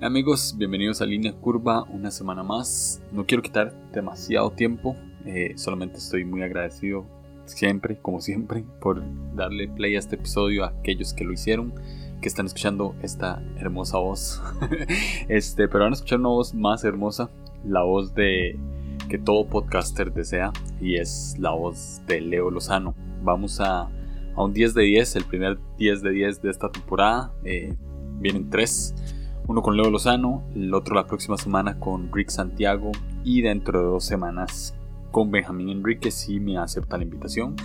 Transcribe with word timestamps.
Amigos, 0.00 0.54
bienvenidos 0.56 1.02
a 1.02 1.06
Línea 1.06 1.32
Curva 1.32 1.82
una 1.90 2.12
semana 2.12 2.44
más. 2.44 3.02
No 3.10 3.26
quiero 3.26 3.42
quitar 3.42 3.74
demasiado 3.90 4.52
tiempo, 4.52 4.94
eh, 5.26 5.54
solamente 5.56 5.98
estoy 5.98 6.24
muy 6.24 6.40
agradecido 6.42 7.04
siempre, 7.46 7.98
como 7.98 8.20
siempre, 8.20 8.64
por 8.80 9.02
darle 9.34 9.66
play 9.66 9.96
a 9.96 9.98
este 9.98 10.14
episodio 10.14 10.62
a 10.62 10.68
aquellos 10.68 11.12
que 11.14 11.24
lo 11.24 11.32
hicieron, 11.32 11.74
que 12.22 12.28
están 12.28 12.46
escuchando 12.46 12.94
esta 13.02 13.42
hermosa 13.56 13.98
voz. 13.98 14.40
este, 15.28 15.66
pero 15.66 15.82
van 15.82 15.92
a 15.92 15.96
escuchar 15.96 16.20
una 16.20 16.28
voz 16.28 16.54
más 16.54 16.84
hermosa, 16.84 17.28
la 17.64 17.82
voz 17.82 18.14
de 18.14 18.56
que 19.08 19.18
todo 19.18 19.48
podcaster 19.48 20.12
desea 20.12 20.52
y 20.80 20.94
es 20.94 21.34
la 21.40 21.50
voz 21.50 22.02
de 22.06 22.20
Leo 22.20 22.52
Lozano. 22.52 22.94
Vamos 23.24 23.58
a, 23.60 23.90
a 24.36 24.44
un 24.44 24.52
10 24.52 24.74
de 24.74 24.82
10, 24.84 25.16
el 25.16 25.24
primer 25.24 25.58
10 25.76 26.02
de 26.02 26.10
10 26.12 26.40
de 26.40 26.50
esta 26.50 26.70
temporada. 26.70 27.32
Eh, 27.42 27.74
vienen 28.20 28.48
tres, 28.48 28.94
uno 29.48 29.62
con 29.62 29.76
Leo 29.76 29.90
Lozano, 29.90 30.44
el 30.54 30.72
otro 30.74 30.94
la 30.94 31.06
próxima 31.06 31.38
semana 31.38 31.80
con 31.80 32.12
Rick 32.12 32.28
Santiago 32.28 32.92
y 33.24 33.40
dentro 33.40 33.80
de 33.80 33.86
dos 33.86 34.04
semanas 34.04 34.74
con 35.10 35.30
Benjamín 35.30 35.70
Enrique 35.70 36.10
si 36.10 36.38
me 36.38 36.58
acepta 36.58 36.98
la 36.98 37.04
invitación. 37.04 37.56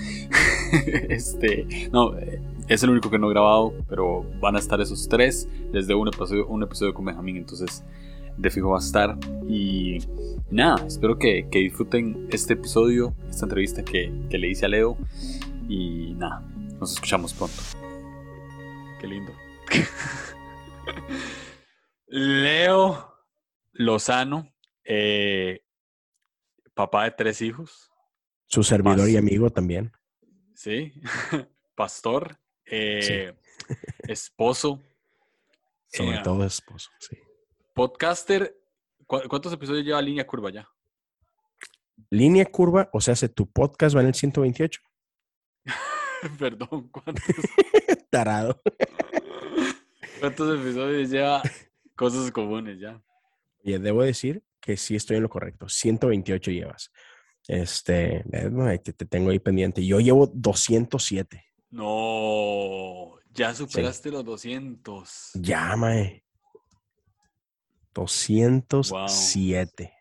este, 1.09 1.89
no, 1.91 2.13
es 2.69 2.83
el 2.83 2.89
único 2.89 3.09
que 3.09 3.19
no 3.19 3.27
he 3.27 3.33
grabado, 3.33 3.73
pero 3.89 4.25
van 4.39 4.55
a 4.55 4.59
estar 4.59 4.79
esos 4.79 5.09
tres 5.09 5.49
desde 5.73 5.93
un 5.93 6.07
episodio, 6.07 6.47
un 6.47 6.63
episodio 6.63 6.93
con 6.93 7.03
Benjamín, 7.03 7.35
entonces 7.35 7.83
de 8.37 8.49
fijo 8.49 8.69
va 8.69 8.77
a 8.77 8.79
estar. 8.79 9.17
Y 9.49 9.97
nada, 10.49 10.87
espero 10.87 11.19
que, 11.19 11.45
disfruten 11.51 12.29
este 12.31 12.53
episodio, 12.53 13.13
esta 13.29 13.45
entrevista 13.45 13.83
que, 13.83 14.09
que 14.29 14.37
le 14.37 14.49
hice 14.49 14.65
a 14.65 14.69
Leo. 14.69 14.97
Y 15.67 16.13
nada, 16.13 16.41
nos 16.79 16.93
escuchamos 16.93 17.33
pronto. 17.33 17.61
Qué 19.01 19.07
lindo. 19.07 19.33
Leo 22.15 23.11
Lozano, 23.71 24.53
eh, 24.83 25.63
papá 26.75 27.05
de 27.05 27.11
tres 27.11 27.41
hijos. 27.41 27.89
Su 28.45 28.61
servidor 28.61 29.09
y 29.09 29.17
amigo 29.17 29.49
también. 29.49 29.91
Sí, 30.53 30.93
pastor, 31.75 32.39
eh, 32.67 33.33
esposo. 34.07 34.79
Sobre 35.87 36.17
eh, 36.17 36.21
todo 36.23 36.45
esposo, 36.45 36.91
sí. 36.99 37.17
Podcaster, 37.73 38.55
¿cu- 39.07 39.27
¿cuántos 39.27 39.51
episodios 39.51 39.83
lleva 39.83 39.99
Línea 39.99 40.27
Curva 40.27 40.51
ya? 40.51 40.69
Línea 42.11 42.45
curva, 42.45 42.91
o 42.93 43.01
sea, 43.01 43.15
si 43.15 43.27
tu 43.29 43.51
podcast 43.51 43.95
va 43.95 44.01
en 44.01 44.07
el 44.09 44.13
128. 44.13 44.81
Perdón, 46.37 46.89
¿cuántos, 46.89 47.23
Tarado. 48.11 48.61
cuántos 50.19 50.59
episodios 50.59 51.09
lleva 51.09 51.41
Cosas 51.95 52.31
Comunes 52.31 52.79
ya? 52.79 53.01
Y 53.63 53.77
debo 53.77 54.03
decir 54.03 54.43
que 54.59 54.77
sí 54.77 54.95
estoy 54.95 55.17
en 55.17 55.23
lo 55.23 55.29
correcto. 55.29 55.69
128 55.69 56.51
llevas. 56.51 56.91
Este, 57.47 58.23
eh, 58.31 58.79
te, 58.83 58.93
te 58.93 59.05
tengo 59.05 59.29
ahí 59.29 59.39
pendiente. 59.39 59.85
Yo 59.85 59.99
llevo 59.99 60.27
207. 60.27 61.43
No, 61.69 63.15
ya 63.31 63.53
superaste 63.53 64.11
los 64.11 64.23
200. 64.23 65.31
Ya, 65.35 65.75
mae. 65.75 66.23
207. 67.93 69.93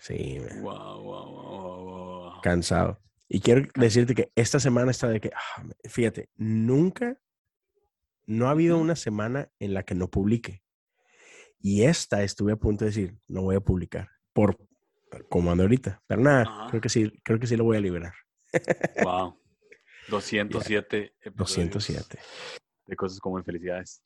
Sí, 0.00 0.38
mae, 0.40 0.60
Wow, 0.60 1.02
wow, 1.02 1.02
wow, 1.02 1.52
wow, 1.52 1.84
wow. 1.84 2.40
cansado. 2.42 3.00
Y 3.28 3.40
quiero 3.40 3.66
decirte 3.74 4.14
que 4.14 4.30
esta 4.34 4.60
semana 4.60 4.90
está 4.90 5.08
de 5.08 5.20
que, 5.20 5.30
ah, 5.34 5.64
fíjate, 5.88 6.28
nunca, 6.36 7.18
no 8.26 8.48
ha 8.48 8.50
habido 8.50 8.78
una 8.78 8.96
semana 8.96 9.50
en 9.58 9.74
la 9.74 9.82
que 9.82 9.94
no 9.94 10.10
publique. 10.10 10.62
Y 11.66 11.84
esta 11.84 12.22
estuve 12.22 12.52
a 12.52 12.56
punto 12.56 12.84
de 12.84 12.90
decir, 12.90 13.16
no 13.26 13.40
voy 13.40 13.56
a 13.56 13.60
publicar, 13.60 14.10
por 14.34 14.54
como 15.30 15.50
ando 15.50 15.62
ahorita. 15.64 16.02
Pero 16.06 16.20
nada, 16.20 16.42
Ajá. 16.42 16.66
creo 16.68 16.82
que 16.82 16.90
sí, 16.90 17.10
creo 17.24 17.38
que 17.40 17.46
sí 17.46 17.56
lo 17.56 17.64
voy 17.64 17.78
a 17.78 17.80
liberar. 17.80 18.12
Wow. 19.02 19.40
207 20.08 21.14
episodios 21.22 21.70
207. 21.72 22.18
de 22.86 22.96
cosas 22.96 23.18
como 23.18 23.42
felicidades. 23.42 24.02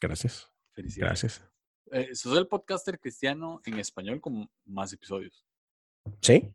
Gracias, 0.00 0.50
Felicidades. 0.72 1.22
gracias. 1.22 1.44
Eh, 1.92 2.14
sos 2.14 2.38
el 2.38 2.48
podcaster 2.48 2.98
cristiano 2.98 3.60
en 3.66 3.78
español 3.78 4.18
con 4.22 4.48
más 4.64 4.90
episodios. 4.94 5.44
¿Sí? 6.22 6.50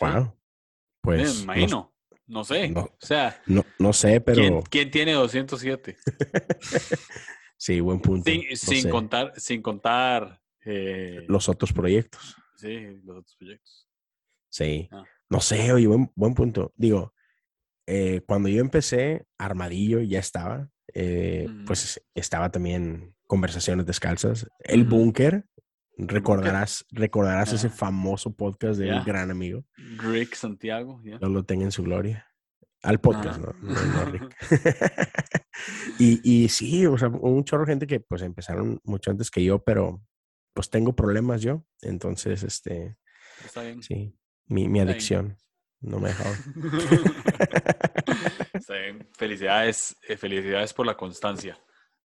Wow. 0.00 0.36
Pues, 1.00 1.20
me 1.20 1.24
no- 1.36 1.42
imagino. 1.44 1.94
No, 2.26 2.42
sé. 2.44 2.68
no- 2.70 2.80
O 2.80 2.96
sea, 3.06 3.40
no, 3.46 3.64
no 3.78 3.92
sé, 3.92 4.20
pero 4.20 4.36
¿quién, 4.42 4.62
quién 4.62 4.90
tiene 4.90 5.12
207? 5.12 5.96
sí, 7.60 7.80
buen 7.80 8.00
punto. 8.00 8.30
sin 8.54 8.84
no 8.86 8.90
contar, 8.90 9.32
sin 9.36 9.60
contar 9.60 10.40
eh, 10.64 11.24
Los 11.28 11.48
otros 11.48 11.72
proyectos. 11.72 12.34
sí, 12.56 12.78
los 13.04 13.18
otros 13.18 13.36
proyectos. 13.36 13.86
Sí. 14.48 14.88
Ah. 14.90 15.04
No 15.28 15.40
sé, 15.40 15.70
oye, 15.72 15.86
buen, 15.86 16.10
buen 16.16 16.34
punto. 16.34 16.72
Digo, 16.76 17.14
eh, 17.86 18.22
cuando 18.26 18.48
yo 18.48 18.60
empecé, 18.60 19.26
Armadillo 19.38 20.00
ya 20.00 20.18
estaba. 20.18 20.68
eh. 20.94 21.46
Pues 21.66 22.02
estaba 22.14 22.50
también 22.50 23.14
Conversaciones 23.28 23.86
Descalzas. 23.86 24.48
El 24.60 24.82
Ujú. 24.82 24.96
Búnker. 24.96 25.44
Recordarás, 26.02 26.86
recordarás 26.90 27.52
ese 27.52 27.66
Ajá. 27.66 27.76
famoso 27.76 28.34
podcast 28.34 28.78
de 28.80 28.86
Ya. 28.88 28.98
un 29.00 29.04
gran 29.04 29.30
amigo. 29.30 29.64
Rick 29.98 30.34
Santiago, 30.34 31.00
ya. 31.04 31.18
Dios 31.18 31.30
lo 31.30 31.44
tenga 31.44 31.64
en 31.64 31.72
su 31.72 31.82
gloria. 31.82 32.26
Al 32.82 32.98
podcast, 33.00 33.40
Ajá. 33.40 33.54
¿no? 33.60 33.74
No, 33.74 33.84
no 33.84 34.04
Rick. 34.06 34.36
y, 35.98 36.44
y 36.44 36.48
sí, 36.48 36.86
o 36.86 36.96
sea, 36.96 37.08
hubo 37.08 37.28
un 37.30 37.44
chorro 37.44 37.64
de 37.66 37.72
gente 37.72 37.86
que 37.86 38.00
pues 38.00 38.22
empezaron 38.22 38.80
mucho 38.84 39.10
antes 39.10 39.30
que 39.30 39.44
yo, 39.44 39.62
pero 39.62 40.02
pues 40.54 40.70
tengo 40.70 40.94
problemas 40.96 41.42
yo. 41.42 41.64
Entonces, 41.82 42.42
este, 42.42 42.96
Está 43.44 43.62
bien. 43.62 43.82
sí, 43.82 44.16
mi, 44.46 44.68
mi 44.68 44.80
adicción 44.80 45.36
no 45.80 45.98
me 45.98 46.08
ha 46.08 46.12
dejado. 46.12 46.34
Está 48.54 48.74
bien. 48.74 49.08
Felicidades, 49.16 49.96
eh, 50.08 50.16
felicidades 50.16 50.72
por 50.72 50.86
la 50.86 50.96
constancia. 50.96 51.58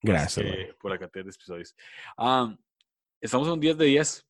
Gracias. 0.03 0.45
que 0.45 0.67
man. 0.67 0.77
por 0.81 0.91
la 0.93 0.99
cantidad 0.99 1.25
de 1.25 1.31
episodios. 1.31 1.75
Ah, 2.17 2.55
estamos 3.21 3.47
en 3.49 3.55
un 3.55 3.61
10 3.61 3.79
de 3.79 3.85
10. 3.87 4.27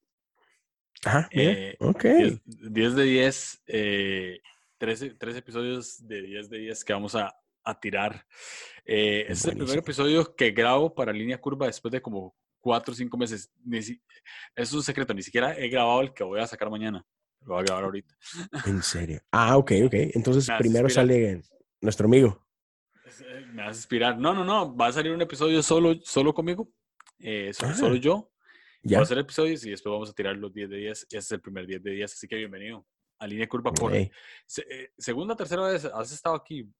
Ajá, 1.06 1.28
Eh, 1.33 1.77
ok. 1.81 2.03
10, 2.04 2.41
10 2.44 2.94
de 2.94 3.03
10. 3.03 3.62
13, 4.84 5.15
13 5.15 5.39
episodios 5.39 6.06
de 6.06 6.21
10 6.22 6.50
de 6.50 6.59
10 6.59 6.84
que 6.84 6.93
vamos 6.93 7.15
a, 7.15 7.34
a 7.65 7.81
tirar. 7.81 8.27
Eh, 8.84 9.21
este 9.28 9.33
es 9.33 9.45
el 9.47 9.56
primer 9.59 9.78
episodio 9.78 10.34
que 10.37 10.50
grabo 10.50 10.95
para 10.95 11.11
Línea 11.12 11.41
Curva 11.41 11.67
después 11.67 11.91
de 11.93 12.03
como 12.03 12.37
4 12.61 12.93
o 12.93 12.95
5 12.95 13.17
meses. 13.17 13.50
Ni 13.65 13.81
si- 13.83 14.03
es 14.55 14.72
un 14.75 14.83
secreto, 14.83 15.15
ni 15.15 15.22
siquiera 15.22 15.56
he 15.56 15.69
grabado 15.69 16.03
el 16.03 16.12
que 16.12 16.22
voy 16.22 16.39
a 16.41 16.47
sacar 16.47 16.69
mañana. 16.69 17.03
Lo 17.41 17.55
voy 17.55 17.61
a 17.62 17.65
grabar 17.65 17.84
ahorita. 17.84 18.15
En 18.67 18.83
serio. 18.83 19.21
Ah, 19.33 19.56
ok, 19.56 19.72
ok. 19.87 19.95
Entonces 20.15 20.50
primero 20.59 20.87
inspirar. 20.87 20.91
sale 21.06 21.43
nuestro 21.81 22.06
amigo. 22.06 22.47
Eh, 23.06 23.47
Me 23.53 23.62
vas 23.62 23.77
a 23.77 23.78
inspirar. 23.78 24.19
No, 24.19 24.34
no, 24.34 24.45
no. 24.45 24.77
Va 24.77 24.89
a 24.89 24.93
salir 24.93 25.12
un 25.12 25.22
episodio 25.22 25.62
solo, 25.62 25.95
solo 26.03 26.34
conmigo. 26.34 26.69
eh, 27.21 27.53
so- 27.55 27.65
Ah. 27.66 27.75
Solo 27.75 27.97
yo. 27.97 28.31
Ya. 28.83 28.99
Voy 28.99 29.03
a 29.03 29.05
hacer 29.05 29.19
episodios 29.19 29.65
y 29.65 29.71
después 29.71 29.91
vamos 29.93 30.11
a 30.11 30.12
tirar 30.12 30.37
los 30.37 30.53
10 30.53 30.69
de 30.69 30.77
10. 30.77 31.03
Ese 31.09 31.16
es 31.19 31.33
el 31.33 31.41
primer 31.41 31.66
10 31.66 31.83
de 31.83 31.91
10, 31.93 32.12
así 32.12 32.28
que 32.28 32.37
bienvenido 32.37 32.87
a 33.19 33.26
Línea 33.26 33.48
Curva 33.48 33.72
por 33.72 33.94
Ey, 33.94 34.10
se- 34.47 34.64
eh, 34.69 34.92
segunda, 34.98 35.36
tercera 35.36 35.62
vez. 35.62 35.84
Has 35.84 36.12
estado 36.12 36.34
aquí 36.36 36.70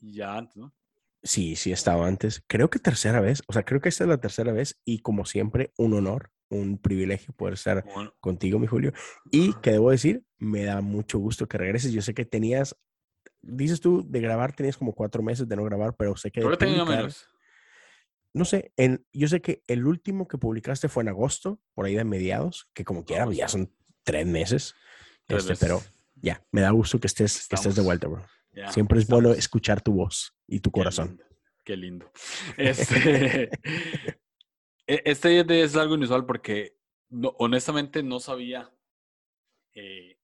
ya 0.00 0.36
antes, 0.36 0.56
¿no? 0.56 0.74
Sí, 1.22 1.56
sí, 1.56 1.70
he 1.70 1.74
estado 1.74 2.04
antes. 2.04 2.42
Creo 2.46 2.70
que 2.70 2.78
tercera 2.78 3.20
vez. 3.20 3.42
O 3.46 3.52
sea, 3.52 3.62
creo 3.64 3.80
que 3.80 3.90
esta 3.90 4.04
es 4.04 4.08
la 4.08 4.20
tercera 4.20 4.52
vez 4.52 4.80
y 4.84 5.00
como 5.00 5.26
siempre, 5.26 5.72
un 5.76 5.92
honor, 5.94 6.30
un 6.48 6.78
privilegio 6.78 7.34
poder 7.34 7.54
estar 7.54 7.84
Bueno, 7.84 8.14
contigo, 8.20 8.58
mi 8.58 8.66
Julio. 8.66 8.92
Y 9.30 9.52
que 9.60 9.72
debo 9.72 9.90
decir, 9.90 10.24
me 10.38 10.64
da 10.64 10.80
mucho 10.80 11.18
gusto 11.18 11.46
que 11.46 11.58
regreses. 11.58 11.92
Yo 11.92 12.00
sé 12.00 12.14
que 12.14 12.24
tenías, 12.24 12.74
dices 13.42 13.80
tú, 13.82 14.02
de 14.08 14.20
grabar, 14.20 14.54
tenías 14.54 14.78
como 14.78 14.94
cuatro 14.94 15.22
meses 15.22 15.46
de 15.46 15.56
no 15.56 15.64
grabar, 15.64 15.94
pero 15.96 16.16
sé 16.16 16.30
que 16.30 16.40
tenía 16.40 16.56
publicar- 16.84 16.86
menos. 16.96 17.28
no 18.32 18.44
sé, 18.46 18.72
en, 18.78 19.04
yo 19.12 19.28
sé 19.28 19.42
que 19.42 19.62
el 19.66 19.84
último 19.86 20.26
que 20.26 20.38
publicaste 20.38 20.88
fue 20.88 21.02
en 21.02 21.10
agosto, 21.10 21.60
por 21.74 21.84
ahí 21.84 21.96
de 21.96 22.04
mediados, 22.04 22.70
que 22.72 22.84
como 22.84 23.04
quiera, 23.04 23.30
ya 23.30 23.48
son 23.48 23.74
tres 24.04 24.26
meses. 24.26 24.74
Este, 25.30 25.56
pero 25.56 25.80
ya, 26.16 26.42
me 26.50 26.60
da 26.60 26.70
gusto 26.70 26.98
que 27.00 27.06
estés, 27.06 27.46
que 27.48 27.56
estés 27.56 27.76
de 27.76 27.82
vuelta, 27.82 28.08
bro. 28.08 28.24
Siempre 28.68 28.98
es 28.98 29.06
bueno 29.06 29.32
escuchar 29.32 29.80
tu 29.80 29.92
voz 29.92 30.34
y 30.46 30.60
tu 30.60 30.70
Qué 30.70 30.74
corazón. 30.80 31.08
lindo, 31.08 31.24
Qué 31.64 31.76
lindo. 31.76 32.12
Este, 32.56 33.44
e- 34.86 35.02
este 35.04 35.28
10 35.28 35.46
de 35.46 35.54
10 35.54 35.70
es 35.70 35.76
algo 35.76 35.94
inusual 35.94 36.26
porque 36.26 36.76
no- 37.08 37.34
honestamente 37.38 38.02
no 38.02 38.18
sabía, 38.20 38.70
eh, 39.74 40.18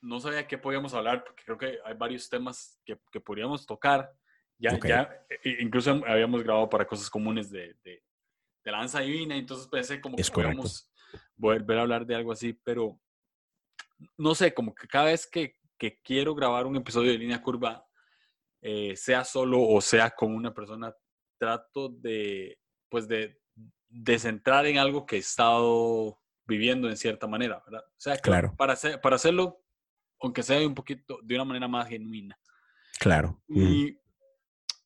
no 0.00 0.20
sabía 0.20 0.46
qué 0.46 0.58
podíamos 0.58 0.94
hablar 0.94 1.24
porque 1.24 1.42
creo 1.44 1.58
que 1.58 1.78
hay 1.84 1.94
varios 1.96 2.28
temas 2.28 2.78
que, 2.84 2.98
que 3.10 3.20
podríamos 3.20 3.66
tocar. 3.66 4.12
Ya, 4.58 4.78
ya, 4.78 5.24
e- 5.42 5.56
incluso 5.62 5.90
habíamos 6.06 6.42
grabado 6.42 6.68
para 6.68 6.86
cosas 6.86 7.08
comunes 7.10 7.50
de, 7.50 7.74
de, 7.82 8.02
de 8.64 8.70
lanza 8.70 9.00
divina, 9.00 9.36
entonces 9.36 9.66
pensé 9.68 10.00
como 10.00 10.16
que 10.16 10.22
Es 10.22 10.30
correcto. 10.30 10.50
podíamos 10.56 10.90
volver 11.36 11.78
a 11.78 11.82
hablar 11.82 12.06
de 12.06 12.14
algo 12.14 12.30
así, 12.32 12.52
pero 12.52 13.00
no 14.16 14.34
sé, 14.34 14.52
como 14.54 14.74
que 14.74 14.86
cada 14.88 15.06
vez 15.06 15.26
que, 15.26 15.56
que 15.78 16.00
quiero 16.02 16.34
grabar 16.34 16.66
un 16.66 16.76
episodio 16.76 17.10
de 17.12 17.18
línea 17.18 17.42
curva, 17.42 17.86
eh, 18.62 18.94
sea 18.96 19.24
solo 19.24 19.60
o 19.62 19.80
sea 19.80 20.10
con 20.10 20.34
una 20.34 20.52
persona, 20.52 20.94
trato 21.38 21.88
de, 21.88 22.58
pues 22.90 23.08
de 23.08 23.40
descentrar 23.88 24.66
en 24.66 24.78
algo 24.78 25.06
que 25.06 25.16
he 25.16 25.20
estado 25.20 26.18
viviendo 26.46 26.88
en 26.88 26.96
cierta 26.96 27.26
manera, 27.26 27.62
¿verdad? 27.64 27.84
O 27.88 27.94
sea, 28.00 28.16
Claro. 28.18 28.54
para, 28.56 28.74
hacer, 28.74 29.00
para 29.00 29.16
hacerlo, 29.16 29.62
aunque 30.20 30.42
sea 30.42 30.66
un 30.66 30.74
poquito, 30.74 31.18
de 31.22 31.34
una 31.34 31.44
manera 31.44 31.66
más 31.68 31.88
genuina. 31.88 32.38
Claro. 32.98 33.40
mm, 33.48 33.62
Y, 33.62 34.00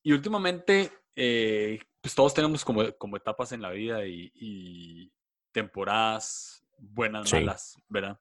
y 0.04 0.12
últimamente, 0.12 0.92
eh, 1.16 1.80
pues 2.00 2.14
todos 2.14 2.32
tenemos 2.34 2.64
como, 2.64 2.92
como 2.98 3.16
etapas 3.16 3.50
en 3.52 3.62
la 3.62 3.70
vida 3.70 4.06
y, 4.06 4.30
y 4.34 5.12
temporadas 5.52 6.64
buenas, 6.78 7.28
Sí. 7.28 7.36
malas, 7.36 7.78
¿verdad? 7.88 8.20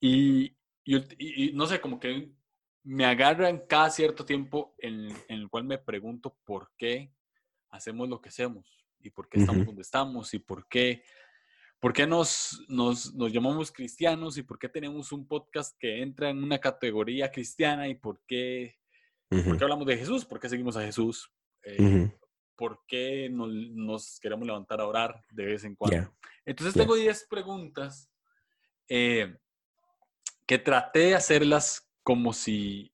Y, 0.00 0.56
y 0.84 0.96
y- 1.18 1.52
no 1.52 1.66
sé, 1.66 1.80
como 1.80 1.98
que 1.98 2.30
me 2.84 3.04
agarran 3.04 3.64
cada 3.66 3.90
cierto 3.90 4.24
tiempo 4.24 4.74
en, 4.78 5.08
en 5.28 5.40
el 5.40 5.48
cual 5.48 5.64
me 5.64 5.78
pregunto 5.78 6.36
por 6.44 6.70
qué 6.76 7.12
hacemos 7.70 8.08
lo 8.08 8.20
que 8.20 8.28
hacemos 8.28 8.86
y 9.00 9.10
por 9.10 9.28
qué 9.28 9.40
estamos 9.40 9.66
donde 9.66 9.82
estamos 9.82 10.32
y 10.34 10.38
por 10.38 10.68
qué, 10.68 11.02
por 11.80 11.92
qué 11.92 12.06
nos, 12.06 12.64
nos, 12.68 13.12
nos 13.14 13.32
llamamos 13.32 13.72
cristianos 13.72 14.38
y 14.38 14.42
por 14.42 14.58
qué 14.58 14.68
tenemos 14.68 15.10
un 15.12 15.26
podcast 15.26 15.76
que 15.78 16.00
entra 16.00 16.30
en 16.30 16.42
una 16.42 16.58
categoría 16.58 17.30
cristiana 17.30 17.88
y 17.88 17.94
por 17.94 18.20
qué 18.26 18.76
¿Por 19.28 19.40
ujú, 19.40 19.56
qué 19.58 19.64
hablamos 19.64 19.86
de 19.88 19.98
Jesús? 19.98 20.24
¿Por 20.24 20.38
qué 20.38 20.48
seguimos 20.48 20.76
a 20.76 20.82
Jesús? 20.82 21.28
Eh, 21.64 21.82
ujú, 21.82 22.12
¿Por 22.54 22.84
qué 22.86 23.28
nos, 23.28 23.48
nos 23.52 24.20
queremos 24.20 24.46
levantar 24.46 24.80
a 24.80 24.86
orar 24.86 25.20
de 25.32 25.44
vez 25.46 25.64
en 25.64 25.74
cuando? 25.74 26.14
Entonces 26.44 26.74
tengo 26.74 26.94
10 26.94 27.26
preguntas 27.28 28.08
eh, 28.88 29.36
que 30.46 30.58
traté 30.58 31.00
de 31.00 31.14
hacerlas 31.14 31.90
como 32.02 32.32
si 32.32 32.92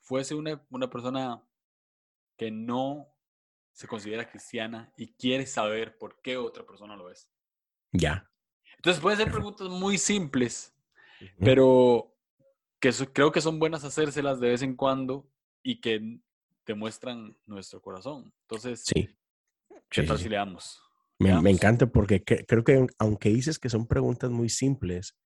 fuese 0.00 0.34
una, 0.34 0.64
una 0.70 0.88
persona 0.90 1.42
que 2.36 2.50
no 2.50 3.06
se 3.72 3.86
considera 3.86 4.28
cristiana 4.28 4.92
y 4.96 5.08
quiere 5.14 5.46
saber 5.46 5.98
por 5.98 6.20
qué 6.22 6.36
otra 6.36 6.64
persona 6.64 6.96
lo 6.96 7.10
es. 7.10 7.28
Ya. 7.92 8.30
Entonces 8.76 9.00
pueden 9.00 9.18
ser 9.18 9.30
preguntas 9.30 9.68
muy 9.68 9.98
simples, 9.98 10.74
pero 11.38 12.14
que 12.80 12.92
so- 12.92 13.12
creo 13.12 13.32
que 13.32 13.40
son 13.40 13.58
buenas 13.58 13.84
hacérselas 13.84 14.40
de 14.40 14.48
vez 14.50 14.62
en 14.62 14.74
cuando 14.76 15.26
y 15.62 15.80
que 15.80 16.20
demuestran 16.66 17.36
nuestro 17.46 17.80
corazón. 17.80 18.32
Entonces, 18.42 18.84
Sí. 18.84 19.08
¿qué 19.88 20.02
sí, 20.02 20.08
tal 20.08 20.18
sí, 20.18 20.24
si 20.24 20.28
le 20.28 20.36
damos? 20.36 20.82
Me, 21.18 21.50
encanta 21.50 21.86
porque 21.86 22.22
cre- 22.24 22.44
creo 22.46 22.64
que 22.64 22.86
aunque 22.98 23.28
dices 23.30 23.58
que 23.58 23.68
son 23.70 23.86
preguntas 23.86 24.30
muy 24.30 24.48
simples, 24.48 25.16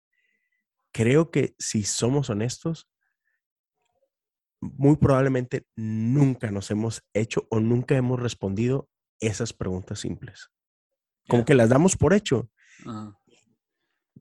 creo 0.93 1.31
que 1.31 1.55
si 1.58 1.85
somos 1.85 2.31
honestos, 2.31 2.88
muy 4.61 4.96
probablemente 4.96 5.67
nunca 5.76 6.50
nos 6.50 6.70
hemos 6.70 7.02
hecho 7.14 7.46
o 7.50 7.61
nunca 7.61 7.96
hemos 7.96 8.20
respondido 8.20 8.88
esas 9.20 9.52
preguntas 9.52 10.00
simples. 10.00 10.50
Como 11.29 11.44
que 11.44 11.55
las 11.55 11.69
damos 11.69 11.96
por 11.96 12.14
hecho, 12.14 12.50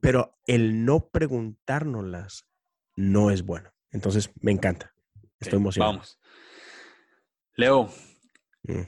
pero 0.02 0.38
el 0.46 0.86
no 0.86 1.10
preguntárnoslas 1.10 2.48
no 2.96 3.31
es 3.31 3.44
bueno. 3.44 3.72
Entonces, 3.92 4.30
me 4.42 4.52
encanta. 4.52 4.94
Estoy 5.40 5.58
emocionado. 5.58 5.94
Vamos. 5.94 6.19
Leo, 7.56 7.90
Mm, 8.68 8.81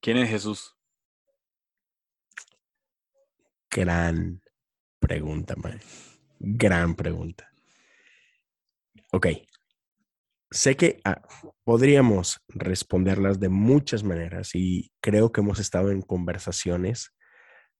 ¿quién 0.00 0.18
es 0.18 0.28
Jesús? 0.28 0.76
Gran 3.70 4.42
pregunta, 4.98 5.56
mae. 5.56 5.80
Gran 6.44 6.96
pregunta. 6.96 7.52
Ok. 9.12 9.28
Sé 10.50 10.76
que 10.76 11.00
ah, 11.04 11.22
podríamos 11.62 12.42
responderlas 12.48 13.38
de 13.38 13.48
muchas 13.48 14.02
maneras 14.02 14.56
y 14.56 14.92
creo 15.00 15.30
que 15.30 15.40
hemos 15.40 15.60
estado 15.60 15.92
en 15.92 16.02
conversaciones 16.02 17.14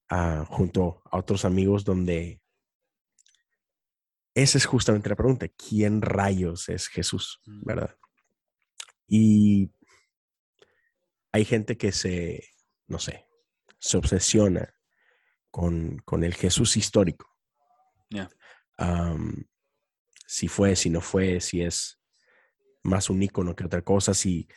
ah, 0.09 0.45
junto 0.49 1.03
a 1.11 1.19
otros 1.19 1.45
amigos 1.45 1.85
donde 1.85 2.41
esa 4.33 4.59
es 4.59 4.65
justamente 4.65 5.09
la 5.09 5.17
pregunta. 5.17 5.49
¿Quién 5.49 6.01
rayos 6.01 6.69
es 6.69 6.87
Jesús? 6.87 7.41
Mm. 7.45 7.65
¿Verdad? 7.65 7.97
Y 9.09 9.73
hay 11.33 11.45
gente 11.45 11.77
que 11.77 11.91
se, 11.91 12.49
no 12.87 13.01
sé, 13.01 13.27
se 13.81 13.97
obsesiona 13.97 14.73
con, 15.51 15.99
con 16.05 16.23
el 16.23 16.35
Jesús 16.35 16.77
histórico. 16.77 17.29
Ya. 18.09 18.31
Si 20.27 20.49
fue, 20.49 20.77
si 20.77 20.91
no 20.91 21.01
fue, 21.01 21.41
si 21.41 21.63
es 21.63 22.01
más 22.83 23.11
un 23.11 23.23
ícono 23.23 23.55
que 23.55 23.65
otra 23.65 23.83
cosa, 23.83 24.15
si, 24.15 24.49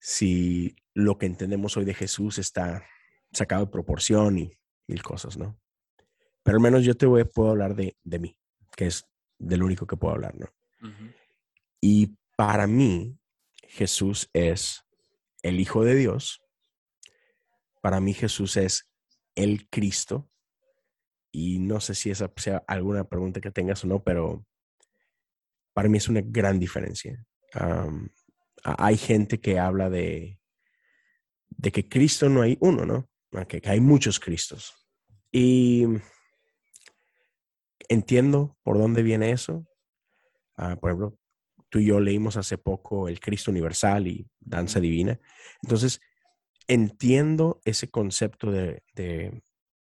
si 0.00 0.74
lo 0.94 1.18
que 1.18 1.26
entendemos 1.26 1.76
hoy 1.76 1.84
de 1.84 1.94
Jesús 1.94 2.38
está 2.38 2.86
sacado 3.32 3.66
de 3.66 3.72
proporción 3.72 4.38
y 4.38 4.52
mil 4.86 5.02
cosas, 5.02 5.36
¿no? 5.36 5.60
Pero 6.42 6.56
al 6.56 6.62
menos 6.62 6.84
yo 6.84 6.96
te 6.96 7.06
voy, 7.06 7.24
puedo 7.24 7.50
hablar 7.50 7.74
de, 7.74 7.96
de 8.02 8.18
mí, 8.18 8.38
que 8.76 8.86
es 8.86 9.04
del 9.38 9.62
único 9.62 9.86
que 9.86 9.96
puedo 9.96 10.14
hablar, 10.14 10.34
¿no? 10.36 10.46
Y 11.80 12.16
para 12.36 12.66
mí, 12.66 13.18
Jesús 13.68 14.28
es 14.32 14.84
el 15.42 15.60
Hijo 15.60 15.84
de 15.84 15.94
Dios. 15.94 16.42
Para 17.80 18.00
mí, 18.00 18.12
Jesús 18.14 18.56
es 18.56 18.90
el 19.34 19.68
Cristo. 19.68 20.28
Y 21.36 21.58
no 21.58 21.80
sé 21.80 21.96
si 21.96 22.10
esa 22.10 22.30
sea 22.36 22.62
alguna 22.68 23.08
pregunta 23.08 23.40
que 23.40 23.50
tengas 23.50 23.82
o 23.82 23.88
no, 23.88 24.04
pero 24.04 24.46
para 25.72 25.88
mí 25.88 25.98
es 25.98 26.08
una 26.08 26.20
gran 26.24 26.60
diferencia. 26.60 27.26
Hay 28.62 28.96
gente 28.96 29.40
que 29.40 29.58
habla 29.58 29.90
de, 29.90 30.38
de 31.48 31.72
que 31.72 31.88
Cristo 31.88 32.28
no 32.28 32.40
hay 32.42 32.56
uno, 32.60 32.86
¿no? 32.86 33.10
Ah, 33.32 33.46
Que, 33.46 33.60
que 33.60 33.68
hay 33.68 33.80
muchos 33.80 34.20
Cristos. 34.20 34.72
Y 35.32 35.86
entiendo 37.88 38.56
por 38.62 38.78
dónde 38.78 39.02
viene 39.02 39.32
eso. 39.32 39.66
Ah, 40.56 40.76
por 40.76 40.90
ejemplo, 40.90 41.18
tú 41.68 41.80
y 41.80 41.86
yo 41.86 41.98
leímos 41.98 42.36
hace 42.36 42.58
poco 42.58 43.08
El 43.08 43.18
Cristo 43.18 43.50
Universal 43.50 44.06
y 44.06 44.30
Danza 44.38 44.78
Divina. 44.78 45.18
Entonces, 45.64 46.00
entiendo 46.68 47.60
ese 47.64 47.90
concepto 47.90 48.52
de, 48.52 48.84
de, 48.94 49.42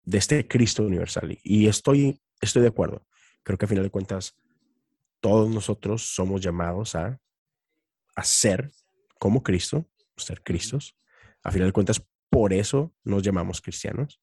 de 0.08 0.18
este 0.18 0.48
Cristo 0.48 0.84
Universal 0.84 1.38
y- 1.44 1.68
estoy, 1.68 2.22
estoy 2.40 2.62
de 2.62 2.70
acuerdo. 2.70 3.06
Creo 3.44 3.58
que 3.58 3.66
a 3.66 3.68
final 3.68 3.84
de 3.84 3.90
cuentas, 3.90 4.36
todos 5.20 5.50
nosotros 5.50 6.16
somos 6.16 6.42
llamados 6.42 6.96
a, 6.96 7.20
a 8.16 8.24
ser 8.24 8.72
como 9.20 9.44
Cristo, 9.44 9.86
ser 10.16 10.42
Cristos. 10.44 10.98
A 11.44 11.52
final 11.52 11.68
de 11.68 11.74
cuentas, 11.74 12.02
por 12.30 12.54
eso 12.54 12.96
nos 13.04 13.22
llamamos 13.22 13.60
cristianos. 13.60 14.22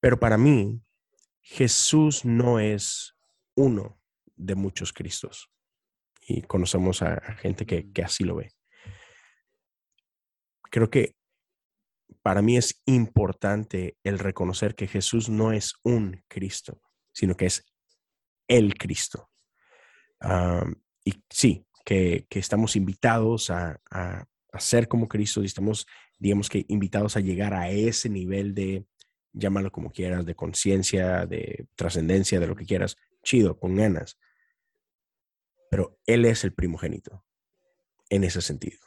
Pero 0.00 0.20
para 0.20 0.36
mí, 0.36 0.82
Jesús 1.40 2.24
no 2.24 2.60
es 2.60 3.16
uno 3.54 3.98
de 4.36 4.56
muchos 4.56 4.92
Cristos. 4.92 5.50
Y 6.20 6.42
conocemos 6.42 7.00
a, 7.00 7.18
gente 7.36 7.64
que, 7.64 7.90
que 7.92 8.02
así 8.02 8.24
lo 8.24 8.36
ve. 8.36 8.52
Creo 10.70 10.90
que 10.90 11.16
para 12.22 12.42
mí 12.42 12.56
es 12.56 12.82
importante 12.86 13.96
el 14.02 14.18
reconocer 14.18 14.74
que 14.74 14.86
Jesús 14.86 15.28
no 15.28 15.52
es 15.52 15.74
un 15.82 16.22
Cristo, 16.28 16.80
sino 17.12 17.36
que 17.36 17.46
es 17.46 17.64
el 18.48 18.74
Cristo. 18.74 19.30
Y 21.04 21.12
sí, 21.30 21.66
que, 21.84 22.26
que 22.28 22.38
estamos 22.38 22.76
invitados 22.76 23.50
a, 23.50 23.80
a, 23.90 24.26
a 24.52 24.60
ser 24.60 24.88
como 24.88 25.08
Cristo 25.08 25.42
y 25.42 25.46
estamos, 25.46 25.86
digamos 26.18 26.48
que, 26.48 26.64
invitados 26.68 27.16
a 27.16 27.20
llegar 27.20 27.54
a 27.54 27.70
ese 27.70 28.08
nivel 28.08 28.54
de, 28.54 28.86
llámalo 29.32 29.70
como 29.70 29.92
quieras, 29.92 30.26
de 30.26 30.34
conciencia, 30.34 31.26
de 31.26 31.66
trascendencia, 31.76 32.40
de 32.40 32.46
lo 32.46 32.56
que 32.56 32.66
quieras, 32.66 32.96
chido, 33.22 33.58
con 33.58 33.76
ganas. 33.76 34.18
Pero 35.70 35.98
Él 36.06 36.24
es 36.24 36.42
el 36.44 36.52
primogénito 36.52 37.24
en 38.08 38.24
ese 38.24 38.40
sentido. 38.40 38.78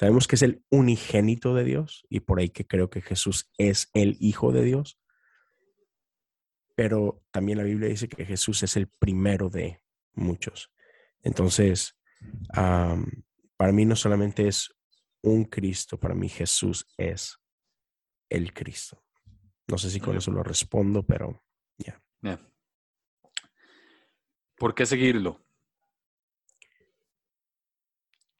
Sabemos 0.00 0.26
que 0.26 0.36
es 0.36 0.40
el 0.40 0.64
unigénito 0.70 1.54
de 1.54 1.62
Dios 1.62 2.06
y 2.08 2.20
por 2.20 2.38
ahí 2.38 2.48
que 2.48 2.66
creo 2.66 2.88
que 2.88 3.02
Jesús 3.02 3.50
es 3.58 3.90
el 3.92 4.16
Hijo 4.18 4.50
de 4.50 4.64
Dios. 4.64 4.98
Pero 6.74 7.22
también 7.30 7.58
la 7.58 7.64
Biblia 7.64 7.90
dice 7.90 8.08
que 8.08 8.24
Jesús 8.24 8.62
es 8.62 8.78
el 8.78 8.88
primero 8.88 9.50
de 9.50 9.82
muchos. 10.14 10.72
Entonces, 11.22 11.98
para 12.54 13.72
mí 13.72 13.84
no 13.84 13.94
solamente 13.94 14.48
es 14.48 14.74
un 15.20 15.44
Cristo, 15.44 16.00
para 16.00 16.14
mí 16.14 16.30
Jesús 16.30 16.86
es 16.96 17.38
el 18.30 18.54
Cristo. 18.54 19.04
No 19.66 19.76
sé 19.76 19.90
si 19.90 20.00
con 20.00 20.16
eso 20.16 20.30
lo 20.30 20.42
respondo, 20.42 21.04
pero 21.04 21.44
Ya. 22.22 22.40
¿Por 24.56 24.74
qué 24.74 24.86
seguirlo? 24.86 25.44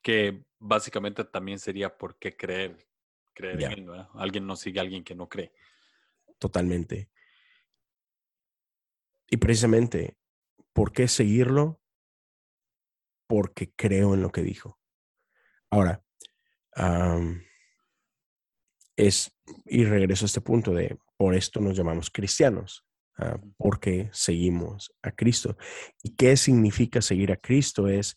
Que 0.00 0.47
básicamente 0.61 1.25
también 1.25 1.59
sería 1.59 1.97
por 1.97 2.17
qué 2.19 2.37
creer, 2.37 2.87
creer 3.33 3.62
en 3.62 3.73
él, 3.73 3.85
¿verdad? 3.87 4.09
Alguien 4.14 4.47
no 4.47 4.55
sigue 4.55 4.79
a 4.79 4.83
alguien 4.83 5.02
que 5.02 5.14
no 5.14 5.29
cree. 5.29 5.52
totalmente. 6.38 7.11
Y 9.29 9.37
precisamente, 9.37 10.17
¿por 10.73 10.93
qué 10.93 11.07
seguirlo? 11.09 11.81
Porque 13.26 13.73
creo 13.75 14.14
en 14.14 14.23
lo 14.23 14.33
que 14.33 14.43
dijo. 14.43 14.79
Ahora, 15.71 16.02
es, 18.97 19.33
y 19.67 19.85
regreso 19.85 20.25
a 20.25 20.26
este 20.26 20.40
punto 20.40 20.73
de, 20.73 20.99
por 21.17 21.35
esto 21.35 21.61
nos 21.61 21.76
llamamos 21.76 22.11
cristianos, 22.11 22.85
ah, 23.19 23.38
porque 23.57 24.11
seguimos 24.12 24.93
a 25.02 25.12
Cristo. 25.12 25.57
¿Y 26.02 26.17
qué 26.17 26.37
significa 26.37 27.00
seguir 27.00 27.31
a 27.31 27.37
Cristo? 27.37 27.87
Es, 27.87 28.17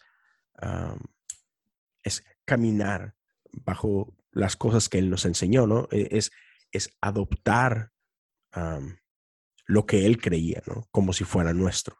es 2.01 2.23
caminar 2.45 3.15
bajo 3.51 4.15
las 4.31 4.55
cosas 4.55 4.89
que 4.89 4.97
Él 4.97 5.09
nos 5.09 5.25
enseñó, 5.25 5.67
¿no? 5.67 5.87
E, 5.91 6.09
es, 6.11 6.31
es 6.71 6.95
adoptar 7.01 7.91
lo 9.65 9.85
que 9.85 10.05
Él 10.05 10.21
creía, 10.21 10.61
¿no? 10.67 10.87
Como 10.91 11.13
si 11.13 11.23
fuera 11.23 11.53
nuestro. 11.53 11.97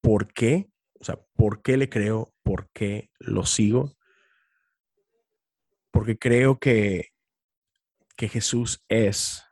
¿Por 0.00 0.32
qué? 0.32 0.70
O 1.00 1.04
sea, 1.04 1.18
¿por 1.34 1.62
qué 1.62 1.76
le 1.76 1.88
creo? 1.88 2.34
¿Por 2.42 2.70
qué 2.72 3.10
lo 3.18 3.46
sigo? 3.46 3.96
Porque 5.90 6.18
creo 6.18 6.58
que, 6.58 7.10
que 8.16 8.28
Jesús 8.28 8.84
es 8.88 9.42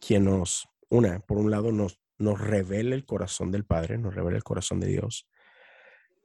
quien 0.00 0.24
nos, 0.24 0.68
una, 0.88 1.20
por 1.20 1.38
un 1.38 1.50
lado, 1.50 1.70
nos, 1.70 2.00
nos 2.18 2.40
revela 2.40 2.94
el 2.94 3.04
corazón 3.04 3.50
del 3.50 3.64
Padre, 3.64 3.98
nos 3.98 4.14
revela 4.14 4.36
el 4.36 4.44
corazón 4.44 4.80
de 4.80 4.88
Dios. 4.88 5.28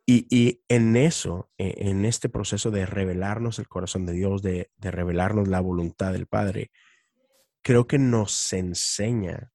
Y, 0.09 0.63
en 0.69 0.95
eso, 0.95 1.51
e, 1.57 1.89
en 1.89 2.05
este 2.05 2.29
proceso 2.29 2.71
de 2.71 2.85
revelarnos 2.85 3.59
el 3.59 3.67
corazón 3.67 4.05
de 4.05 4.13
Dios, 4.13 4.41
de, 4.41 4.71
de 4.77 4.89
revelarnos 4.89 5.49
la 5.49 5.59
voluntad 5.59 6.13
del 6.13 6.27
Padre, 6.27 6.71
creo 7.61 7.87
que 7.87 7.99
nos 7.99 8.53
enseña 8.53 9.51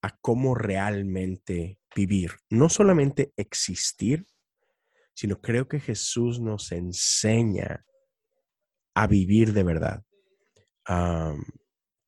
a 0.00 0.16
cómo 0.22 0.54
realmente 0.54 1.78
vivir, 1.94 2.32
no 2.48 2.70
solamente 2.70 3.34
existir, 3.36 4.26
sino 5.14 5.42
creo 5.42 5.68
que 5.68 5.78
Jesús 5.78 6.40
nos 6.40 6.72
enseña 6.72 7.84
a 8.94 9.06
vivir 9.06 9.52
de 9.52 9.62
verdad. 9.62 10.04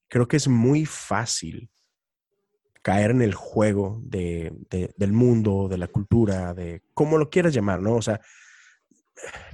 creo 0.09 0.29
que 0.29 0.37
es 0.37 0.49
muy 0.49 0.87
fácil 0.87 1.71
caer 2.85 3.13
en 3.13 3.23
el 3.23 3.33
juego 3.33 3.99
de, 4.05 4.53
del 4.69 5.13
mundo, 5.15 5.69
de 5.71 5.79
la 5.79 5.89
cultura, 5.89 6.53
de 6.53 6.83
cómo 6.93 7.17
lo 7.17 7.31
quieras 7.31 7.55
llamar, 7.55 7.81
¿no? 7.81 7.97
O 7.97 8.03
sea, 8.03 8.21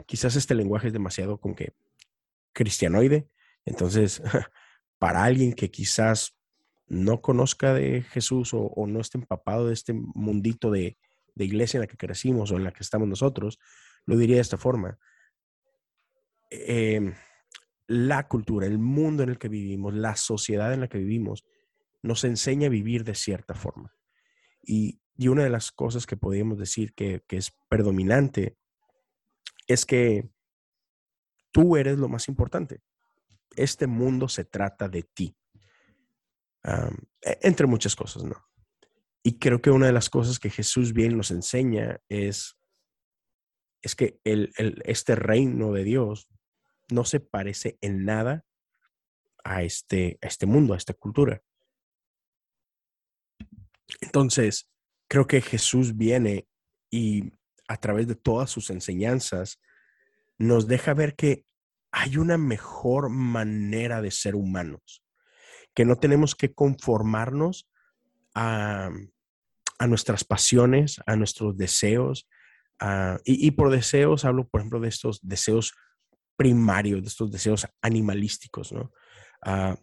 quizás 0.05 0.35
este 0.35 0.57
lenguaje 0.57 0.89
es 0.89 0.93
demasiado 0.93 1.39
como 1.39 1.55
que 1.55 1.73
cristianoide. 2.53 3.29
Entonces, 3.65 4.21
para 4.99 5.23
alguien 5.23 5.53
que 5.53 5.71
quizás 5.71 6.37
no 6.89 7.23
conozca 7.23 7.73
de 7.73 8.03
Jesús 8.03 8.51
o, 8.53 8.85
no 8.89 9.01
esté 9.01 9.19
empapado 9.19 9.69
de 9.69 9.75
este 9.75 9.93
mundito 9.93 10.73
de, 10.73 10.99
iglesia 11.37 11.79
en 11.79 11.83
la 11.83 11.87
que 11.87 11.97
crecimos 11.97 12.51
o 12.51 12.57
en 12.57 12.65
la 12.65 12.73
que 12.73 12.83
estamos 12.83 13.07
nosotros, 13.07 13.61
lo 14.07 14.17
diría 14.17 14.37
de 14.37 14.43
esta 14.43 14.59
forma. 14.59 14.99
Em, 16.51 17.15
la 17.87 18.27
cultura, 18.27 18.67
el 18.67 18.79
mundo 18.79 19.23
en 19.23 19.29
el 19.29 19.39
que 19.39 19.49
vivimos, 19.49 19.95
la 19.95 20.17
sociedad 20.17 20.75
en 20.75 20.81
la 20.81 20.89
que 20.89 20.99
vivimos, 20.99 21.45
nos 22.03 22.25
enseña 22.25 22.67
a 22.67 22.71
vivir 22.71 23.05
de 23.05 23.15
cierta 23.15 23.55
forma. 23.55 23.95
Y, 24.63 25.01
una 25.29 25.45
de 25.45 25.51
las 25.51 25.71
cosas 25.71 26.07
que 26.07 26.17
podríamos 26.17 26.59
decir 26.59 26.95
que, 26.95 27.23
que 27.29 27.37
es 27.37 27.53
predominante 27.69 28.57
es 29.67 29.85
que 29.85 30.31
tú 31.53 31.77
eres 31.77 31.99
lo 31.99 32.09
más 32.09 32.27
importante. 32.29 32.81
Este 33.55 33.87
mundo 33.87 34.29
se 34.29 34.47
trata 34.47 34.89
de 34.89 35.03
ti. 35.03 35.37
E, 36.65 37.39
entre 37.43 37.67
muchas 37.67 37.97
cosas, 37.97 38.25
¿no? 38.25 38.47
Y 39.23 39.39
creo 39.39 39.61
que 39.61 39.71
una 39.71 39.87
de 39.87 39.93
las 39.93 40.09
cosas 40.09 40.39
que 40.39 40.51
Jesús 40.51 40.93
bien 40.93 41.17
nos 41.17 41.31
enseña 41.31 42.01
es, 42.09 42.57
es 43.83 43.95
que 43.95 44.19
el, 44.25 44.53
este 44.85 45.15
reino 45.15 45.73
de 45.73 45.85
Dios 45.85 46.29
no 46.91 47.05
se 47.05 47.21
parece 47.21 47.79
en 47.83 48.05
nada 48.05 48.47
a 49.45 49.63
este, 49.63 50.19
a 50.23 50.27
este 50.27 50.47
mundo, 50.47 50.73
a 50.73 50.79
esta 50.79 50.95
cultura. 50.95 51.43
Entonces, 54.01 54.69
creo 55.09 55.27
que 55.27 55.41
Jesús 55.41 55.97
viene 55.97 56.47
y 56.91 57.33
a 57.69 57.77
través 57.77 58.09
de 58.09 58.15
todas 58.15 58.51
sus 58.51 58.71
enseñanzas 58.71 59.61
nos 60.39 60.67
deja 60.67 60.95
ver 60.95 61.15
que 61.15 61.45
hay 61.93 62.17
una 62.17 62.39
mejor 62.39 63.11
manera 63.11 64.01
de 64.01 64.11
ser 64.11 64.35
humanos 64.35 65.03
que 65.75 65.85
no 65.85 65.97
tenemos 65.97 66.35
que 66.35 66.53
conformarnos 66.53 67.69
a, 68.35 68.91
nuestras 69.87 70.25
pasiones, 70.25 71.01
a 71.07 71.17
nuestros 71.17 71.57
deseos. 71.57 72.29
y, 73.25 73.51
por 73.53 73.71
deseos 73.71 74.25
hablo, 74.25 74.49
por 74.49 74.61
ejemplo, 74.61 74.81
de 74.81 74.89
estos 74.89 75.21
deseos 75.23 75.75
primarios, 76.37 77.03
de 77.03 77.09
estos 77.09 77.31
deseos 77.31 77.67
animalísticos, 77.83 78.73
¿no? 78.73 78.93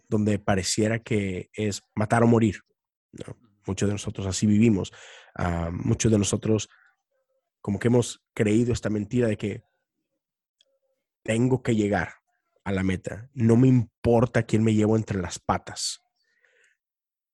donde 0.08 0.38
pareciera 0.38 1.00
que 1.00 1.50
es 1.52 1.82
matar 1.94 2.22
o 2.22 2.26
morir. 2.26 2.60
Muchos 3.68 3.88
de 3.88 3.94
nosotros 3.94 4.26
así 4.26 4.46
vivimos. 4.46 4.92
muchos 5.70 6.10
de 6.10 6.18
nosotros 6.18 6.68
como 7.60 7.78
que 7.78 7.88
hemos 7.88 8.24
creído 8.34 8.72
esta 8.72 8.90
mentira 8.90 9.28
de 9.28 9.36
que 9.36 9.62
tengo 11.22 11.62
que 11.62 11.76
llegar, 11.76 12.14
a 12.68 12.72
la 12.72 12.82
meta. 12.82 13.30
No 13.32 13.56
me 13.56 13.66
importa 13.66 14.42
quién 14.42 14.62
me 14.62 14.74
llevo 14.74 14.94
entre 14.96 15.18
las 15.18 15.38
patas, 15.38 16.02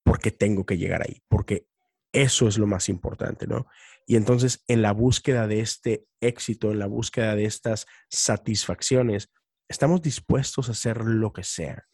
porque 0.05 0.31
tengo 0.31 0.65
que 0.65 0.79
llegar 0.79 1.03
ahí, 1.03 1.23
porque 1.29 1.67
eso 2.13 2.47
es 2.47 2.57
lo 2.57 2.69
más 2.69 2.89
importante, 2.89 3.49
¿no? 3.49 3.67
Y 4.07 4.15
entonces 4.15 4.63
en 4.69 4.81
la 4.81 4.93
búsqueda 4.93 5.49
de 5.49 5.59
este 5.59 6.07
éxito, 6.21 6.71
en 6.71 6.79
la 6.79 6.87
búsqueda 6.87 7.35
de 7.35 7.47
estas 7.47 7.87
satisfacciones, 8.09 9.33
estamos 9.67 10.03
dispuestos 10.03 10.69
a 10.69 10.73
hacer 10.73 10.99
lo 10.99 11.33
que 11.33 11.43
sea, 11.43 11.89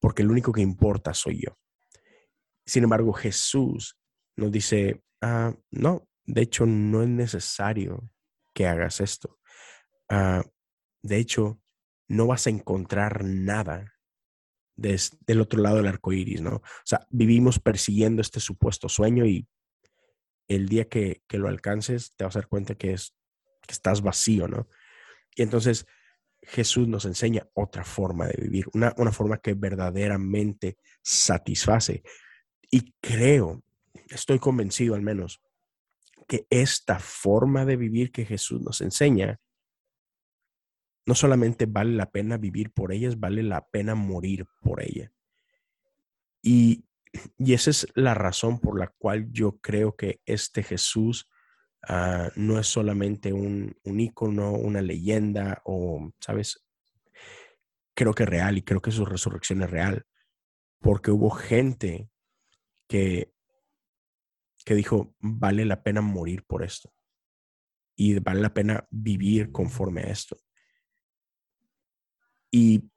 porque 0.00 0.22
lo 0.22 0.32
único 0.32 0.50
que 0.50 0.62
importa 0.62 1.12
soy 1.12 1.42
yo. 1.44 1.58
Sin 2.64 2.84
embargo, 2.84 3.12
Jesús 3.12 3.98
nos 4.36 4.52
dice, 4.52 5.02
ah, 5.20 5.54
no, 5.70 6.08
de 6.24 6.42
hecho 6.42 6.66
no 6.66 7.02
es 7.02 7.08
necesario 7.08 8.08
que 8.54 8.66
hagas 8.66 9.00
esto. 9.00 9.38
Ah, 10.08 10.44
de 11.02 11.16
hecho, 11.16 11.60
no 12.08 12.26
vas 12.26 12.46
a 12.46 12.50
encontrar 12.50 13.24
nada 13.24 13.94
del 14.76 15.40
otro 15.40 15.60
lado 15.60 15.76
del 15.76 15.86
arco 15.86 16.12
iris, 16.12 16.40
¿no? 16.40 16.56
O 16.56 16.62
sea, 16.84 17.06
vivimos 17.10 17.58
persiguiendo 17.58 18.22
este 18.22 18.40
supuesto 18.40 18.88
sueño 18.88 19.26
y 19.26 19.46
el 20.48 20.68
día 20.68 20.88
que, 20.88 21.22
lo 21.30 21.48
alcances 21.48 22.14
te 22.16 22.24
vas 22.24 22.36
a 22.36 22.40
dar 22.40 22.48
cuenta 22.48 22.74
que, 22.74 22.92
es, 22.92 23.14
que 23.66 23.72
estás 23.72 24.02
vacío, 24.02 24.48
¿no? 24.48 24.68
Y 25.34 25.42
entonces 25.42 25.86
Jesús 26.42 26.88
nos 26.88 27.04
enseña 27.04 27.48
otra 27.54 27.84
forma 27.84 28.26
de 28.26 28.42
vivir, 28.42 28.66
una 28.72 29.12
forma 29.12 29.38
que 29.38 29.54
verdaderamente 29.54 30.76
satisface. 31.02 32.02
Y 32.74 32.94
creo, 33.02 33.62
estoy 34.08 34.38
convencido 34.38 34.94
al 34.94 35.02
menos, 35.02 35.42
que 36.26 36.46
esta 36.48 36.98
forma 36.98 37.66
de 37.66 37.76
vivir 37.76 38.10
que 38.10 38.24
Jesús 38.24 38.62
nos 38.62 38.80
enseña 38.80 39.38
no 41.04 41.14
solamente 41.14 41.66
vale 41.66 41.92
la 41.94 42.10
pena 42.10 42.38
vivir 42.38 42.72
por 42.72 42.92
ellas, 42.92 43.20
vale 43.20 43.42
la 43.42 43.66
pena 43.68 43.94
morir 43.94 44.46
por 44.60 44.82
ella. 44.82 45.12
Y, 46.40 46.86
esa 47.38 47.68
es 47.68 47.86
la 47.94 48.14
razón 48.14 48.58
por 48.58 48.78
la 48.78 48.86
cual 48.86 49.30
yo 49.30 49.58
creo 49.58 49.94
que 49.94 50.22
este 50.24 50.62
Jesús 50.62 51.28
ah, 51.86 52.30
no 52.36 52.58
es 52.58 52.68
solamente 52.68 53.34
un, 53.34 53.76
un 53.84 54.00
ícono, 54.00 54.52
una 54.52 54.80
leyenda 54.80 55.60
o, 55.66 56.10
¿sabes? 56.20 56.64
Creo 57.94 58.14
que 58.14 58.22
es 58.22 58.28
real 58.30 58.56
y 58.56 58.62
creo 58.62 58.80
que 58.80 58.92
su 58.92 59.04
resurrección 59.04 59.62
es 59.62 59.70
real, 59.70 60.06
porque 60.80 61.10
hubo 61.10 61.28
gente 61.28 62.08
que, 62.92 63.32
que 64.66 64.74
dijo, 64.74 65.14
vale 65.18 65.64
la 65.64 65.82
pena 65.82 66.02
morir 66.02 66.44
por 66.44 66.62
esto 66.62 66.92
y 67.96 68.18
vale 68.18 68.42
la 68.42 68.52
pena 68.52 68.86
vivir 68.90 69.50
conforme 69.50 70.02
a 70.02 70.10
esto. 70.10 70.36
Y 72.50 72.90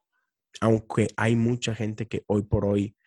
aunque 0.60 1.08
hay 1.16 1.38
mucha 1.38 1.74
gente 1.74 2.10
que 2.10 2.25
hoy 2.28 2.42
por 2.42 2.66
hoy 2.66 2.98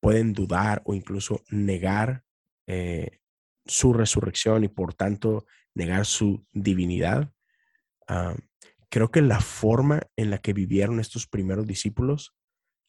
pueden 0.00 0.32
dudar 0.32 0.82
o 0.86 0.94
incluso 0.94 1.44
negar 1.50 2.24
eh, 2.66 3.20
su 3.64 3.92
resurrección 3.92 4.64
y 4.64 4.68
por 4.68 4.94
tanto 4.94 5.46
negar 5.72 6.04
su 6.04 6.44
divinidad, 6.50 7.32
ah, 8.08 8.34
creo 8.88 9.12
que 9.12 9.22
la 9.22 9.38
forma 9.38 10.02
en 10.16 10.30
la 10.30 10.38
que 10.38 10.52
vivieron 10.52 10.98
estos 10.98 11.28
primeros 11.28 11.64
discípulos, 11.64 12.34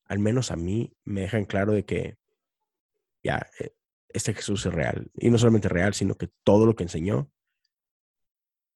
al 0.05 0.17
menos 0.17 0.49
a 0.49 0.55
mí, 0.55 0.97
me 1.03 1.21
dejan 1.21 1.45
claro 1.45 1.73
de 1.73 1.85
que 1.85 2.17
ya, 3.23 3.49
eh, 3.59 3.75
este 4.09 4.33
Jesús 4.33 4.65
es 4.65 4.73
real. 4.73 5.09
Y 5.15 5.29
no 5.29 5.37
solamente 5.37 5.69
real, 5.69 5.93
sino 5.93 6.15
que 6.15 6.29
todo 6.43 6.65
lo 6.65 6.75
que 6.75 6.83
enseñó 6.83 7.31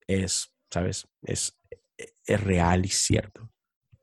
es, 0.07 0.55
¿sabes? 0.71 1.07
Es, 1.21 1.59
e, 1.97 2.13
es 2.25 2.41
real 2.41 2.85
y 2.85 2.89
cierto. 2.89 3.51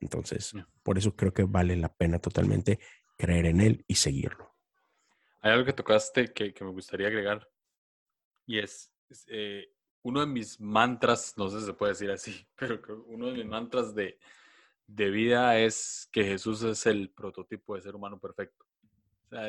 Entonces, 0.00 0.52
por 0.82 0.98
eso 0.98 1.16
creo 1.16 1.32
que 1.32 1.44
vale 1.44 1.76
la 1.76 1.92
pena 1.92 2.18
totalmente 2.18 2.78
creer 3.16 3.46
en 3.46 3.60
él 3.60 3.84
y 3.88 3.94
seguirlo. 3.94 4.54
Hay 5.40 5.52
algo 5.52 5.64
que 5.64 5.72
tocaste 5.72 6.32
que, 6.32 6.54
me 6.60 6.70
gustaría 6.70 7.08
agregar 7.08 7.48
y 8.46 8.58
es, 8.58 8.92
eh, 9.28 9.72
uno 10.02 10.20
de 10.20 10.26
mis 10.26 10.60
mantras, 10.60 11.34
no 11.38 11.48
sé 11.48 11.60
si 11.60 11.66
se 11.66 11.72
puede 11.72 11.92
decir 11.92 12.10
así, 12.10 12.46
pero 12.56 13.04
uno 13.06 13.28
de 13.28 13.32
mis 13.32 13.46
mantras 13.46 13.94
de, 13.94 14.18
de 14.86 15.10
vida 15.10 15.58
es 15.58 16.08
que 16.12 16.24
Jesús 16.24 16.62
es 16.62 16.84
el 16.86 17.10
prototipo 17.10 17.74
de 17.74 17.80
ser 17.80 17.94
humano 17.94 18.20
perfecto. 18.20 18.66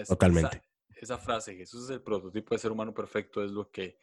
Totalmente. 0.07 0.57
Esa, 0.57 0.65
frase, 1.17 1.55
Jesús 1.55 1.85
es 1.85 1.89
el 1.91 2.01
prototipo 2.01 2.55
de 2.55 2.59
ser 2.59 2.71
humano 2.71 2.93
perfecto, 2.93 3.43
es 3.43 3.51
lo 3.51 3.69
que 3.69 3.97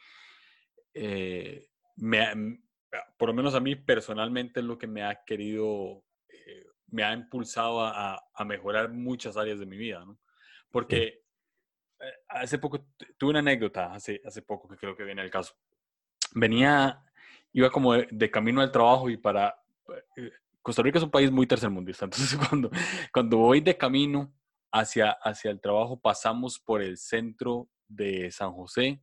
eh, 0.94 1.68
me, 1.96 2.58
por 3.16 3.28
lo 3.28 3.34
menos 3.34 3.54
a 3.54 3.60
mí 3.60 3.76
personalmente 3.76 4.60
es 4.60 4.66
lo 4.66 4.78
que 4.78 4.86
me 4.86 5.02
ha 5.02 5.24
querido, 5.24 6.04
eh, 6.28 6.66
me 6.88 7.04
ha 7.04 7.12
impulsado 7.12 7.84
a, 7.84 8.22
mejorar 8.46 8.90
muchas 8.90 9.36
áreas 9.36 9.58
de 9.58 9.66
mi 9.66 9.76
vida, 9.76 10.04
¿no? 10.04 10.18
Porque 10.70 11.22
eh, 12.00 12.12
hace 12.28 12.58
poco, 12.58 12.86
tuve 13.16 13.30
una 13.30 13.38
anécdota, 13.38 13.92
hace, 13.92 14.20
hace 14.24 14.42
poco 14.42 14.68
que 14.68 14.76
creo 14.76 14.96
que 14.96 15.04
viene 15.04 15.22
el 15.22 15.30
caso. 15.30 15.54
Venía, 16.34 17.02
iba 17.52 17.70
como 17.70 17.94
de, 17.94 18.30
camino 18.30 18.60
al 18.60 18.72
trabajo 18.72 19.08
y 19.08 19.16
para... 19.16 19.62
Eh, 20.16 20.30
Costa 20.60 20.82
Rica 20.82 20.98
es 20.98 21.04
un 21.04 21.10
país 21.10 21.30
muy 21.30 21.46
tercermundista, 21.46 22.04
entonces 22.06 22.38
cuando, 22.48 22.70
cuando 23.12 23.36
voy 23.36 23.60
de 23.60 23.76
camino 23.76 24.32
hacia, 24.72 25.10
hacia 25.10 25.50
el 25.50 25.60
trabajo 25.60 26.00
pasamos 26.00 26.58
por 26.58 26.82
el 26.82 26.96
centro 26.96 27.68
de 27.86 28.30
San 28.30 28.52
José 28.52 29.00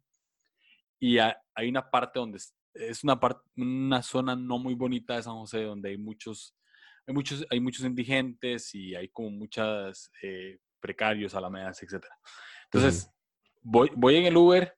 y 1.00 1.18
hay 1.20 1.70
una 1.70 1.90
parte 1.90 2.20
donde 2.20 2.40
es 2.74 3.04
una, 3.04 3.20
parte, 3.20 3.42
una 3.56 4.02
zona 4.02 4.36
no 4.36 4.60
muy 4.60 4.74
bonita 4.74 5.16
de 5.16 5.24
San 5.24 5.36
José 5.36 5.64
donde 5.64 5.90
hay 5.90 5.98
muchos, 5.98 6.56
hay 7.08 7.14
muchos, 7.14 7.46
hay 7.50 7.60
muchos 7.60 7.86
indigentes 7.86 8.74
y 8.76 8.96
hay 8.96 9.08
como 9.10 9.30
muchas 9.32 10.12
eh, 10.22 10.60
precarios, 10.80 11.36
alamedas, 11.36 11.82
etc. 11.84 12.06
Entonces, 12.66 13.12
voy, 13.62 13.92
voy 13.96 14.18
en 14.18 14.26
el 14.26 14.38
Uber 14.38 14.76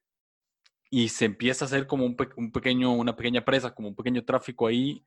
y 0.89 1.09
se 1.09 1.25
empieza 1.25 1.65
a 1.65 1.67
hacer 1.67 1.87
como 1.87 2.05
un, 2.05 2.15
un, 2.35 2.51
pequeño, 2.51 2.91
una 2.91 3.15
pequeña 3.15 3.43
presa, 3.43 3.73
como 3.73 3.87
un 3.89 3.95
pequeño 3.95 4.23
tráfico 4.23 4.67
ahí 4.67 5.05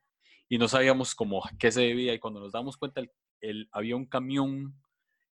y 0.49 0.57
no 0.57 0.67
sabíamos 0.67 1.15
cómo 1.15 1.41
qué 1.59 1.71
se 1.71 1.81
debía 1.81 2.13
y 2.13 2.19
cuando 2.19 2.39
nos 2.39 2.51
damos 2.51 2.77
cuenta 2.77 3.01
el, 3.41 3.69
había 3.71 3.95
un 3.95 4.05
camión 4.05 4.75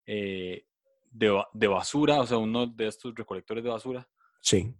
eh, 0.07 0.66
de, 1.11 1.42
de, 1.52 1.66
basura, 1.66 2.21
o 2.21 2.26
sea, 2.26 2.38
uno 2.38 2.66
de 2.66 2.87
estos 2.87 3.14
recolectores 3.14 3.64
de 3.64 3.71
basura. 3.71 4.09
Sí. 4.40 4.75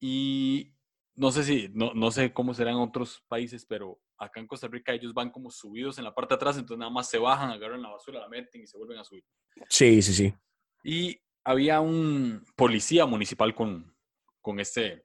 Y 0.00 0.74
no 1.14 1.30
sé 1.30 1.44
si, 1.44 1.68
no, 1.72 1.92
no 1.94 2.10
sé 2.10 2.32
cómo 2.32 2.54
será 2.54 2.70
en 2.70 2.78
otros 2.78 3.22
países, 3.28 3.66
pero 3.66 4.00
acá 4.18 4.40
en 4.40 4.46
Costa 4.46 4.68
Rica 4.68 4.92
ellos 4.92 5.12
van 5.12 5.30
como 5.30 5.50
subidos 5.50 5.98
en 5.98 6.04
la 6.04 6.14
parte 6.14 6.34
de 6.34 6.36
atrás, 6.36 6.56
entonces 6.56 6.78
nada 6.78 6.90
más 6.90 7.08
se 7.08 7.18
bajan, 7.18 7.50
agarran 7.50 7.82
la 7.82 7.90
basura, 7.90 8.20
la 8.20 8.28
meten 8.28 8.62
y 8.62 8.66
se 8.66 8.78
vuelven 8.78 8.98
a 8.98 9.04
subir. 9.04 9.24
Sí, 9.68 10.00
sí, 10.00 10.14
sí. 10.14 10.34
Y 10.84 11.20
había 11.44 11.80
un 11.80 12.44
policía 12.56 13.04
municipal 13.06 13.54
con, 13.54 13.94
con, 14.40 14.60
este, 14.60 15.04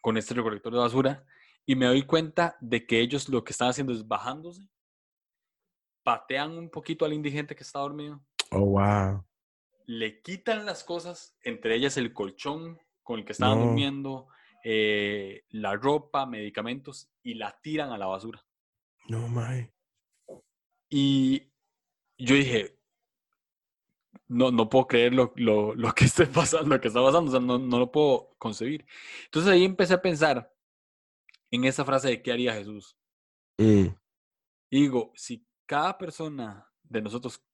con 0.00 0.16
este 0.16 0.34
recolector 0.34 0.72
de 0.72 0.78
basura 0.78 1.24
y 1.66 1.76
me 1.76 1.86
doy 1.86 2.02
cuenta 2.02 2.56
de 2.60 2.86
que 2.86 3.00
ellos 3.00 3.28
lo 3.28 3.42
que 3.42 3.52
están 3.52 3.68
haciendo 3.68 3.92
es 3.92 4.06
bajándose, 4.06 4.68
patean 6.02 6.56
un 6.56 6.70
poquito 6.70 7.04
al 7.04 7.12
indigente 7.12 7.54
que 7.54 7.62
está 7.62 7.78
dormido. 7.80 8.22
Oh, 8.54 8.66
wow. 8.66 9.24
Le 9.86 10.22
quitan 10.22 10.64
las 10.64 10.84
cosas, 10.84 11.36
entre 11.42 11.74
ellas 11.74 11.96
el 11.96 12.12
colchón 12.12 12.78
con 13.02 13.18
el 13.18 13.24
que 13.24 13.32
estaban 13.32 13.60
durmiendo, 13.60 14.28
eh, 14.64 15.44
la 15.50 15.76
ropa, 15.76 16.24
medicamentos 16.24 17.10
y 17.22 17.34
la 17.34 17.58
tiran 17.62 17.92
a 17.92 17.98
la 17.98 18.06
basura. 18.06 18.44
No, 19.08 19.28
my. 19.28 19.70
Y 20.88 21.52
yo 22.16 22.34
dije, 22.34 22.78
no, 24.28 24.50
no 24.50 24.68
puedo 24.68 24.86
creer 24.86 25.12
lo, 25.12 25.32
lo, 25.36 25.74
lo 25.74 25.92
que 25.92 26.06
esté 26.06 26.26
pasando, 26.26 26.74
lo 26.74 26.80
que 26.80 26.88
está 26.88 27.02
pasando, 27.02 27.30
o 27.30 27.32
sea, 27.32 27.40
no, 27.40 27.58
no, 27.58 27.78
lo 27.78 27.92
puedo 27.92 28.34
concebir. 28.38 28.86
Entonces 29.26 29.52
ahí 29.52 29.64
empecé 29.64 29.94
a 29.94 30.02
pensar 30.02 30.52
en 31.50 31.64
esa 31.64 31.84
frase 31.84 32.08
de 32.08 32.22
qué 32.22 32.32
haría 32.32 32.54
Jesús. 32.54 32.96
Mm. 33.58 33.88
Y 34.70 34.80
digo, 34.80 35.12
si 35.14 35.46
cada 35.66 35.96
persona 35.98 36.66
de 36.82 37.02
nosotros 37.02 37.44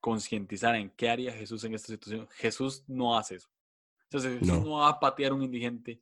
concientizara 0.00 0.78
en 0.78 0.90
qué 0.90 1.10
haría 1.10 1.32
Jesús 1.32 1.64
en 1.64 1.74
esta 1.74 1.88
situación, 1.88 2.28
Jesús 2.36 2.84
no 2.86 3.16
hace 3.16 3.36
eso. 3.36 3.48
Entonces 4.04 4.38
Jesús 4.38 4.64
no 4.64 4.78
va 4.78 4.88
a 4.88 5.00
patear 5.00 5.32
a 5.32 5.34
un 5.34 5.42
indigente, 5.42 6.00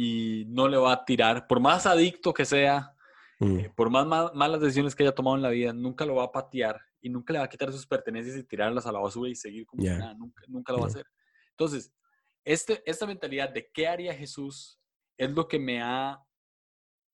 y 0.00 0.44
no 0.46 0.68
le 0.68 0.76
va 0.76 0.92
a 0.92 1.04
tirar, 1.04 1.48
por 1.48 1.58
más 1.58 1.84
adicto 1.84 2.32
que 2.32 2.44
sea, 2.44 2.94
mm. 3.40 3.58
eh, 3.58 3.72
por 3.74 3.90
más 3.90 4.06
malas 4.32 4.60
decisiones 4.60 4.94
que 4.94 5.02
haya 5.02 5.14
tomado 5.14 5.34
en 5.34 5.42
la 5.42 5.50
vida, 5.50 5.72
nunca 5.72 6.06
lo 6.06 6.14
va 6.14 6.24
a 6.24 6.30
patear 6.30 6.80
y 7.00 7.08
nunca 7.08 7.32
le 7.32 7.40
va 7.40 7.46
a 7.46 7.48
quitar 7.48 7.72
sus 7.72 7.84
pertenencias 7.84 8.36
y 8.36 8.44
tirarlas 8.44 8.86
a 8.86 8.92
la 8.92 9.00
basura 9.00 9.28
y 9.28 9.34
seguir 9.34 9.66
como 9.66 9.82
nada, 9.82 10.14
nunca, 10.14 10.44
nunca 10.46 10.72
lo 10.72 10.78
va 10.78 10.84
a 10.84 10.88
hacer. 10.88 11.06
Entonces, 11.50 11.92
este, 12.44 12.80
esta 12.86 13.06
mentalidad 13.06 13.50
de 13.50 13.68
qué 13.72 13.88
haría 13.88 14.14
Jesús 14.14 14.80
es 15.16 15.30
lo 15.32 15.48
que 15.48 15.58
me 15.58 15.82
ha 15.82 16.24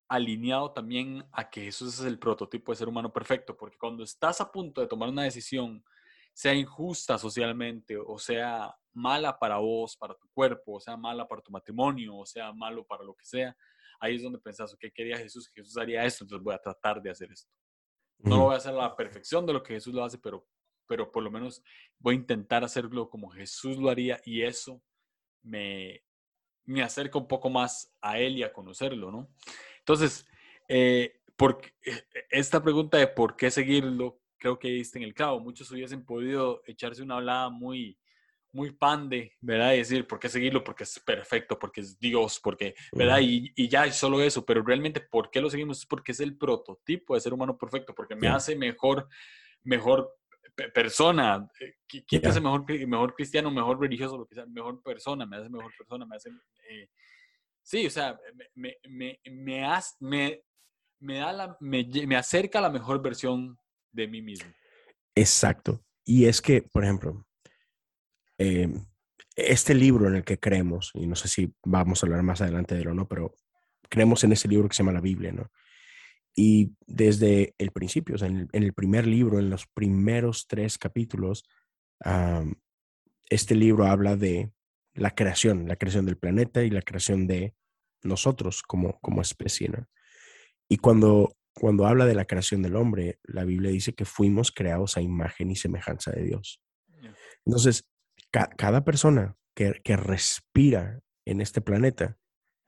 alineado 0.08 0.72
también 0.72 1.24
a 1.32 1.48
que 1.48 1.62
Jesús 1.62 1.98
es 1.98 2.06
el 2.06 2.18
prototipo 2.18 2.72
de 2.72 2.76
ser 2.76 2.88
humano 2.88 3.12
perfecto, 3.12 3.56
porque 3.56 3.78
cuando 3.78 4.04
estás 4.04 4.40
a 4.40 4.50
punto 4.50 4.80
de 4.80 4.86
tomar 4.86 5.08
una 5.08 5.22
decisión, 5.22 5.84
sea 6.32 6.52
injusta 6.52 7.16
socialmente 7.16 7.96
o 7.96 8.18
sea 8.18 8.74
mala 8.92 9.38
para 9.38 9.58
vos, 9.58 9.96
para 9.96 10.14
tu 10.14 10.28
cuerpo, 10.32 10.74
o 10.74 10.80
sea 10.80 10.96
mala 10.96 11.26
para 11.26 11.42
tu 11.42 11.50
matrimonio, 11.50 12.16
o 12.16 12.26
sea 12.26 12.52
malo 12.52 12.84
para 12.84 13.04
lo 13.04 13.14
que 13.14 13.24
sea, 13.24 13.56
ahí 14.00 14.16
es 14.16 14.22
donde 14.22 14.38
pensás, 14.38 14.76
¿qué 14.78 14.90
quería 14.90 15.16
Jesús? 15.16 15.50
Jesús 15.54 15.76
haría 15.76 16.04
esto, 16.04 16.24
entonces 16.24 16.44
voy 16.44 16.54
a 16.54 16.58
tratar 16.58 17.00
de 17.00 17.10
hacer 17.10 17.30
esto. 17.32 17.50
No 18.18 18.36
lo 18.36 18.42
voy 18.44 18.54
a 18.54 18.58
hacer 18.58 18.72
a 18.72 18.76
la 18.76 18.96
perfección 18.96 19.44
de 19.46 19.52
lo 19.52 19.62
que 19.62 19.74
Jesús 19.74 19.92
lo 19.92 20.04
hace, 20.04 20.18
pero, 20.18 20.46
pero 20.86 21.10
por 21.10 21.22
lo 21.22 21.30
menos 21.30 21.62
voy 21.98 22.14
a 22.14 22.18
intentar 22.18 22.64
hacerlo 22.64 23.10
como 23.10 23.30
Jesús 23.30 23.76
lo 23.76 23.90
haría 23.90 24.20
y 24.24 24.42
eso 24.42 24.82
me, 25.42 26.02
me 26.64 26.82
acerca 26.82 27.18
un 27.18 27.28
poco 27.28 27.50
más 27.50 27.94
a 28.00 28.18
Él 28.18 28.38
y 28.38 28.42
a 28.42 28.52
conocerlo, 28.52 29.10
¿no? 29.10 29.28
Entonces, 29.84 30.26
eh, 30.68 31.20
porque, 31.36 31.74
eh, 31.84 32.04
esta 32.30 32.62
pregunta 32.62 32.96
de 32.96 33.06
por 33.06 33.36
qué 33.36 33.50
seguirlo, 33.50 34.20
creo 34.38 34.58
que 34.58 34.68
diste 34.68 34.98
en 34.98 35.04
el 35.04 35.14
clavo. 35.14 35.40
Muchos 35.40 35.70
hubiesen 35.70 36.04
podido 36.04 36.62
echarse 36.66 37.02
una 37.02 37.16
hablada 37.16 37.50
muy, 37.50 37.98
muy 38.52 38.70
pande, 38.70 39.34
¿verdad? 39.40 39.74
Y 39.74 39.78
decir, 39.78 40.06
¿por 40.06 40.18
qué 40.18 40.28
seguirlo? 40.28 40.64
Porque 40.64 40.84
es 40.84 40.98
perfecto, 41.00 41.58
porque 41.58 41.82
es 41.82 41.98
Dios, 41.98 42.40
porque, 42.42 42.74
¿verdad? 42.92 43.18
Y, 43.20 43.52
y, 43.56 43.68
ya 43.68 43.84
es 43.84 43.96
solo 43.96 44.22
eso, 44.22 44.44
pero 44.46 44.62
realmente, 44.62 45.00
¿por 45.00 45.30
qué 45.30 45.40
lo 45.40 45.50
seguimos? 45.50 45.80
Es 45.80 45.86
porque 45.86 46.12
es 46.12 46.20
el 46.20 46.36
prototipo 46.36 47.14
de 47.14 47.20
ser 47.20 47.34
humano 47.34 47.58
perfecto, 47.58 47.94
porque 47.94 48.14
me 48.14 48.28
hace 48.28 48.56
mejor, 48.56 49.08
mejor 49.64 50.14
persona. 50.72 51.46
¿Quién 51.86 52.22
te 52.22 52.28
hace 52.28 52.40
mejor, 52.40 52.64
mejor 52.86 53.14
cristiano, 53.14 53.50
mejor 53.50 53.80
religioso, 53.80 54.16
lo 54.16 54.26
que 54.26 54.34
sea? 54.34 54.46
Mejor 54.46 54.82
persona, 54.82 55.26
me 55.26 55.36
hace 55.36 55.50
mejor 55.50 55.72
persona, 55.76 56.06
me 56.06 56.16
hace... 56.16 56.30
Eh, 56.70 56.88
sí, 57.64 57.86
o 57.86 57.90
sea, 57.90 58.18
me, 58.54 58.76
me, 58.84 59.20
me, 59.24 59.90
me, 60.00 60.42
me, 61.00 61.18
da 61.18 61.32
la, 61.32 61.56
me, 61.60 61.84
me 62.06 62.16
acerca 62.16 62.60
a 62.60 62.62
la 62.62 62.70
mejor 62.70 63.02
versión 63.02 63.58
de 63.92 64.06
mí 64.06 64.22
mismo. 64.22 64.50
Exacto. 65.14 65.84
Y 66.04 66.26
es 66.26 66.40
que, 66.40 66.62
por 66.62 66.84
ejemplo, 66.84 67.26
em, 68.38 68.86
este 69.36 69.74
libro 69.74 70.06
en 70.06 70.16
el 70.16 70.24
que 70.24 70.38
creemos, 70.38 70.90
y 70.94 71.06
no 71.06 71.16
sé 71.16 71.28
si 71.28 71.52
vamos 71.64 72.02
a 72.02 72.06
hablar 72.06 72.22
más 72.22 72.40
adelante 72.40 72.74
de 72.74 72.82
él 72.82 72.88
o 72.88 72.94
no, 72.94 73.08
pero 73.08 73.34
creemos 73.88 74.22
en 74.24 74.32
ese 74.32 74.48
libro 74.48 74.68
que 74.68 74.74
se 74.74 74.82
llama 74.82 74.92
la 74.92 75.00
Biblia, 75.00 75.32
¿no? 75.32 75.50
Y 76.36 76.72
desde 76.86 77.54
el 77.58 77.70
principio, 77.70 78.16
o 78.16 78.18
sea, 78.18 78.28
en, 78.28 78.48
el, 78.52 78.72
primer 78.72 79.06
libro, 79.06 79.38
en 79.38 79.50
los 79.50 79.66
primeros 79.68 80.46
tres 80.48 80.78
capítulos, 80.78 81.44
este 83.30 83.54
libro 83.54 83.86
habla 83.86 84.16
de 84.16 84.50
la 84.94 85.14
creación, 85.14 85.68
la 85.68 85.76
creación 85.76 86.06
del 86.06 86.16
planeta 86.16 86.62
y 86.62 86.70
la 86.70 86.82
creación 86.82 87.26
de 87.26 87.54
nosotros 88.02 88.62
como, 88.62 88.98
como 89.00 89.22
especie, 89.22 89.68
¿no? 89.68 89.88
Y 90.68 90.78
cuando 90.78 91.36
cuando 91.54 91.86
habla 91.86 92.04
de 92.04 92.14
la 92.14 92.26
creación 92.26 92.62
del 92.62 92.76
hombre, 92.76 93.20
la 93.22 93.44
Biblia 93.44 93.70
dice 93.70 93.94
que 93.94 94.04
fuimos 94.04 94.50
creados 94.50 94.96
a 94.96 95.00
imagen 95.00 95.50
y 95.50 95.56
semejanza 95.56 96.10
de 96.10 96.24
Dios. 96.24 96.60
Entonces, 97.46 97.88
cada 98.30 98.84
persona 98.84 99.36
que, 99.54 99.80
respira 99.96 101.00
en 101.24 101.40
este 101.40 101.60
planeta 101.60 102.18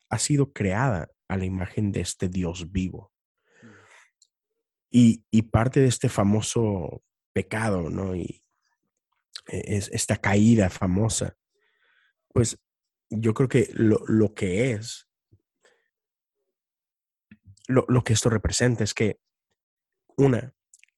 ha 0.08 0.18
sido 0.18 0.52
creada 0.52 1.10
a 1.28 1.36
la 1.36 1.44
imagen 1.44 1.90
de 1.90 2.00
este 2.00 2.28
Dios 2.28 2.70
vivo. 2.70 3.12
Mm. 4.92 5.18
Y, 5.32 5.42
parte 5.42 5.80
de 5.80 5.88
este 5.88 6.08
famoso 6.08 7.02
pecado, 7.32 7.90
¿no? 7.90 8.14
Y 8.14 8.44
e, 9.48 9.76
es, 9.76 9.88
esta 9.92 10.16
caída 10.16 10.70
famosa, 10.70 11.36
pues 12.36 12.58
yo 13.08 13.32
creo 13.32 13.48
que 13.48 13.70
lo, 13.72 14.04
lo 14.06 14.34
que 14.34 14.72
es 14.72 15.08
lo, 17.66 18.04
que 18.04 18.12
esto 18.12 18.28
representa 18.28 18.84
es 18.84 18.92
que, 18.92 19.18
una, 20.18 20.54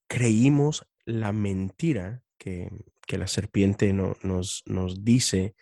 creímos 0.08 0.84
la 1.04 1.30
mentira 1.30 2.24
que, 2.38 2.70
la 3.06 3.28
serpiente 3.28 3.92
nos, 3.92 4.64
nos 4.66 5.04
dice, 5.04 5.54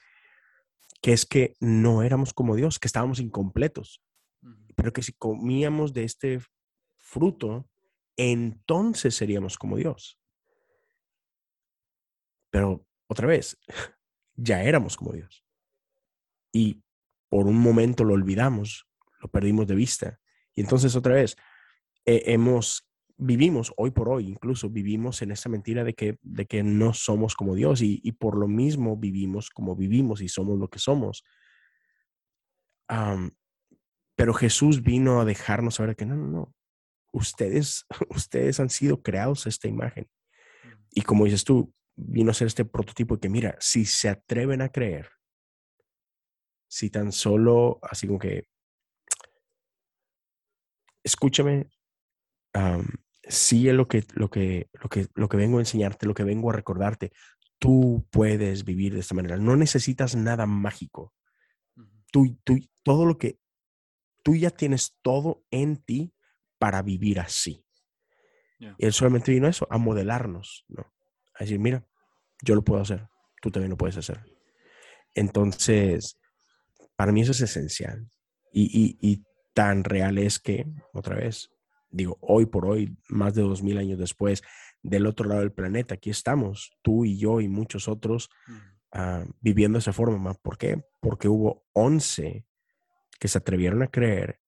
que 1.03 1.13
es 1.13 1.27
que 1.27 1.57
no 1.61 2.03
éramos 2.03 2.33
como 2.33 2.57
Dios, 2.57 2.79
que 2.79 2.89
estábamos 2.89 3.21
incompletos, 3.21 4.03
pero 4.77 4.95
que 4.95 5.03
si 5.03 5.13
comíamos 5.13 5.93
de 5.93 6.05
este 6.05 6.41
fruto, 6.97 7.69
entonces 8.17 9.15
seríamos 9.15 9.59
como 9.59 9.77
Dios. 9.77 10.19
Pero 12.49 12.87
otra 13.09 13.27
vez, 13.27 13.59
ya 14.37 14.63
éramos 14.63 14.97
como 14.97 15.13
Dios. 15.13 15.46
Y 16.57 16.83
por 17.29 17.47
un 17.47 17.59
momento 17.59 18.03
lo 18.03 18.15
olvidamos, 18.15 18.87
lo 19.21 19.29
perdimos 19.29 19.67
de 19.67 19.75
vista. 19.75 20.19
Y 20.55 20.63
entonces 20.63 20.97
otra 20.97 21.15
vez, 21.15 21.37
hemos 22.07 22.89
vivimos 23.19 23.73
hoy 23.77 23.91
por 23.91 24.09
hoy, 24.09 24.29
incluso 24.29 24.71
vivimos 24.71 25.23
en 25.23 25.33
esa 25.33 25.49
mentira 25.49 25.85
de 25.85 25.95
que, 25.95 26.19
de 26.23 26.47
que 26.47 26.63
no 26.63 26.93
somos 26.93 27.35
como 27.35 27.55
Dios 27.55 27.83
y, 27.83 28.01
y 28.03 28.13
por 28.13 28.37
lo 28.39 28.49
mismo 28.49 28.97
vivimos 28.97 29.51
como 29.51 29.75
vivimos 29.75 30.21
y 30.21 30.29
somos 30.29 30.59
lo 30.59 30.69
que 30.69 30.79
somos. 30.79 31.25
pero 34.15 34.33
Jesús 34.33 34.83
vino 34.83 35.21
a 35.21 35.25
dejarnos 35.27 35.75
saber 35.75 35.95
que 35.95 36.07
no, 36.07 36.17
no, 36.17 36.27
no. 36.27 36.55
Ustedes, 37.13 37.85
ustedes 38.11 38.61
han 38.61 38.71
sido 38.71 39.03
creados 39.03 39.47
a 39.47 39.49
esta 39.51 39.69
imagen. 39.69 40.09
Y 40.91 41.03
como 41.03 41.27
dices 41.27 41.45
tú, 41.45 41.73
vino 41.97 42.31
a 42.31 42.35
ser 42.35 42.47
este 42.47 42.65
prototipo 42.65 43.17
de 43.17 43.21
que, 43.21 43.29
mira, 43.29 43.57
si 43.61 43.85
se 43.85 44.09
atreven 44.09 44.63
a 44.63 44.71
creer, 44.71 45.11
si 46.69 46.91
tan 46.91 47.13
solo, 47.13 47.79
así 47.83 48.07
como 48.07 48.19
que, 48.19 48.49
escúchame, 51.03 51.71
sigue 53.23 53.73
lo 53.73 53.87
que, 53.87 54.05
lo, 54.15 54.31
que, 54.31 54.69
lo, 54.73 54.89
que, 54.89 55.07
lo 55.15 55.29
que 55.29 55.37
vengo 55.37 55.59
a 55.59 55.61
enseñarte, 55.61 56.07
lo 56.07 56.15
que 56.15 56.25
vengo 56.25 56.51
a 56.51 56.55
recordarte. 56.55 57.13
Tú 57.59 58.07
puedes 58.11 58.65
vivir 58.65 58.95
de 58.95 59.01
esta 59.01 59.15
manera. 59.15 59.37
No 59.37 59.57
necesitas 59.57 60.15
nada 60.15 60.47
mágico. 60.47 61.15
Tú, 62.13 62.39
tú, 62.45 62.59
todo 62.83 63.07
lo 63.07 63.19
que, 63.19 63.39
tú 64.23 64.35
ya 64.35 64.51
tienes 64.51 64.97
todo 65.03 65.45
en 65.51 65.77
ti 65.77 66.13
para 66.59 66.83
vivir 66.83 67.21
así. 67.21 67.65
Y 68.59 68.87
él 68.87 68.93
solamente 68.93 69.33
vino 69.33 69.47
a 69.47 69.51
eso, 69.51 69.67
a 69.71 69.79
modelarnos, 69.79 70.65
¿no? 70.69 70.93
A 71.35 71.45
decir, 71.45 71.59
mira, 71.59 71.87
yo 72.43 72.55
lo 72.55 72.65
puedo 72.65 72.81
hacer, 72.81 73.07
tú 73.43 73.51
también 73.51 73.71
lo 73.71 73.77
puedes 73.77 73.99
hacer. 73.99 74.25
Entonces, 75.15 76.19
para 76.97 77.13
mí 77.13 77.21
eso 77.23 77.33
es 77.33 77.41
esencial. 77.41 78.09
Y, 78.53 78.65
y, 78.65 78.99
y 79.01 79.25
tan 79.55 79.85
real 79.85 80.19
es 80.19 80.39
que, 80.39 80.67
otra 80.93 81.17
vez, 81.17 81.51
digo, 81.91 82.19
hoy 82.21 82.47
por 82.47 82.67
hoy, 82.67 82.97
más 83.09 83.35
de 83.35 83.43
dos 83.43 83.63
mil 83.63 83.79
años 83.79 83.99
después, 83.99 84.43
del 84.83 85.07
otro 85.07 85.29
lado 85.29 85.41
del 85.41 85.53
planeta, 85.53 85.95
aquí 85.95 86.11
estamos, 86.11 86.77
tú 86.83 87.05
y 87.05 87.19
yo 87.19 87.41
y 87.41 87.49
muchos 87.49 87.89
otros, 87.89 88.31
ah, 88.93 89.25
viviendo 89.41 89.79
esa 89.79 89.93
forma. 89.93 90.35
¿Por 90.35 90.59
qué? 90.59 90.83
Porque 91.01 91.29
hubo 91.29 91.67
once 91.73 92.47
que 93.19 93.29
se 93.29 93.39
atrevieron 93.39 93.83
a 93.83 93.89
creer 93.89 94.41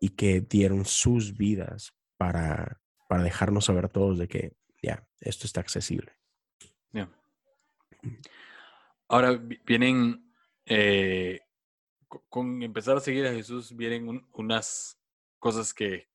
y 0.00 0.10
que 0.10 0.40
dieron 0.40 0.84
sus 0.84 1.36
vidas 1.36 1.94
para, 2.16 2.80
para 3.08 3.22
dejarnos 3.22 3.66
saber 3.66 3.88
todos 3.88 4.18
de 4.18 4.28
que 4.28 4.56
ya, 4.82 5.06
esto 5.20 5.46
está 5.46 5.60
accesible. 5.60 6.12
Ahora 9.08 9.40
vienen, 9.64 10.32
eh, 10.64 11.40
con 12.08 12.62
empezar 12.62 12.96
a 12.96 13.00
seguir 13.00 13.26
a 13.26 13.32
Jesús, 13.32 13.74
vienen 13.74 14.26
unas 14.32 14.98
cosas 15.38 15.74
que 15.74 16.08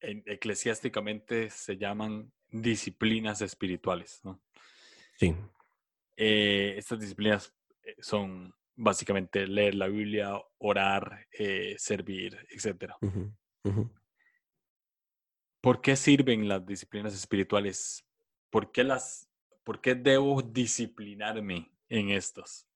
eclesiásticamente 0.00 1.50
se 1.50 1.76
llaman 1.76 2.32
disciplinas 2.48 3.42
espirituales, 3.42 4.20
¿no? 4.24 4.40
Sí. 5.18 5.34
Eh, 6.16 6.74
estas 6.76 7.00
disciplinas 7.00 7.54
eh, 7.82 7.96
son 8.00 8.54
básicamente 8.76 9.46
leer 9.46 9.74
la 9.74 9.88
Biblia, 9.88 10.32
orar, 10.58 11.26
servir, 11.76 12.38
etc. 12.50 12.94
¿Por 15.60 15.80
qué 15.82 15.96
sirven 15.96 16.48
las 16.48 16.64
disciplinas 16.64 17.14
espirituales? 17.14 18.06
¿Por 18.48 18.72
qué 18.72 18.84
las 18.84 19.30
¿Por 19.64 19.80
qué 19.80 19.94
debo 19.94 20.42
disciplinarme 20.42 21.70
en 21.88 22.10
estos? 22.10 22.66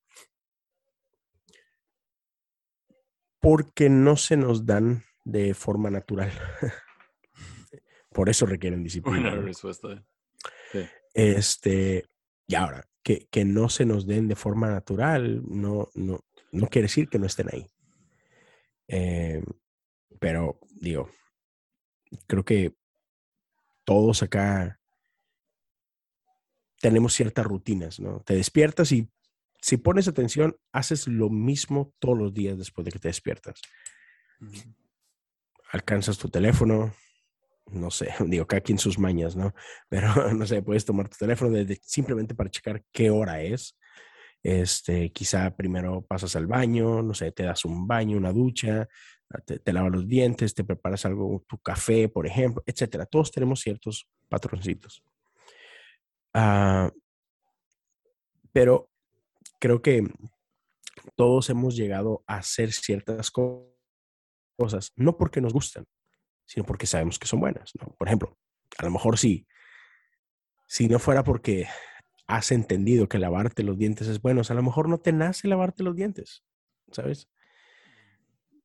Porque 3.45 3.91
no 3.91 4.17
se 4.17 4.39
nos 4.39 4.65
dan 4.65 5.05
de 5.23 5.53
forma 5.53 5.91
natural. 5.91 6.33
Por 8.09 8.31
eso 8.31 8.47
requieren 8.47 8.83
disciplina. 8.83 9.31
Buena 9.31 9.45
respuesta. 9.45 10.03
Este, 11.13 12.09
y 12.47 12.55
ahora, 12.55 12.89
que, 13.03 13.29
que, 13.31 13.45
no 13.45 13.69
se 13.69 13.85
nos 13.85 14.07
den 14.07 14.29
de 14.29 14.35
forma 14.35 14.71
natural 14.71 15.43
no, 15.47 15.91
no, 15.95 16.25
no 16.53 16.67
quiere 16.69 16.85
decir 16.87 17.11
que 17.11 17.19
no 17.19 17.27
estén 17.27 17.51
ahí. 17.53 17.67
Eh, 18.89 19.43
pero, 20.19 20.59
digo, 20.81 21.11
creo 22.27 22.47
que 22.47 22.75
todos 23.85 24.23
acá 24.23 24.81
tenemos 26.81 27.13
ciertas 27.13 27.45
rutinas, 27.45 28.01
¿no? 28.01 28.21
Te 28.21 28.37
despiertas 28.37 28.91
y 28.93 29.09
si 29.65 29.79
pones 29.79 30.09
atención, 30.09 30.59
haces 30.73 31.09
lo 31.09 31.31
mismo 31.31 31.95
todos 31.99 32.19
los 32.19 32.35
días 32.35 32.59
después 32.59 32.85
de 32.85 32.93
que 32.93 32.99
te 32.99 33.09
despiertas. 33.09 33.63
Alcanzas 35.73 36.19
tu 36.19 36.29
teléfono, 36.29 36.95
no 37.71 37.91
sé, 37.91 38.11
digo, 38.27 38.47
cada 38.47 38.61
quien 38.61 38.77
sus 38.77 38.99
mañas, 38.99 39.37
¿no? 39.37 39.55
Pero 39.89 40.13
no 40.35 40.45
sé, 40.45 40.61
puedes 40.61 40.85
tomar 40.85 41.09
tu 41.09 41.17
teléfono 41.17 41.51
desde, 41.51 41.81
simplemente 41.83 42.35
para 42.35 42.51
checar 42.51 42.85
qué 42.93 43.09
hora 43.09 43.41
es. 43.41 43.79
Este, 44.43 45.11
quizá 45.13 45.57
primero 45.57 46.03
pasas 46.03 46.37
al 46.37 46.47
baño, 46.47 47.01
no 47.01 47.15
sé, 47.15 47.33
te 47.33 47.45
das 47.45 47.65
un 47.65 47.89
baño, 47.89 48.19
una 48.19 48.35
ducha, 48.35 48.87
te, 49.47 49.61
te 49.61 49.73
lavas 49.73 49.93
los 49.93 50.07
dientes, 50.07 50.55
te 50.55 50.65
preparas 50.65 51.07
algo, 51.07 51.43
tu 51.49 51.57
café, 51.57 52.11
por 52.11 52.27
ejemplo, 52.27 52.63
etcétera. 52.67 53.07
Todos 53.07 53.33
tenemos 53.33 53.61
ciertos 53.61 54.07
patroncitos. 54.29 55.03
Ah, 56.35 56.91
pero 58.53 58.91
creo 59.65 59.81
que 59.81 60.07
todos 61.17 61.49
hemos 61.49 61.75
llegado 61.75 62.23
a 62.27 62.37
hacer 62.37 62.71
ciertas 62.71 63.31
cosas, 63.31 64.93
no 64.95 65.17
porque 65.17 65.41
nos 65.41 65.55
gustan, 65.55 65.87
sino 66.45 66.67
porque 66.67 66.87
sabemos 66.87 67.19
que 67.19 67.27
son 67.27 67.41
buenas. 67.41 67.73
Por 67.97 68.07
ejemplo, 68.07 68.37
a 68.77 68.85
lo 68.85 68.91
mejor 68.91 69.17
sí, 69.17 69.47
si 70.67 70.87
no 70.87 70.99
fuera 70.99 71.25
porque 71.25 71.67
has 72.27 72.53
entendido 72.53 73.09
que 73.09 73.19
lavarte 73.19 73.63
los 73.63 73.79
dientes 73.79 74.07
es 74.07 74.21
bueno, 74.21 74.43
a 74.47 74.53
lo 74.53 74.63
mejor 74.63 74.87
no 74.87 74.99
te 74.99 75.13
nace 75.13 75.49
lavarte 75.49 75.83
los 75.83 75.97
dientes, 75.97 76.45
¿sabes? 76.93 77.31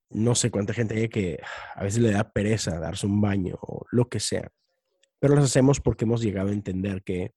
No 0.10 0.36
sé 0.36 0.52
cuánta 0.52 0.74
gente 0.74 0.96
hay 0.96 1.08
que 1.08 1.40
a 1.76 1.82
veces 1.82 2.02
le 2.02 2.12
da 2.12 2.30
pereza 2.30 2.78
darse 2.78 3.08
un 3.08 3.22
baño 3.22 3.58
o 3.62 3.86
lo 3.90 4.10
que 4.10 4.20
sea, 4.20 4.52
pero 5.18 5.34
las 5.34 5.46
hacemos 5.46 5.80
porque 5.80 6.04
hemos 6.04 6.22
llegado 6.22 6.50
a 6.50 6.54
entender 6.54 7.04
que 7.04 7.34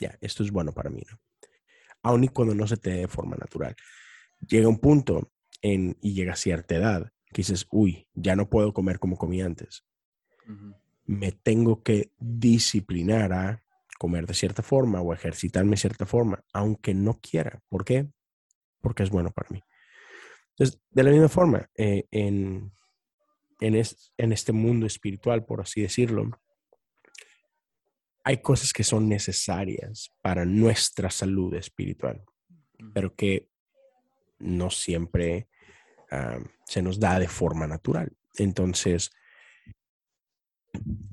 ya, 0.00 0.16
esto 0.22 0.42
es 0.42 0.50
bueno 0.50 0.72
para 0.72 0.88
mí, 0.88 1.02
¿no? 1.10 1.20
Aun 2.06 2.22
y 2.22 2.28
cuando 2.28 2.54
no 2.54 2.68
se 2.68 2.76
te 2.76 2.90
dé 2.90 2.96
de 2.98 3.08
forma 3.08 3.36
natural. 3.36 3.74
Llega 4.46 4.68
un 4.68 4.78
punto 4.78 5.32
en, 5.60 5.96
y 6.00 6.14
llega 6.14 6.34
a 6.34 6.36
cierta 6.36 6.76
edad 6.76 7.12
que 7.32 7.40
dices, 7.40 7.66
uy, 7.72 8.06
ya 8.14 8.36
no 8.36 8.48
puedo 8.48 8.72
comer 8.72 9.00
como 9.00 9.18
comí 9.18 9.42
antes. 9.42 9.84
Me 11.04 11.32
tengo 11.32 11.82
que 11.82 12.12
disciplinar 12.18 13.32
a 13.32 13.62
comer 13.98 14.24
de 14.26 14.34
cierta 14.34 14.62
forma 14.62 15.00
o 15.00 15.12
ejercitarme 15.12 15.72
de 15.72 15.76
cierta 15.78 16.06
forma, 16.06 16.44
aunque 16.52 16.94
no 16.94 17.18
quiera. 17.20 17.60
¿Por 17.68 17.84
qué? 17.84 18.08
Porque 18.80 19.02
es 19.02 19.10
bueno 19.10 19.32
para 19.32 19.50
mí. 19.50 19.64
Entonces, 20.50 20.80
de 20.90 21.02
la 21.02 21.10
misma 21.10 21.28
forma, 21.28 21.68
eh, 21.74 22.06
en, 22.12 22.72
en, 23.60 23.82
en 24.16 24.32
este 24.32 24.52
mundo 24.52 24.86
espiritual, 24.86 25.44
por 25.44 25.60
así 25.60 25.82
decirlo, 25.82 26.30
hay 28.26 28.38
cosas 28.38 28.72
que 28.72 28.82
son 28.82 29.08
necesarias 29.08 30.12
para 30.20 30.44
nuestra 30.44 31.10
salud 31.10 31.54
espiritual, 31.54 32.24
pero 32.92 33.14
que 33.14 33.48
no 34.40 34.68
siempre 34.68 35.48
ah, 36.10 36.40
se 36.64 36.82
nos 36.82 36.98
da 36.98 37.20
de 37.20 37.28
forma 37.28 37.68
natural. 37.68 38.16
Entonces, 38.34 39.12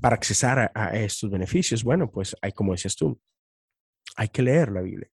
para 0.02 0.15
accesar 0.15 0.71
a, 0.73 0.97
estos 0.97 1.30
beneficios, 1.30 1.84
bueno, 1.84 2.10
pues 2.10 2.36
hay, 2.41 2.52
como 2.52 2.71
decías 2.71 2.95
tú, 2.95 3.21
hay 4.15 4.30
que 4.30 4.41
leer 4.41 4.71
la 4.71 4.82
Biblia. 4.82 5.12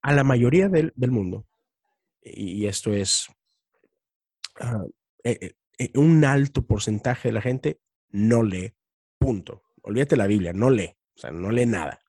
A 0.00 0.14
la 0.14 0.24
mayoría 0.24 0.70
del, 0.70 0.94
mundo, 0.96 1.46
y 2.22 2.64
esto 2.64 2.94
es 2.94 3.28
ah, 4.58 4.86
eh, 5.22 5.52
eh, 5.76 5.90
un 5.96 6.24
alto 6.24 6.66
porcentaje 6.66 7.28
de 7.28 7.34
la 7.34 7.42
gente, 7.42 7.82
no 8.08 8.42
lee, 8.42 8.74
punto 9.18 9.64
olvídate 9.82 10.16
la 10.16 10.26
Biblia, 10.26 10.52
no 10.52 10.70
lee, 10.70 10.96
o 11.16 11.18
sea, 11.18 11.30
no 11.30 11.50
lee 11.50 11.66
nada. 11.66 12.00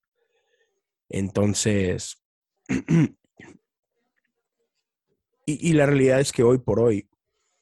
Entonces, 1.10 2.24
y, 5.46 5.74
la 5.74 5.86
realidad 5.86 6.20
es 6.20 6.32
que 6.32 6.44
hoy 6.44 6.60
por 6.60 6.80
hoy, 6.80 7.10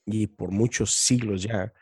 y 0.05 0.27
por 0.27 0.51
muchos 0.51 0.93
siglos 0.93 1.43
ya, 1.43 1.73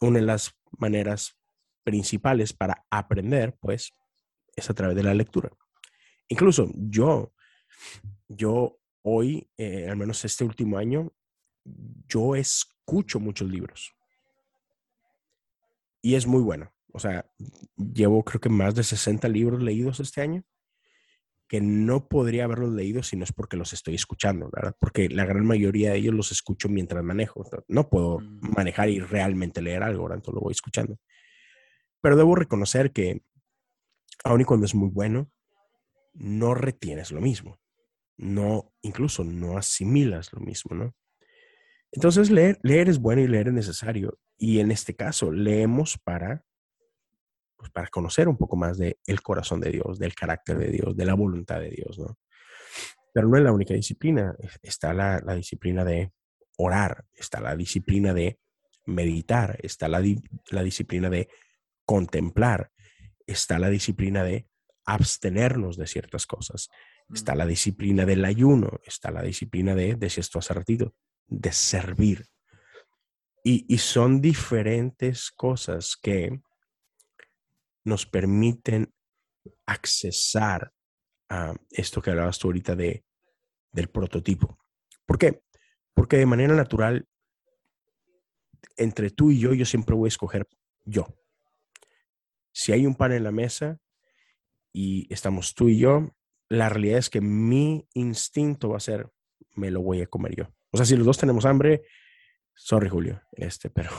una 0.00 0.18
de 0.18 0.26
las 0.26 0.56
maneras 0.78 1.38
principales 1.84 2.52
para 2.52 2.84
aprender, 2.90 3.56
pues, 3.60 3.92
es 4.56 4.68
a 4.68 4.74
través 4.74 4.96
de 4.96 5.04
la 5.04 5.14
lectura. 5.14 5.50
Incluso 6.28 6.70
yo, 6.74 7.32
yo 8.28 8.80
hoy, 9.02 9.48
eh, 9.56 9.88
al 9.88 9.96
menos 9.96 10.24
este 10.24 10.44
último 10.44 10.78
año, 10.78 11.12
yo 12.08 12.34
escucho 12.34 13.20
muchos 13.20 13.48
libros. 13.48 13.94
Y 16.00 16.16
es 16.16 16.26
muy 16.26 16.42
bueno. 16.42 16.71
O 16.92 16.98
sea, 16.98 17.26
llevo 17.76 18.24
creo 18.24 18.40
que 18.40 18.48
más 18.48 18.74
de 18.74 18.84
60 18.84 19.28
libros 19.28 19.62
leídos 19.62 20.00
este 20.00 20.20
año 20.20 20.44
que 21.52 21.60
no 21.60 22.08
podría 22.08 22.44
haberlos 22.44 22.72
leído 22.72 23.02
si 23.02 23.14
no 23.14 23.24
es 23.24 23.32
porque 23.34 23.58
los 23.58 23.74
estoy 23.74 23.94
escuchando, 23.94 24.48
¿verdad? 24.50 24.74
Porque 24.80 25.10
la 25.10 25.26
gran 25.26 25.44
mayoría 25.44 25.90
de 25.90 25.98
ellos 25.98 26.14
los 26.14 26.32
escucho 26.32 26.70
mientras 26.70 27.04
manejo. 27.04 27.44
No 27.68 27.90
puedo 27.90 28.20
mm. 28.20 28.54
manejar 28.56 28.88
y 28.88 29.00
realmente 29.00 29.60
leer 29.60 29.82
algo, 29.82 30.04
¿verdad? 30.04 30.16
Entonces 30.16 30.36
lo 30.36 30.40
voy 30.40 30.52
escuchando. 30.52 30.98
pero 32.00 32.16
debo 32.16 32.36
reconocer 32.36 32.90
que, 32.90 33.20
aun 34.24 34.40
y 34.40 34.44
cuando 34.44 34.64
es 34.64 34.74
muy 34.74 34.88
bueno, 34.88 35.30
no 36.14 36.54
retienes 36.54 37.10
lo 37.10 37.20
mismo. 37.20 37.60
No, 38.16 38.72
incluso 38.80 39.22
no 39.22 39.58
asimilas 39.58 40.32
lo 40.32 40.40
mismo, 40.40 40.74
¿no? 40.74 40.94
Entonces, 41.90 42.30
leer, 42.30 42.58
leer 42.62 42.88
es 42.88 42.98
bueno 42.98 43.20
y 43.20 43.28
leer 43.28 43.48
es 43.48 43.52
necesario. 43.52 44.18
Y 44.38 44.60
en 44.60 44.70
este 44.70 44.96
caso, 44.96 45.30
leemos 45.30 45.98
para, 45.98 46.46
pues, 47.62 47.70
para 47.70 47.86
conocer 47.86 48.26
un 48.26 48.36
poco 48.36 48.56
más 48.56 48.76
del 48.76 48.98
el 49.06 49.22
corazón 49.22 49.60
de 49.60 49.70
Dios, 49.70 49.96
del 49.96 50.16
carácter 50.16 50.58
de 50.58 50.66
Dios, 50.66 50.96
de 50.96 51.04
la 51.04 51.14
voluntad 51.14 51.60
de 51.60 51.70
Dios, 51.70 51.96
¿no? 51.96 52.18
Pero 53.14 53.28
no 53.28 53.36
es 53.36 53.44
la 53.44 53.52
única 53.52 53.72
disciplina. 53.72 54.34
Está 54.62 54.92
la, 54.92 55.20
disciplina 55.36 55.84
de 55.84 56.12
orar, 56.56 57.04
está 57.12 57.40
la 57.40 57.54
disciplina 57.54 58.12
de 58.12 58.40
meditar, 58.84 59.60
está 59.62 59.86
la, 59.86 60.02
la 60.50 60.62
disciplina 60.64 61.08
de 61.08 61.28
contemplar, 61.84 62.72
está 63.28 63.60
la 63.60 63.70
disciplina 63.70 64.24
de 64.24 64.48
abstenernos 64.84 65.76
de 65.76 65.86
ciertas 65.86 66.26
cosas, 66.26 66.68
está 67.14 67.36
la 67.36 67.46
disciplina 67.46 68.04
del 68.04 68.24
ayuno, 68.24 68.80
está 68.84 69.12
la 69.12 69.22
disciplina 69.22 69.76
de, 69.76 69.94
decías 69.94 70.26
esto 70.26 70.40
hace 70.40 70.54
ratito, 70.54 70.96
de 71.28 71.52
servir. 71.52 72.26
Y, 73.44 73.78
son 73.78 74.20
diferentes 74.20 75.30
cosas 75.30 75.96
que 75.96 76.40
nos 77.84 78.06
permiten 78.06 78.92
accesar 79.66 80.72
a 81.28 81.54
esto 81.70 82.00
que 82.00 82.10
hablabas 82.10 82.38
tú 82.38 82.48
ahorita 82.48 82.76
de, 82.76 83.04
del 83.72 83.88
prototipo. 83.88 84.58
¿Por 85.06 85.18
qué? 85.18 85.42
Porque 85.94 86.16
de 86.16 86.26
manera 86.26 86.54
natural, 86.54 87.06
entre 88.76 89.10
tú 89.10 89.30
y 89.30 89.38
yo, 89.38 89.52
yo 89.54 89.64
siempre 89.64 89.94
voy 89.94 90.06
a 90.06 90.08
escoger 90.08 90.46
yo. 90.84 91.06
Si 92.52 92.72
hay 92.72 92.86
un 92.86 92.94
pan 92.94 93.12
en 93.12 93.24
la 93.24 93.32
mesa 93.32 93.78
y 94.72 95.12
estamos 95.12 95.54
tú 95.54 95.68
y 95.68 95.78
yo, 95.78 96.14
la 96.48 96.68
realidad 96.68 96.98
es 96.98 97.10
que 97.10 97.20
mi 97.20 97.86
instinto 97.94 98.70
va 98.70 98.76
a 98.76 98.80
ser, 98.80 99.10
me 99.56 99.70
lo 99.70 99.80
voy 99.80 100.02
a 100.02 100.06
comer 100.06 100.36
yo. 100.36 100.54
O 100.70 100.76
sea, 100.76 100.86
si 100.86 100.96
los 100.96 101.06
dos 101.06 101.18
tenemos 101.18 101.44
hambre, 101.46 101.82
sorry 102.54 102.88
Julio, 102.88 103.22
este, 103.32 103.70
pero 103.70 103.90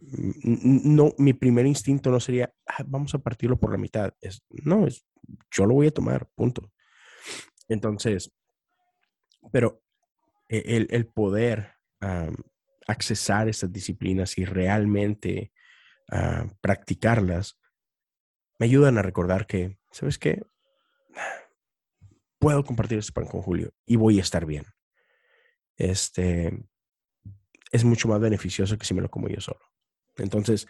no, 0.00 1.14
mi 1.18 1.32
primer 1.32 1.66
instinto 1.66 2.10
no 2.10 2.20
sería, 2.20 2.52
ah, 2.66 2.84
vamos 2.86 3.14
a 3.14 3.18
partirlo 3.18 3.58
por 3.58 3.72
la 3.72 3.78
mitad. 3.78 4.14
Es, 4.20 4.42
no, 4.48 4.86
es, 4.86 5.06
yo 5.50 5.66
lo 5.66 5.74
voy 5.74 5.88
a 5.88 5.92
tomar, 5.92 6.28
punto. 6.34 6.72
Entonces, 7.68 8.32
pero 9.52 9.82
e, 10.48 10.86
el, 10.88 11.06
poder 11.06 11.74
accesar 12.86 13.48
estas 13.48 13.72
disciplinas 13.72 14.38
y 14.38 14.44
realmente 14.44 15.52
ah, 16.10 16.46
practicarlas, 16.60 17.58
me 18.58 18.66
ayudan 18.66 18.98
a 18.98 19.02
recordar 19.02 19.46
que, 19.46 19.78
¿sabes 19.90 20.18
qué? 20.18 20.42
Puedo 22.38 22.64
compartir 22.64 22.98
este 22.98 23.12
pan 23.12 23.26
con 23.26 23.42
Julio 23.42 23.72
y 23.86 23.96
voy 23.96 24.18
a 24.18 24.22
estar 24.22 24.46
bien 24.46 24.64
este, 25.76 26.64
es 27.70 27.84
mucho 27.84 28.08
más 28.08 28.20
beneficioso 28.20 28.76
que 28.78 28.86
si 28.86 28.94
me 28.94 29.02
lo 29.02 29.10
como 29.10 29.28
yo 29.28 29.40
solo. 29.40 29.60
Entonces, 30.18 30.66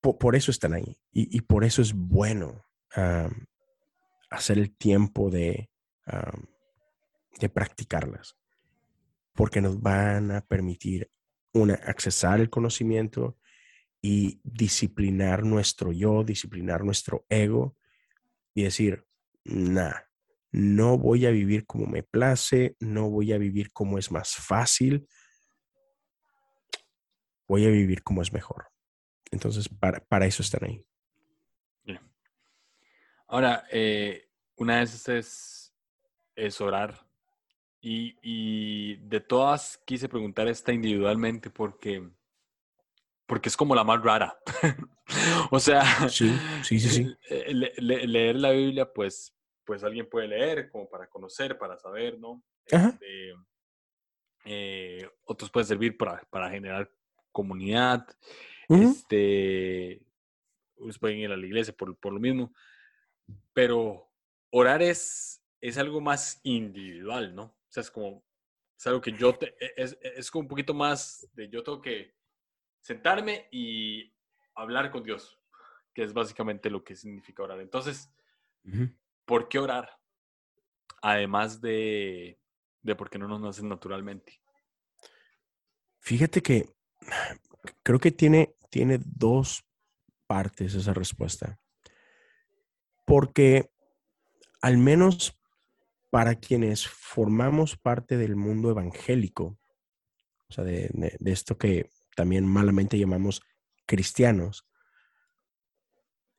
por, 0.00 0.34
eso 0.34 0.50
están 0.50 0.74
ahí 0.74 0.98
y, 1.12 1.40
por 1.42 1.64
eso 1.64 1.82
es 1.82 1.92
bueno 1.92 2.64
hacer 4.30 4.58
el 4.58 4.74
tiempo 4.76 5.30
de, 5.30 5.70
de 7.38 7.48
practicarlas, 7.48 8.36
porque 9.34 9.60
nos 9.60 9.80
van 9.80 10.30
a 10.30 10.40
permitir 10.40 11.10
una, 11.52 11.74
accesar 11.74 12.40
el 12.40 12.50
conocimiento 12.50 13.36
y 14.02 14.40
disciplinar 14.42 15.44
nuestro 15.44 15.92
yo, 15.92 16.24
disciplinar 16.24 16.84
nuestro 16.84 17.26
ego 17.28 17.76
y 18.54 18.62
decir, 18.62 19.04
nah, 19.44 19.92
no 20.52 20.98
voy 20.98 21.26
a 21.26 21.30
vivir 21.30 21.66
como 21.66 21.86
me 21.86 22.02
place, 22.02 22.76
no 22.80 23.10
voy 23.10 23.32
a 23.32 23.38
vivir 23.38 23.72
como 23.72 23.98
es 23.98 24.10
más 24.10 24.34
fácil, 24.34 25.06
voy 27.50 27.66
a 27.66 27.70
vivir 27.70 28.04
como 28.04 28.22
es 28.22 28.32
mejor. 28.32 28.68
Entonces, 29.32 29.68
para, 29.68 30.26
eso 30.26 30.40
están 30.40 30.64
ahí. 30.64 30.86
Ahora, 33.26 33.64
eh, 33.70 34.28
una 34.56 34.78
de 34.78 34.82
esas 34.84 35.72
es, 36.36 36.60
orar. 36.60 37.06
Y, 37.80 38.96
de 38.96 39.20
todas 39.20 39.80
quise 39.84 40.08
preguntar 40.08 40.46
esta 40.46 40.72
individualmente 40.72 41.50
porque, 41.50 42.08
porque 43.26 43.48
es 43.48 43.56
como 43.56 43.74
la 43.74 43.82
más 43.82 44.00
rara. 44.00 44.38
o 45.50 45.58
sea, 45.58 46.08
sí, 46.08 46.32
sí, 46.62 46.78
sí, 46.78 47.16
leer 47.80 48.36
la 48.36 48.50
Biblia, 48.50 48.92
pues 48.92 49.34
pues 49.64 49.84
alguien 49.84 50.08
puede 50.08 50.26
leer 50.26 50.68
como 50.70 50.88
para 50.88 51.06
conocer, 51.08 51.56
para 51.56 51.78
saber, 51.78 52.18
¿no? 52.18 52.42
Este, 52.66 53.34
eh, 54.44 55.08
otros 55.24 55.48
pueden 55.50 55.68
servir 55.68 55.96
para, 55.96 56.22
para 56.30 56.50
generar 56.50 56.90
comunidad. 57.32 58.06
Este, 58.68 60.00
unos 60.76 60.98
pueden 60.98 61.18
ir 61.18 61.32
a 61.32 61.36
la 61.36 61.46
iglesia 61.46 61.74
por, 61.76 61.96
por, 61.96 62.12
lo 62.12 62.20
mismo. 62.20 62.54
Pero 63.52 64.08
orar 64.50 64.82
es, 64.82 65.42
es 65.60 65.78
algo 65.78 66.00
más 66.00 66.40
individual, 66.44 67.34
¿no? 67.34 67.42
O 67.42 67.66
sea, 67.68 67.82
es 67.82 67.90
como, 67.90 68.24
es 68.78 68.86
algo 68.86 69.00
que 69.00 69.12
yo, 69.12 69.34
te, 69.34 69.48
e, 69.58 69.74
es, 69.76 69.98
es 70.02 70.30
como 70.30 70.42
un 70.42 70.48
poquito 70.48 70.72
más 70.72 71.28
de 71.32 71.48
yo 71.48 71.62
tengo 71.62 71.80
que 71.80 72.14
sentarme 72.80 73.48
y 73.50 74.12
hablar 74.54 74.90
con 74.90 75.02
Dios, 75.02 75.38
que 75.94 76.02
es 76.02 76.12
básicamente 76.12 76.70
lo 76.70 76.84
que 76.84 76.96
significa 76.96 77.42
orar. 77.42 77.60
Entonces, 77.60 78.10
¿por 79.24 79.48
qué 79.48 79.58
orar? 79.58 79.98
Además 81.02 81.60
de, 81.60 82.38
de 82.82 82.94
por 82.94 83.10
qué 83.10 83.18
no 83.18 83.28
nos 83.28 83.40
nacen 83.40 83.68
naturalmente. 83.68 84.40
Fíjate 85.98 86.42
que 86.42 86.68
creo 87.82 87.98
que 87.98 88.10
tiene, 88.10 88.54
tiene 88.70 89.00
dos 89.04 89.64
partes 90.26 90.74
esa 90.74 90.94
respuesta. 90.94 91.60
Porque 93.06 93.70
al 94.60 94.78
menos 94.78 95.38
para 96.10 96.34
quienes 96.34 96.86
formamos 96.86 97.76
parte 97.76 98.16
del 98.16 98.36
mundo 98.36 98.70
evangélico, 98.70 99.58
o 100.48 100.52
sea, 100.52 100.64
de, 100.64 100.90
de, 100.92 101.32
esto 101.32 101.56
que 101.56 101.90
también 102.16 102.46
malamente 102.46 102.98
llamamos 102.98 103.42
cristianos, 103.86 104.66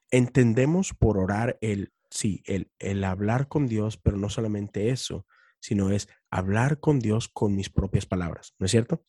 entendemos 0.10 0.94
por 0.94 1.18
orar 1.18 1.58
el 1.62 1.94
sí, 2.12 2.44
el, 2.46 3.04
hablar 3.04 3.48
con 3.48 3.68
Dios, 3.68 3.98
pero 3.98 4.18
no 4.18 4.30
solamente 4.30 4.90
eso, 4.90 5.26
sino 5.60 5.90
es 5.90 6.08
hablar 6.30 6.80
con 6.80 7.00
Dios 7.00 7.30
con 7.30 7.56
mis 7.56 7.70
propias 7.70 8.06
palabras, 8.06 8.54
¿no 8.60 8.66
es 8.66 8.72
cierto? 8.72 9.04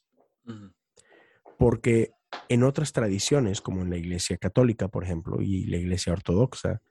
Porque 1.62 2.10
en 2.48 2.64
otras 2.64 2.92
tradiciones, 2.92 3.60
como 3.60 3.82
en 3.82 3.90
la 3.90 3.96
Iglesia 3.96 4.36
Católica, 4.36 4.88
por 4.88 5.04
ejemplo, 5.04 5.40
y 5.40 5.66
la 5.66 5.76
Iglesia 5.76 6.12
Ortodoxa, 6.12 6.82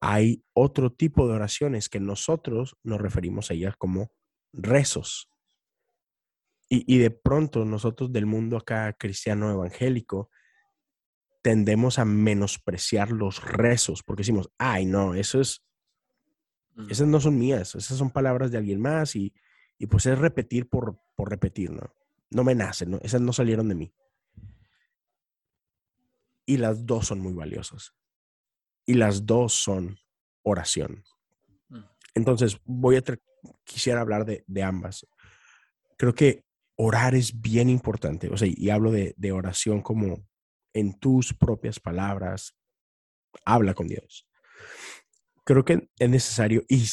hay 0.00 0.42
otro 0.52 0.90
tipo 0.90 1.28
de 1.28 1.34
oraciones 1.34 1.88
que 1.88 2.00
nosotros 2.00 2.76
nos 2.82 3.00
referimos 3.00 3.48
a 3.48 3.54
ellas 3.54 3.76
como 3.78 4.10
rezos. 4.52 5.28
Y, 6.68 6.92
y 6.92 6.98
de 6.98 7.12
pronto 7.12 7.64
nosotros 7.64 8.12
del 8.12 8.26
mundo 8.26 8.56
acá 8.56 8.92
cristiano 8.94 9.48
evangélico 9.52 10.28
tendemos 11.40 12.00
a 12.00 12.04
menospreciar 12.04 13.12
los 13.12 13.44
rezos 13.44 14.02
porque 14.02 14.22
decimos, 14.22 14.50
ay, 14.58 14.86
no, 14.86 15.14
eso 15.14 15.40
es, 15.40 15.62
esas 16.90 17.06
no 17.06 17.20
son 17.20 17.38
mías, 17.38 17.76
esas 17.76 17.96
son 17.96 18.10
palabras 18.10 18.50
de 18.50 18.58
alguien 18.58 18.80
más 18.80 19.14
y, 19.14 19.32
y 19.78 19.86
pues 19.86 20.06
es 20.06 20.18
repetir 20.18 20.68
por, 20.68 20.98
por 21.14 21.30
repetir, 21.30 21.70
¿no? 21.70 21.94
No 22.32 22.44
me 22.44 22.54
nacen, 22.54 22.90
¿no? 22.90 22.98
esas 23.02 23.20
no 23.20 23.32
salieron 23.32 23.68
de 23.68 23.74
mí. 23.74 23.94
Y 26.46 26.56
las 26.56 26.86
dos 26.86 27.06
son 27.06 27.20
muy 27.20 27.32
valiosas. 27.32 27.94
Y 28.86 28.94
las 28.94 29.26
dos 29.26 29.52
son 29.52 29.98
oración. 30.42 31.04
Mm. 31.68 31.84
Entonces, 32.14 32.58
voy 32.64 32.96
a 32.96 33.02
quisiera 33.64 34.00
hablar 34.00 34.24
de, 34.24 34.44
de, 34.46 34.62
ambas. 34.62 35.06
Creo 35.96 36.14
que 36.14 36.44
orar 36.76 37.14
es 37.14 37.40
bien 37.40 37.68
importante, 37.68 38.28
o 38.28 38.36
sea, 38.36 38.48
y 38.50 38.70
hablo 38.70 38.90
de, 38.90 39.14
de 39.16 39.32
oración 39.32 39.82
como 39.82 40.26
en 40.72 40.98
tus 40.98 41.32
propias 41.34 41.78
palabras. 41.78 42.56
Habla 43.44 43.74
con 43.74 43.88
Dios. 43.88 44.28
Creo 45.44 45.64
que 45.64 45.88
es 45.98 46.10
necesario 46.10 46.64
y 46.68 46.86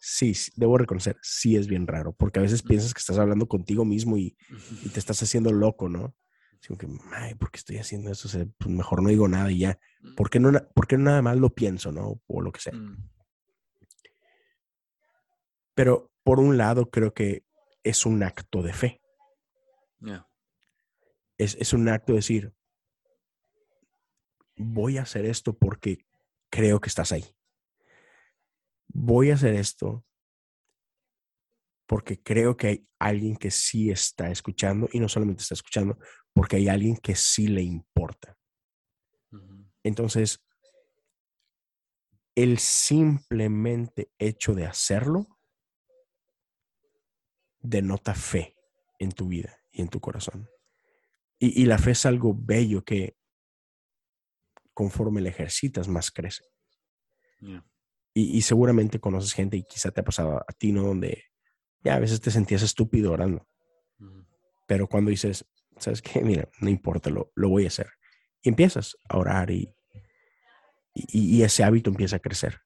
sí, 0.00 0.32
debo 0.56 0.78
reconocer, 0.78 1.18
sí 1.22 1.56
es 1.56 1.68
bien 1.68 1.86
raro, 1.86 2.12
porque 2.12 2.38
a 2.38 2.42
veces 2.42 2.62
piensas 2.62 2.94
que 2.94 3.00
estás 3.00 3.18
hablando 3.18 3.46
contigo 3.46 3.84
mismo 3.84 4.16
y, 4.16 4.36
te 4.92 4.98
estás 4.98 5.22
haciendo 5.22 5.52
loco, 5.52 5.88
¿no? 5.88 6.16
Así 6.58 6.76
que, 6.76 6.88
ay, 7.12 7.34
¿por 7.34 7.50
qué 7.50 7.58
estoy 7.58 7.76
haciendo 7.76 8.10
eso? 8.10 8.28
pues 8.58 8.70
mejor 8.70 9.02
no 9.02 9.10
digo 9.10 9.28
nada 9.28 9.50
y 9.50 9.60
ya. 9.60 9.78
Mm. 10.00 10.14
¿Por 10.14 10.30
qué, 10.30 10.40
no, 10.40 10.52
¿Por 10.74 10.98
nada 10.98 11.22
más 11.22 11.38
lo 11.38 11.50
pienso, 11.54 11.92
no? 11.92 12.20
O 12.26 12.40
lo 12.40 12.50
que 12.52 12.60
sea. 12.60 12.72
Mm. 12.72 13.08
Pero 15.74 16.10
por 16.22 16.40
un 16.40 16.56
lado, 16.56 16.90
creo 16.90 17.14
que 17.14 17.44
es 17.82 18.04
un 18.04 18.22
acto 18.22 18.62
de 18.62 18.72
fe. 18.72 19.00
Es, 21.38 21.56
es, 21.58 21.72
un 21.72 21.88
acto 21.88 22.12
de 22.12 22.18
decir, 22.18 22.52
voy 24.56 24.98
a 24.98 25.02
hacer 25.02 25.24
esto 25.24 25.56
porque 25.56 26.04
creo 26.50 26.80
que 26.80 26.88
estás 26.88 27.12
ahí. 27.12 27.24
Voy 28.92 29.30
a 29.30 29.34
hacer 29.34 29.54
esto 29.54 30.04
porque 31.86 32.22
creo 32.22 32.56
que 32.56 32.66
hay 32.68 32.88
alguien 33.00 33.36
que 33.36 33.50
sí 33.50 33.90
está 33.90 34.30
escuchando 34.30 34.88
y 34.92 35.00
no 35.00 35.08
solamente 35.08 35.42
está 35.42 35.54
escuchando, 35.54 35.98
porque 36.32 36.56
hay 36.56 36.68
alguien 36.68 36.96
que 36.96 37.16
sí 37.16 37.48
le 37.48 37.62
importa. 37.62 38.38
Entonces, 39.82 40.40
el 42.36 42.58
simplemente 42.58 44.12
hecho 44.18 44.54
de 44.54 44.66
hacerlo 44.66 45.26
denota 47.58 48.14
fe 48.14 48.56
en 48.98 49.10
tu 49.10 49.28
vida 49.28 49.58
y 49.72 49.82
en 49.82 49.88
tu 49.88 50.00
corazón. 50.00 50.48
Y, 51.38 51.64
la 51.64 51.78
fe 51.78 51.92
es 51.92 52.04
algo 52.04 52.34
bello 52.38 52.84
que 52.84 53.16
conforme 54.74 55.22
la 55.22 55.30
ejercitas 55.30 55.88
más 55.88 56.10
crece. 56.10 56.44
Y, 58.20 58.42
seguramente 58.42 59.00
conoces 59.00 59.32
gente 59.32 59.56
y 59.56 59.62
quizá 59.62 59.90
te 59.90 60.00
ha 60.00 60.04
pasado 60.04 60.38
a 60.38 60.52
ti, 60.52 60.72
¿no? 60.72 60.82
Donde 60.82 61.24
ya 61.82 61.94
a 61.94 62.00
veces 62.00 62.20
te 62.20 62.30
sentías 62.30 62.62
estúpido 62.62 63.12
orando. 63.12 63.46
Pero 64.66 64.86
cuando 64.88 65.10
dices, 65.10 65.44
¿sabes 65.78 66.02
qué? 66.02 66.20
Mira, 66.20 66.48
no 66.60 66.68
importa, 66.68 67.10
lo, 67.10 67.32
lo 67.34 67.48
voy 67.48 67.64
a 67.64 67.68
hacer. 67.68 67.88
Y 68.42 68.48
empiezas 68.48 68.96
a 69.08 69.18
orar 69.18 69.50
y, 69.50 69.74
y, 70.94 71.42
ese 71.42 71.64
hábito 71.64 71.90
empieza 71.90 72.16
a 72.16 72.20
crecer. 72.20 72.60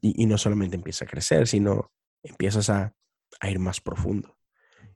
Y, 0.00 0.26
no 0.26 0.38
solamente 0.38 0.76
empieza 0.76 1.04
a 1.04 1.08
crecer, 1.08 1.46
sino 1.46 1.92
empiezas 2.22 2.70
a, 2.70 2.94
a 3.40 3.50
ir 3.50 3.58
más 3.58 3.80
profundo 3.80 4.36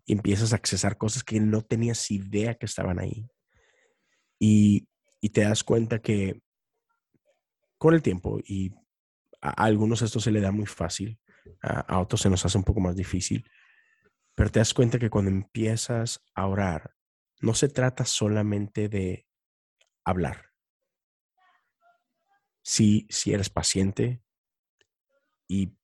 y 0.05 0.13
empiezas 0.13 0.53
a 0.53 0.57
accesar 0.57 0.97
cosas 0.97 1.23
que 1.23 1.41
no 1.41 1.63
tenías 1.63 2.11
idea 2.11 2.55
que 2.55 2.67
estaban 2.67 2.99
ahí. 2.99 3.29
Y, 4.39 4.89
te 5.33 5.43
das 5.43 5.63
cuenta 5.63 6.01
que 6.01 6.41
con 7.79 7.95
el 7.95 8.03
tiempo, 8.03 8.41
y 8.45 8.73
a, 9.41 9.65
algunos 9.65 10.03
esto 10.03 10.21
se 10.21 10.31
le 10.31 10.41
da 10.41 10.53
muy 10.53 10.67
fácil, 10.67 11.19
a, 11.63 11.99
otros 11.99 12.21
se 12.21 12.31
nos 12.31 12.45
hace 12.45 12.59
un 12.59 12.65
poco 12.65 12.81
más 12.81 12.97
difícil, 12.97 13.49
pero 14.35 14.51
te 14.51 14.61
das 14.61 14.75
cuenta 14.75 14.99
que 14.99 15.11
cuando 15.11 15.31
empiezas 15.31 16.25
a 16.35 16.47
orar, 16.47 16.95
no 17.41 17.55
se 17.55 17.69
trata 17.69 18.05
solamente 18.05 18.89
de 18.89 19.27
hablar. 20.05 20.47
Si, 22.63 23.07
si 23.09 23.33
eres 23.33 23.49
paciente 23.49 24.23
y 25.49 25.77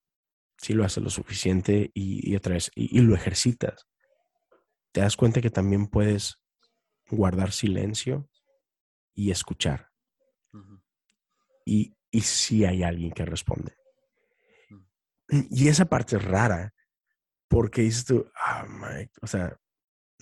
si 0.59 0.75
lo 0.75 0.85
haces 0.85 1.03
lo 1.03 1.11
suficiente 1.11 1.91
y, 1.95 2.35
otra 2.37 2.55
vez, 2.55 2.71
y, 2.75 3.01
lo 3.01 3.15
ejercitas, 3.15 3.89
te 4.93 5.01
das 5.01 5.17
cuenta 5.17 5.41
que 5.41 5.51
también 5.51 5.87
puedes 5.87 6.41
guardar 7.11 7.53
silencio 7.53 8.29
y 9.15 9.31
escuchar. 9.31 9.91
y, 11.65 11.96
si 12.21 12.65
hay 12.65 12.83
alguien 12.83 13.13
que 13.13 13.25
responde. 13.25 13.75
Y 15.51 15.69
esa 15.69 15.87
parte 15.87 16.17
es 16.17 16.25
rara, 16.25 16.73
porque 17.49 17.83
dices 17.83 18.05
tú, 18.05 18.31
ah, 18.37 18.67
o 19.23 19.27
sea, 19.27 19.59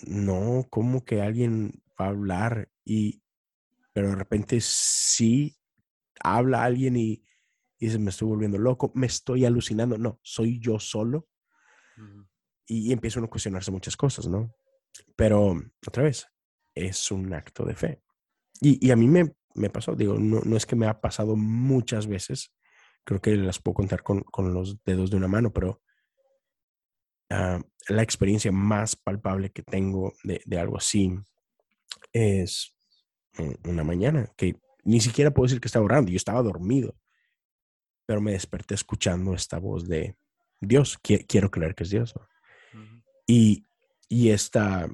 no, 0.07 0.67
como 0.71 1.05
que 1.05 1.21
alguien 1.21 1.83
va 2.01 2.07
a 2.07 2.09
hablar 2.09 2.71
y, 2.85 3.23
pero 3.93 4.09
de 4.09 4.17
repente 4.17 4.59
sí 4.61 5.57
habla 6.21 6.65
alguien 6.65 6.97
y, 6.97 7.23
dice, 7.79 7.99
me 7.99 8.11
estoy 8.11 8.29
volviendo 8.29 8.59
loco, 8.59 8.91
me 8.95 9.07
estoy 9.07 9.45
alucinando. 9.45 9.99
No, 9.99 10.19
soy 10.23 10.59
yo 10.59 10.79
solo. 10.79 11.29
y, 12.67 12.89
y, 12.89 12.93
empieza 12.93 13.21
uno 13.21 13.27
a 13.27 13.31
cuestionarse 13.31 13.71
muchas 13.71 13.97
cosas, 13.97 14.27
¿no? 14.27 14.55
Pero, 15.17 15.55
otra 15.87 16.03
vez, 16.03 16.27
es 16.75 17.11
un 17.11 17.33
acto 17.35 17.65
de 17.65 17.75
fe. 17.75 18.03
Y, 18.61 18.91
a 18.91 18.97
mí 18.97 19.09
me, 19.09 19.35
me 19.55 19.71
pasó, 19.71 19.95
digo, 19.95 20.19
no, 20.19 20.41
no, 20.45 20.57
es 20.57 20.67
que 20.67 20.77
me 20.77 20.87
ha 20.87 21.01
pasado 21.01 21.37
muchas 21.37 22.07
veces, 22.07 22.53
creo 23.05 23.21
que 23.21 23.37
las 23.37 23.59
puedo 23.59 23.75
contar 23.75 24.03
con, 24.03 24.23
con 24.23 24.53
los 24.53 24.83
dedos 24.85 25.11
de 25.11 25.17
una 25.17 25.29
mano, 25.29 25.53
pero 25.53 25.83
ah, 27.31 27.61
la 27.89 28.03
experiencia 28.03 28.53
más 28.53 28.97
palpable 28.97 29.51
que 29.51 29.63
tengo 29.63 30.15
de, 30.23 30.43
de 30.45 30.59
algo 30.59 30.77
así 30.77 31.13
es 32.13 32.77
una 33.65 33.83
mañana 33.83 34.33
que 34.37 34.57
ni 34.85 35.01
siquiera 35.01 35.33
puedo 35.33 35.47
decir 35.47 35.61
que 35.61 35.69
estaba 35.69 35.85
orando, 35.85 36.11
yo 36.11 36.17
estaba 36.17 36.43
dormido, 36.43 36.97
pero 38.07 38.21
me 38.21 38.33
desperté 38.33 38.75
escuchando 38.75 39.35
esta 39.35 39.59
voz 39.59 39.89
de 39.89 40.17
Dios, 40.61 40.99
quiero 40.99 41.51
creer 41.51 41.75
que 41.75 41.85
es 41.85 41.91
Dios. 41.91 42.15
Y 43.27 43.65
y, 44.09 44.31
esta, 44.31 44.89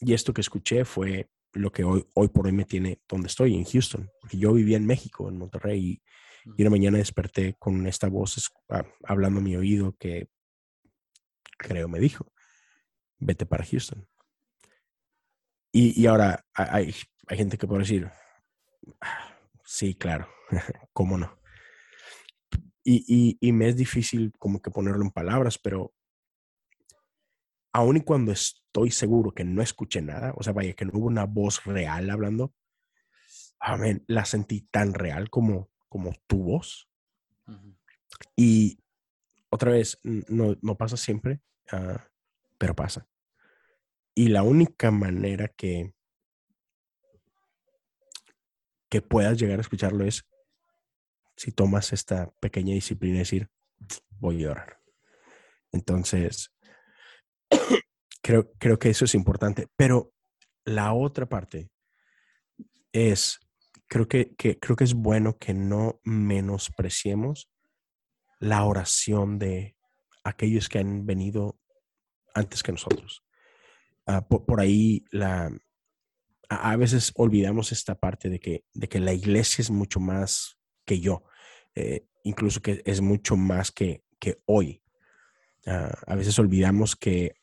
y 0.00 0.12
esto 0.14 0.32
que 0.32 0.40
escuché 0.40 0.84
fue 0.84 1.30
lo 1.56 1.72
que 1.72 1.84
hoy, 1.84 2.06
hoy 2.14 2.28
por 2.28 2.46
hoy 2.46 2.52
me 2.52 2.64
tiene 2.64 3.00
donde 3.08 3.28
estoy, 3.28 3.54
en 3.54 3.64
Houston. 3.64 4.10
Porque 4.20 4.38
yo 4.38 4.52
vivía 4.52 4.76
en 4.76 4.86
México, 4.86 5.28
en 5.28 5.38
Monterrey, 5.38 6.00
y, 6.46 6.62
una 6.62 6.70
mañana 6.70 6.98
desperté 6.98 7.56
con 7.58 7.86
esta 7.88 8.08
voz 8.08 8.52
ah, 8.68 8.84
hablando 9.02 9.40
a 9.40 9.42
mi 9.42 9.56
oído 9.56 9.96
que 9.98 10.28
creo 11.58 11.88
me 11.88 11.98
dijo, 11.98 12.32
vete 13.18 13.46
para 13.46 13.64
Houston. 13.64 14.06
Y, 15.72 16.00
y 16.00 16.06
ahora 16.06 16.46
hay, 16.54 16.94
hay 17.26 17.36
gente 17.36 17.58
que 17.58 17.66
puede 17.66 17.80
decir, 17.80 18.10
ah, 19.00 19.36
sí, 19.64 19.94
claro, 19.94 20.28
¿cómo 20.92 21.18
no? 21.18 21.40
Y, 22.84 23.04
y, 23.08 23.36
y, 23.40 23.52
me 23.52 23.68
es 23.68 23.76
difícil 23.76 24.32
como 24.38 24.62
que 24.62 24.70
ponerlo 24.70 25.02
en 25.02 25.10
palabras, 25.10 25.58
pero 25.58 25.92
aun 27.76 27.98
y 27.98 28.00
cuando 28.00 28.32
estoy 28.32 28.90
seguro 28.90 29.32
que 29.32 29.44
no 29.44 29.60
escuché 29.60 30.00
nada, 30.00 30.32
o 30.38 30.42
sea, 30.42 30.54
vaya, 30.54 30.72
que 30.72 30.86
no 30.86 30.92
hubo 30.94 31.08
una 31.08 31.26
voz 31.26 31.62
real 31.66 32.08
hablando, 32.08 32.54
amén, 33.60 34.02
la 34.06 34.24
sentí 34.24 34.62
tan 34.62 34.94
real 34.94 35.28
como, 35.28 35.68
como 35.90 36.14
tu 36.26 36.42
voz. 36.42 36.88
Y 38.34 38.82
otra 39.50 39.72
vez, 39.72 39.98
no, 40.02 40.56
no 40.62 40.78
pasa 40.78 40.96
siempre, 40.96 41.42
ah, 41.70 42.08
pero 42.56 42.74
pasa. 42.74 43.06
Y 44.14 44.28
la 44.28 44.42
única 44.42 44.90
manera 44.90 45.48
que, 45.48 45.92
que 48.88 49.02
puedas 49.02 49.36
llegar 49.38 49.58
a 49.58 49.62
escucharlo 49.62 50.06
es 50.06 50.26
si 51.36 51.52
tomas 51.52 51.92
esta 51.92 52.30
pequeña 52.40 52.72
disciplina 52.72 53.16
y 53.16 53.18
decir, 53.18 53.50
voy 54.18 54.44
a 54.44 54.52
orar. 54.52 54.80
Entonces, 55.72 56.55
creo, 58.22 58.52
creo 58.58 58.78
que 58.78 58.90
eso 58.90 59.04
es 59.04 59.14
importante. 59.14 59.68
Pero 59.76 60.12
la 60.64 60.92
otra 60.92 61.26
parte 61.26 61.70
es, 62.92 63.38
creo 63.86 64.08
que, 64.08 64.34
creo 64.36 64.76
que 64.76 64.84
es 64.84 64.94
bueno 64.94 65.38
que 65.38 65.54
no 65.54 66.00
menospreciemos 66.04 67.50
la 68.40 68.64
oración 68.64 69.38
de 69.38 69.76
aquellos 70.24 70.68
que 70.68 70.78
han 70.78 71.06
venido 71.06 71.58
antes 72.34 72.62
que 72.62 72.72
nosotros. 72.72 73.24
Ah, 74.06 74.26
por, 74.26 74.60
ahí 74.60 75.04
la, 75.10 75.50
a, 76.48 76.76
veces 76.76 77.12
olvidamos 77.16 77.72
esta 77.72 77.94
parte 77.94 78.28
de 78.28 78.38
que, 78.38 78.64
de 78.72 78.88
que 78.88 79.00
la 79.00 79.12
iglesia 79.12 79.62
es 79.62 79.70
mucho 79.70 80.00
más 80.00 80.58
que 80.84 81.00
yo, 81.00 81.24
eh, 81.74 82.06
incluso 82.24 82.60
que 82.60 82.82
es 82.84 83.00
mucho 83.00 83.36
más 83.36 83.70
que, 83.70 84.04
que 84.20 84.40
hoy. 84.46 84.82
A 85.66 86.14
veces 86.14 86.38
olvidamos 86.38 86.94
que 86.94 87.34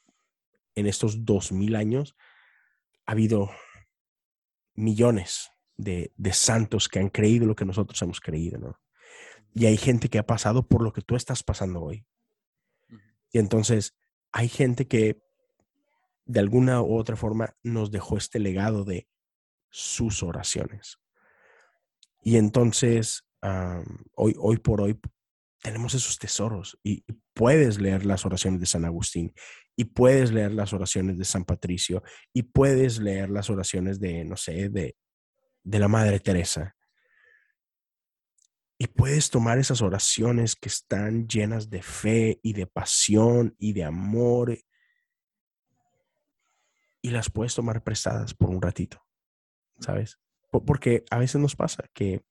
en 0.76 0.88
estos 0.88 1.26
dos 1.26 1.52
mil 1.52 1.76
años 1.76 2.16
ha 3.06 3.12
habido 3.12 3.52
millones 4.76 5.52
de, 5.76 6.14
santos 6.32 6.88
que 6.88 7.00
han 7.00 7.10
creído 7.10 7.46
lo 7.46 7.56
que 7.56 7.66
nosotros 7.66 8.02
hemos 8.02 8.20
creído, 8.20 8.60
¿no? 8.60 8.80
Y 9.54 9.66
hay 9.66 9.78
gente 9.78 10.10
que 10.10 10.18
ha 10.18 10.26
pasado 10.26 10.68
por 10.68 10.82
lo 10.82 10.94
que 10.94 11.02
tú 11.02 11.16
estás 11.16 11.44
pasando 11.44 11.82
hoy. 11.82 12.08
Y 13.32 13.40
entonces 13.40 13.96
hay 14.32 14.50
gente 14.50 14.88
que 14.88 15.22
de 16.26 16.40
alguna 16.40 16.82
u 16.82 16.98
otra 16.98 17.16
forma 17.16 17.56
nos 17.62 17.92
dejó 17.92 18.18
este 18.18 18.40
legado 18.40 18.84
de 18.84 19.08
sus 19.70 20.24
oraciones. 20.24 20.98
Y 22.24 22.38
entonces, 22.38 23.28
hoy, 24.16 24.36
hoy 24.40 24.58
por 24.58 24.82
hoy, 24.82 25.00
tenemos 25.64 25.94
esos 25.94 26.20
tesoros 26.20 26.78
y 26.84 27.06
puedes 27.34 27.80
leer 27.80 28.06
las 28.06 28.26
oraciones 28.26 28.60
de 28.60 28.66
San 28.66 28.84
Agustín 28.84 29.34
y 29.78 29.86
puedes 29.86 30.34
leer 30.34 30.52
las 30.52 30.74
oraciones 30.74 31.18
de 31.18 31.24
San 31.24 31.46
Patricio 31.46 32.04
y 32.34 32.44
puedes 32.44 33.00
leer 33.00 33.30
las 33.30 33.50
oraciones 33.50 34.00
de, 34.02 34.26
no 34.26 34.36
sé, 34.36 34.68
de, 34.68 34.98
de 35.64 35.80
la 35.80 35.88
Madre 35.88 36.20
Teresa. 36.20 36.76
Y 38.78 38.88
puedes 38.88 39.30
tomar 39.30 39.58
esas 39.58 39.82
oraciones 39.82 40.58
que 40.58 40.68
están 40.68 41.30
llenas 41.30 41.70
de 41.70 41.82
fe 41.82 42.40
y 42.44 42.52
de 42.52 42.68
pasión 42.68 43.56
y 43.58 43.72
de 43.72 43.86
amor 43.86 44.60
y 47.02 47.10
las 47.10 47.30
puedes 47.30 47.56
tomar 47.56 47.84
prestadas 47.86 48.34
por 48.34 48.50
un 48.50 48.62
ratito, 48.62 49.02
¿sabes? 49.80 50.20
Porque 50.52 51.06
a 51.10 51.20
veces 51.20 51.40
nos 51.40 51.56
pasa 51.56 51.86
que, 51.94 52.22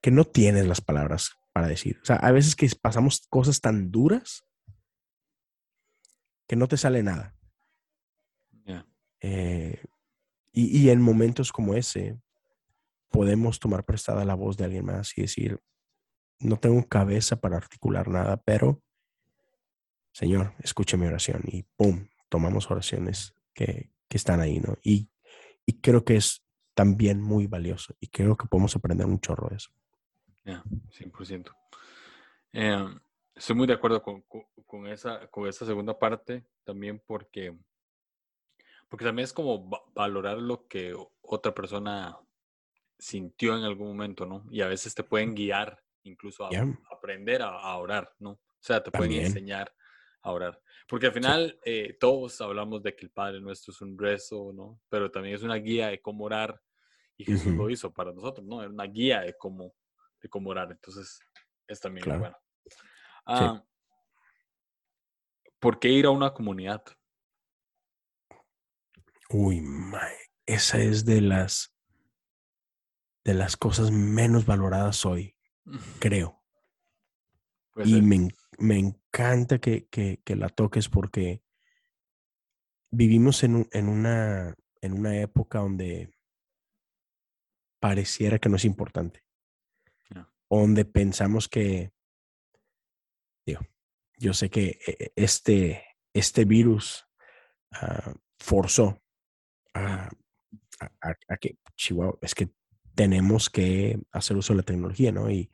que 0.00 0.10
no 0.10 0.24
tienes 0.24 0.66
las 0.66 0.80
palabras 0.80 1.36
para 1.56 1.68
decir. 1.68 1.98
O 2.02 2.04
sea, 2.04 2.16
a 2.16 2.32
veces 2.32 2.54
que 2.54 2.68
pasamos 2.78 3.26
cosas 3.30 3.62
tan 3.62 3.90
duras 3.90 4.44
que 6.46 6.54
no 6.54 6.68
te 6.68 6.76
sale 6.76 7.02
nada. 7.02 7.34
Eh, 9.22 9.82
y, 10.52 10.90
en 10.90 11.00
momentos 11.00 11.52
como 11.52 11.74
ese, 11.74 12.20
podemos 13.08 13.58
tomar 13.58 13.86
prestada 13.86 14.26
la 14.26 14.34
voz 14.34 14.58
de 14.58 14.66
alguien 14.66 14.84
más 14.84 15.16
y 15.16 15.22
decir, 15.22 15.58
no 16.40 16.58
tengo 16.58 16.86
cabeza 16.86 17.36
para 17.40 17.56
articular 17.56 18.08
nada, 18.08 18.36
pero 18.36 18.82
Señor, 20.12 20.52
escuche 20.58 20.98
mi 20.98 21.06
oración 21.06 21.40
y 21.46 21.62
¡pum! 21.62 22.06
Tomamos 22.28 22.70
oraciones 22.70 23.34
que, 23.54 23.94
que 24.10 24.18
están 24.18 24.40
ahí, 24.40 24.60
¿no? 24.60 24.76
Y, 24.82 25.10
y, 25.64 25.80
creo 25.80 26.04
que 26.04 26.16
es 26.16 26.44
también 26.74 27.22
muy 27.22 27.46
valioso 27.46 27.94
y 27.98 28.08
creo 28.08 28.36
que 28.36 28.46
podemos 28.46 28.76
aprender 28.76 29.06
un 29.06 29.20
chorro 29.20 29.48
de 29.48 29.56
eso. 29.56 29.70
Ya, 30.46 30.62
100%. 30.90 31.52
Eh, 32.52 32.86
estoy 33.34 33.56
muy 33.56 33.66
de 33.66 33.72
acuerdo 33.72 34.00
con, 34.00 34.24
con, 34.64 34.86
esa, 34.86 35.26
con 35.26 35.48
esa 35.48 35.66
segunda 35.66 35.98
parte 35.98 36.46
también 36.62 37.02
porque, 37.04 37.52
porque 38.88 39.04
también 39.04 39.24
es 39.24 39.32
como 39.32 39.68
valorar 39.92 40.38
lo 40.38 40.68
que 40.68 40.94
otra 41.20 41.52
persona 41.52 42.16
sintió 42.96 43.58
en 43.58 43.64
algún 43.64 43.88
momento, 43.88 44.24
¿no? 44.24 44.46
Y 44.50 44.60
a 44.60 44.68
veces 44.68 44.94
te 44.94 45.02
pueden 45.02 45.34
guiar 45.34 45.82
incluso 46.04 46.44
a 46.46 46.50
aprender 46.92 47.42
a, 47.42 47.76
orar, 47.76 48.14
¿no? 48.20 48.30
O 48.30 48.40
sea, 48.60 48.80
te 48.80 48.92
pueden 48.92 49.12
enseñar 49.14 49.74
a 50.22 50.30
orar. 50.30 50.62
Porque 50.88 51.06
al 51.06 51.12
final 51.12 51.58
eh, 51.64 51.96
todos 51.98 52.40
hablamos 52.40 52.84
de 52.84 52.94
que 52.94 53.06
el 53.06 53.10
Padre 53.10 53.40
nuestro 53.40 53.72
es 53.72 53.80
un 53.80 53.98
rezo, 53.98 54.52
¿no? 54.54 54.80
Pero 54.88 55.10
también 55.10 55.34
es 55.34 55.42
una 55.42 55.56
guía 55.56 55.88
de 55.88 56.00
cómo 56.00 56.24
orar. 56.24 56.62
Y 57.16 57.24
Jesús 57.24 57.52
lo 57.52 57.68
hizo 57.68 57.92
para 57.92 58.12
nosotros, 58.12 58.46
¿no? 58.46 58.62
Es 58.62 58.70
una 58.70 58.84
guía 58.84 59.22
de 59.22 59.34
cómo, 59.36 59.74
de 60.20 60.28
cómo 60.28 60.50
orar. 60.50 60.70
Entonces, 60.70 61.18
es 61.66 61.80
también 61.80 62.06
bueno. 62.18 62.36
Ah, 63.26 63.62
¿Por 65.58 65.78
qué 65.80 65.88
ir 65.88 66.06
a 66.06 66.10
una 66.10 66.32
comunidad? 66.32 66.84
Uy, 69.30 69.64
esa 70.46 70.78
es 70.78 71.04
de 71.04 71.20
las 71.20 71.72
de 73.24 73.34
las 73.34 73.56
cosas 73.56 73.90
menos 73.90 74.46
valoradas 74.46 75.04
hoy, 75.04 75.36
creo. 75.98 76.44
y 77.84 78.00
me, 78.00 78.28
me, 78.58 78.78
encanta 78.78 79.58
que, 79.58 79.88
que, 79.88 80.20
que, 80.24 80.36
la 80.36 80.48
toques 80.48 80.88
porque 80.88 81.42
vivimos 82.92 83.42
en, 83.42 83.68
en, 83.72 83.88
una, 83.88 84.54
en 84.80 84.92
una 84.92 85.20
época 85.20 85.58
donde 85.58 86.14
pareciera 87.80 88.38
que 88.38 88.48
no 88.48 88.56
es 88.56 88.64
importante. 88.64 89.25
Donde 90.50 90.84
pensamos 90.84 91.48
que, 91.48 91.92
digo, 93.46 93.60
yo 94.18 94.32
sé 94.32 94.50
que 94.50 94.78
e, 94.86 95.12
este, 95.16 95.84
este 96.12 96.44
virus 96.44 97.06
ah, 97.72 98.14
forzó 98.38 99.02
a, 99.74 100.08
a, 100.80 101.36
que 101.38 101.58
Chihuahua, 101.76 102.18
es 102.22 102.34
que 102.34 102.50
tenemos 102.94 103.50
que 103.50 104.00
hacer 104.12 104.36
uso 104.36 104.52
de 104.52 104.58
la 104.58 104.62
tecnología, 104.62 105.12
¿no? 105.12 105.30
Y, 105.30 105.50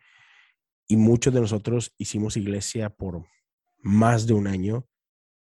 y 0.86 0.96
muchos 0.96 1.32
de 1.32 1.40
nosotros 1.40 1.94
hicimos 1.98 2.36
iglesia 2.36 2.90
por 2.90 3.24
más 3.78 4.26
de 4.26 4.34
un 4.34 4.46
año 4.46 4.86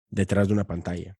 detrás 0.09 0.47
de 0.47 0.53
una 0.53 0.65
pantalla. 0.65 1.17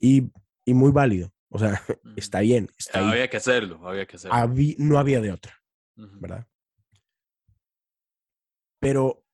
Y, 0.00 0.30
y 0.64 0.74
muy 0.74 0.92
válido. 0.92 1.32
O 1.48 1.58
sea, 1.58 1.82
está 2.16 2.40
bien. 2.40 2.68
Está 2.78 3.08
había 3.08 3.28
que 3.28 3.36
hacerlo, 3.36 3.86
había 3.88 4.06
que 4.06 4.16
hacerlo. 4.16 4.54
no 4.78 4.98
había 4.98 5.20
de 5.20 5.32
otra, 5.32 5.60
¿verdad? 5.96 6.46
Pero 8.80 9.24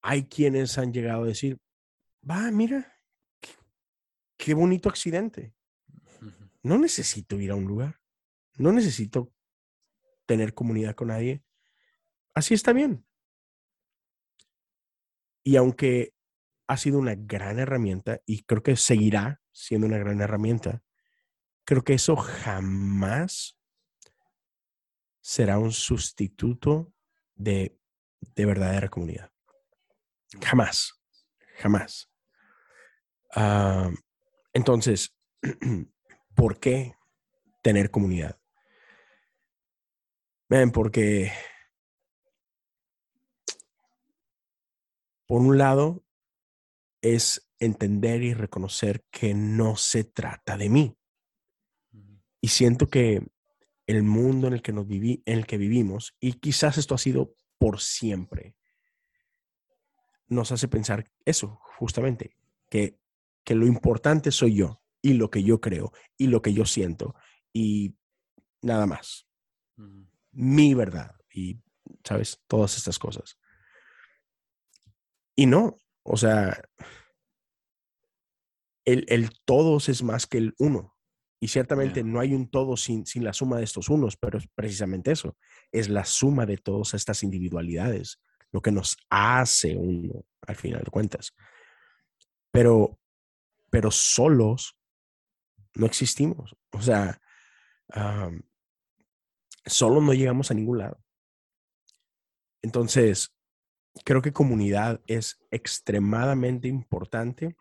hay 0.00 0.26
quienes 0.26 0.78
han 0.78 0.92
llegado 0.92 1.24
a 1.24 1.26
decir, 1.26 1.58
va, 2.28 2.50
mira, 2.50 2.96
qué 4.36 4.54
bonito 4.54 4.88
accidente. 4.88 5.52
No 6.62 6.78
necesito 6.78 7.38
ir 7.40 7.50
a 7.50 7.56
un 7.56 7.64
lugar. 7.64 8.00
No 8.56 8.72
necesito 8.72 9.32
tener 10.26 10.54
comunidad 10.54 10.94
con 10.94 11.08
nadie. 11.08 11.42
Así 12.34 12.54
está 12.54 12.72
bien. 12.72 13.04
Y 15.42 15.56
aunque 15.56 16.14
ha 16.68 16.76
sido 16.76 16.98
una 16.98 17.14
gran 17.16 17.58
herramienta 17.58 18.20
y 18.26 18.42
creo 18.42 18.62
que 18.62 18.76
seguirá 18.76 19.40
siendo 19.50 19.86
una 19.86 19.98
gran 19.98 20.20
herramienta, 20.20 20.82
creo 21.64 21.82
que 21.82 21.94
eso 21.94 22.16
jamás 22.16 23.58
será 25.20 25.58
un 25.58 25.72
sustituto 25.72 26.92
de, 27.34 27.78
de 28.20 28.46
verdadera 28.46 28.88
comunidad. 28.88 29.30
Jamás, 30.40 31.00
jamás. 31.58 32.10
Ah, 33.34 33.90
entonces, 34.52 35.14
¿por 36.34 36.58
qué 36.58 36.94
tener 37.62 37.90
comunidad? 37.90 38.38
Ven, 40.48 40.70
porque 40.70 41.30
por 45.26 45.42
un 45.42 45.58
lado 45.58 46.04
es 47.02 47.50
entender 47.58 48.22
y 48.22 48.34
reconocer 48.34 49.04
que 49.10 49.34
no 49.34 49.76
se 49.76 50.04
trata 50.04 50.56
de 50.56 50.70
mí. 50.70 50.96
Y 52.40 52.48
siento 52.48 52.88
que 52.88 53.26
el 53.86 54.02
mundo 54.02 54.46
en 54.46 54.54
el 54.54 54.62
que 54.62 54.72
nos 54.72 54.86
viví, 54.86 55.22
en 55.26 55.38
el 55.38 55.46
que 55.46 55.58
vivimos, 55.58 56.16
y 56.20 56.34
quizás 56.34 56.78
esto 56.78 56.94
ha 56.94 56.98
sido 56.98 57.34
por 57.58 57.80
siempre, 57.80 58.54
nos 60.28 60.52
hace 60.52 60.68
pensar 60.68 61.10
eso, 61.24 61.60
justamente, 61.78 62.36
que, 62.68 62.98
que 63.44 63.54
lo 63.54 63.66
importante 63.66 64.30
soy 64.30 64.54
yo 64.54 64.82
y 65.00 65.14
lo 65.14 65.30
que 65.30 65.42
yo 65.42 65.60
creo 65.60 65.92
y 66.16 66.26
lo 66.26 66.42
que 66.42 66.52
yo 66.52 66.66
siento 66.66 67.14
y 67.52 67.94
nada 68.60 68.86
más 68.86 69.28
mi 70.32 70.74
verdad 70.74 71.14
y, 71.32 71.60
¿sabes? 72.04 72.40
Todas 72.46 72.76
estas 72.76 72.98
cosas. 72.98 73.38
Y 75.34 75.46
no, 75.46 75.76
o 76.02 76.16
sea, 76.16 76.62
el, 78.84 79.04
el 79.08 79.30
todos 79.44 79.88
es 79.88 80.02
más 80.02 80.26
que 80.26 80.38
el 80.38 80.54
uno. 80.58 80.96
Y 81.40 81.48
ciertamente 81.48 82.02
no 82.02 82.18
hay 82.18 82.34
un 82.34 82.50
todo 82.50 82.76
sin, 82.76 83.06
sin 83.06 83.22
la 83.22 83.32
suma 83.32 83.58
de 83.58 83.64
estos 83.64 83.88
unos, 83.88 84.16
pero 84.16 84.38
es 84.38 84.48
precisamente 84.54 85.12
eso. 85.12 85.36
Es 85.70 85.88
la 85.88 86.04
suma 86.04 86.46
de 86.46 86.56
todas 86.56 86.94
estas 86.94 87.22
individualidades, 87.22 88.20
lo 88.50 88.60
que 88.60 88.72
nos 88.72 88.96
hace 89.08 89.76
uno, 89.76 90.24
al 90.46 90.56
final 90.56 90.82
de 90.82 90.90
cuentas. 90.90 91.34
Pero, 92.50 92.98
pero 93.70 93.90
solos 93.90 94.76
no 95.74 95.86
existimos. 95.86 96.56
O 96.72 96.82
sea, 96.82 97.20
solo 99.64 100.00
no 100.00 100.12
llegamos 100.12 100.50
a 100.50 100.54
ningún 100.54 100.78
lado. 100.78 101.00
Entonces, 102.62 103.32
creo 104.04 104.22
que 104.22 104.32
comunidad 104.32 105.00
es 105.06 105.38
extremadamente 105.50 106.66
importante 106.66 107.56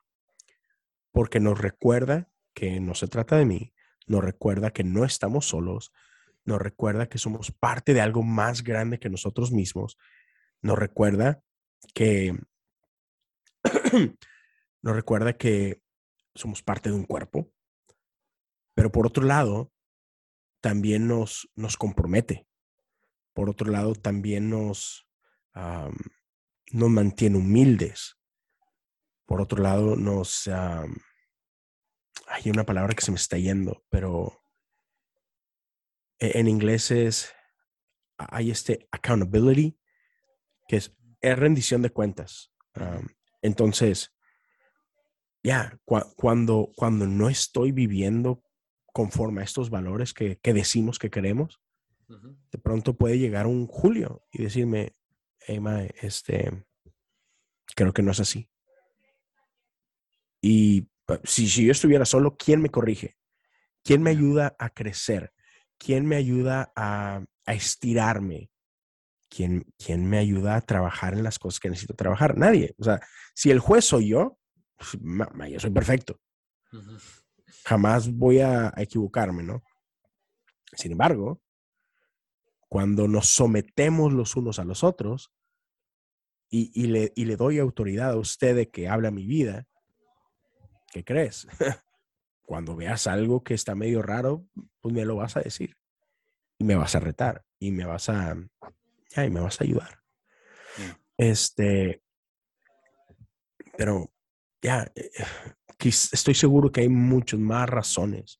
porque 1.11 1.39
nos 1.39 1.59
recuerda 1.59 2.31
que 2.57 2.79
no 2.79 2.95
se 2.95 3.07
trata 3.07 3.37
de 3.37 3.45
mí, 3.45 3.71
nos 4.07 4.23
recuerda 4.23 4.71
que 4.71 4.83
no 4.83 5.05
estamos 5.05 5.45
solos, 5.45 5.93
nos 6.43 6.59
recuerda 6.59 7.07
que 7.07 7.19
somos 7.19 7.51
parte 7.51 7.93
de 7.93 8.01
algo 8.01 8.23
más 8.23 8.63
grande 8.63 8.97
que 8.97 9.11
nosotros 9.11 9.51
mismos, 9.51 9.95
nos 10.63 10.79
recuerda 10.79 11.43
que 11.93 12.35
nos 14.81 14.95
recuerda 14.95 15.33
que 15.33 15.83
somos 16.33 16.63
parte 16.63 16.89
de 16.89 16.95
un 16.95 17.03
cuerpo, 17.03 17.51
pero 18.73 18.91
por 18.91 19.05
otro 19.05 19.23
lado, 19.23 19.71
también 20.59 21.07
nos, 21.07 21.47
nos 21.53 21.77
compromete. 21.77 22.47
Por 23.35 23.51
otro 23.51 23.69
lado, 23.69 23.93
también 23.93 24.49
nos, 24.49 25.07
nos 25.53 26.89
mantiene 26.89 27.37
humildes. 27.37 28.17
Por 29.27 29.41
otro 29.41 29.61
lado, 29.61 29.95
nos... 29.95 30.49
hay 32.27 32.49
una 32.49 32.65
palabra 32.65 32.93
que 32.93 33.03
se 33.03 33.11
me 33.11 33.17
está 33.17 33.37
yendo, 33.37 33.83
pero 33.89 34.41
e, 36.19 36.39
en 36.39 36.47
inglés 36.47 36.91
es, 36.91 37.33
hay 38.17 38.51
este 38.51 38.87
accountability, 38.91 39.77
que 40.67 40.77
es, 40.77 40.93
rendición 41.21 41.81
de 41.81 41.89
cuentas. 41.89 42.53
entonces, 43.41 44.13
ya, 45.43 45.79
cuando, 46.15 46.71
cuando 46.75 47.07
no 47.07 47.29
estoy 47.29 47.71
viviendo 47.71 48.43
conforme 48.93 49.41
a 49.41 49.43
estos 49.43 49.69
valores 49.69 50.13
que, 50.13 50.39
decimos 50.41 50.99
que 50.99 51.09
queremos, 51.09 51.61
de 52.07 52.57
pronto 52.57 52.95
puede 52.95 53.19
llegar 53.19 53.47
un 53.47 53.67
Julio 53.67 54.25
y 54.31 54.43
decirme, 54.43 54.95
hey, 55.39 55.59
este, 56.01 56.65
creo 57.75 57.93
que 57.93 58.01
no 58.01 58.11
es 58.11 58.19
así. 58.19 58.49
Y 60.41 60.89
si, 61.23 61.47
si 61.47 61.65
yo 61.65 61.71
estuviera 61.71 62.05
solo, 62.05 62.35
¿quién 62.37 62.61
me 62.61 62.69
corrige? 62.69 63.17
¿Quién 63.83 64.01
me 64.01 64.11
ayuda 64.11 64.55
a 64.59 64.69
crecer? 64.69 65.33
¿Quién 65.77 66.05
me 66.05 66.15
ayuda 66.15 66.71
a, 66.75 67.23
estirarme? 67.45 68.49
¿Quién, 69.29 69.65
¿Quién, 69.77 70.09
me 70.09 70.17
ayuda 70.17 70.55
a 70.55 70.61
trabajar 70.61 71.13
en 71.13 71.23
las 71.23 71.39
cosas 71.39 71.59
que 71.59 71.69
necesito 71.69 71.93
trabajar? 71.93 72.37
Nadie. 72.37 72.75
O 72.77 72.83
sea, 72.83 72.99
si 73.33 73.51
el 73.51 73.59
juez 73.59 73.85
soy 73.85 74.09
yo, 74.09 74.37
pues, 74.77 74.97
yo 75.51 75.59
soy 75.59 75.71
perfecto 75.71 76.19
jamás 77.65 78.11
voy 78.13 78.39
a, 78.39 78.73
equivocarme, 78.77 79.43
¿no? 79.43 79.63
Sin 80.73 80.93
embargo, 80.93 81.41
cuando 82.69 83.07
nos 83.07 83.27
sometemos 83.27 84.13
los 84.13 84.35
unos 84.35 84.59
a 84.59 84.63
los 84.65 84.83
otros 84.83 85.31
y, 86.49 86.87
le, 86.87 87.11
y 87.15 87.25
le 87.25 87.35
doy 87.35 87.59
autoridad 87.59 88.11
a 88.11 88.17
usted 88.17 88.55
de 88.55 88.69
que 88.69 88.87
habla 88.87 89.11
mi 89.11 89.25
vida, 89.25 89.67
¿qué 90.91 91.03
crees? 91.03 91.47
cuando 92.43 92.75
veas 92.75 93.07
algo 93.07 93.43
que 93.43 93.53
está 93.53 93.75
medio 93.75 94.01
raro, 94.01 94.45
pues 94.79 94.93
me 94.93 95.05
lo 95.05 95.15
vas 95.15 95.35
a 95.35 95.41
decir 95.41 95.77
y 96.57 96.63
me 96.63 96.75
vas 96.75 96.95
a 96.95 96.99
retar 96.99 97.45
y 97.59 97.71
me 97.71 97.85
vas 97.85 98.09
a, 98.09 98.35
y 99.15 99.29
me 99.29 99.39
vas 99.39 99.59
a 99.59 99.63
ayudar. 99.63 100.01
Este, 101.17 102.01
pero 103.77 104.11
ya, 104.61 104.91
eh, 104.95 105.11
estoy 105.79 106.33
seguro 106.33 106.71
que 106.71 106.81
hay 106.81 106.89
muchas 106.89 107.39
más 107.39 107.69
razones 107.69 108.39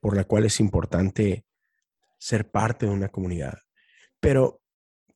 por 0.00 0.16
las 0.16 0.26
cuales 0.26 0.54
es 0.54 0.60
importante 0.60 1.44
ser 2.18 2.50
parte 2.50 2.86
de 2.86 2.92
una 2.92 3.08
comunidad. 3.08 3.58
Pero 4.20 4.60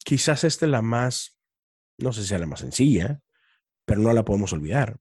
quizás 0.05 0.45
esta 0.45 0.67
es 0.67 0.71
la 0.71 0.83
más, 0.83 1.39
no 1.99 2.13
sé 2.13 2.23
si 2.23 2.29
sea 2.29 2.39
la 2.39 2.47
más 2.47 2.61
sencilla, 2.61 3.21
pero 3.85 4.01
no 4.01 4.13
la 4.13 4.25
podemos 4.25 4.53
olvidar. 4.53 4.99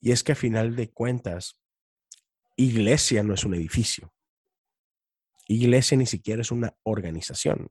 Y 0.00 0.12
es 0.12 0.22
que 0.22 0.32
a 0.32 0.36
final 0.36 0.76
de 0.76 0.90
cuentas, 0.90 1.60
iglesia 2.56 3.22
no 3.22 3.34
es 3.34 3.44
un 3.44 3.54
edificio. 3.54 4.12
Iglesia 5.46 5.96
ni 5.96 6.06
siquiera 6.06 6.42
es 6.42 6.50
una 6.50 6.74
organización. 6.82 7.70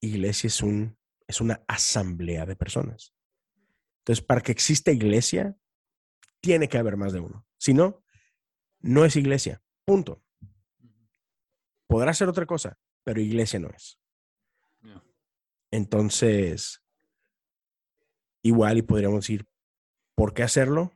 iglesia 0.00 0.48
es, 0.48 0.62
un, 0.62 0.98
es 1.26 1.40
una 1.40 1.62
asamblea 1.68 2.44
de 2.44 2.56
personas. 2.56 3.14
Entonces, 4.00 4.24
para 4.24 4.40
que 4.40 4.52
exista 4.52 4.90
iglesia, 4.90 5.56
tiene 6.40 6.68
que 6.68 6.78
haber 6.78 6.96
más 6.96 7.12
de 7.12 7.20
uno. 7.20 7.46
Si 7.58 7.74
no, 7.74 8.02
no 8.80 9.04
es 9.04 9.16
iglesia. 9.16 9.62
Punto. 9.84 10.22
Podrá 11.86 12.14
ser 12.14 12.28
otra 12.28 12.46
cosa, 12.46 12.78
pero 13.04 13.20
iglesia 13.20 13.58
no 13.58 13.68
es. 13.70 13.98
Entonces, 15.70 16.82
igual 18.42 18.78
y 18.78 18.82
podríamos 18.82 19.20
decir, 19.20 19.46
¿por 20.14 20.34
qué 20.34 20.42
hacerlo? 20.42 20.92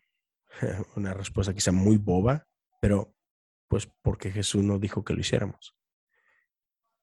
Una 0.96 1.14
respuesta 1.14 1.54
quizá 1.54 1.72
muy 1.72 1.96
boba, 1.96 2.46
pero 2.80 3.14
pues 3.68 3.88
porque 4.02 4.30
Jesús 4.30 4.62
nos 4.62 4.80
dijo 4.80 5.04
que 5.04 5.14
lo 5.14 5.20
hiciéramos. 5.20 5.76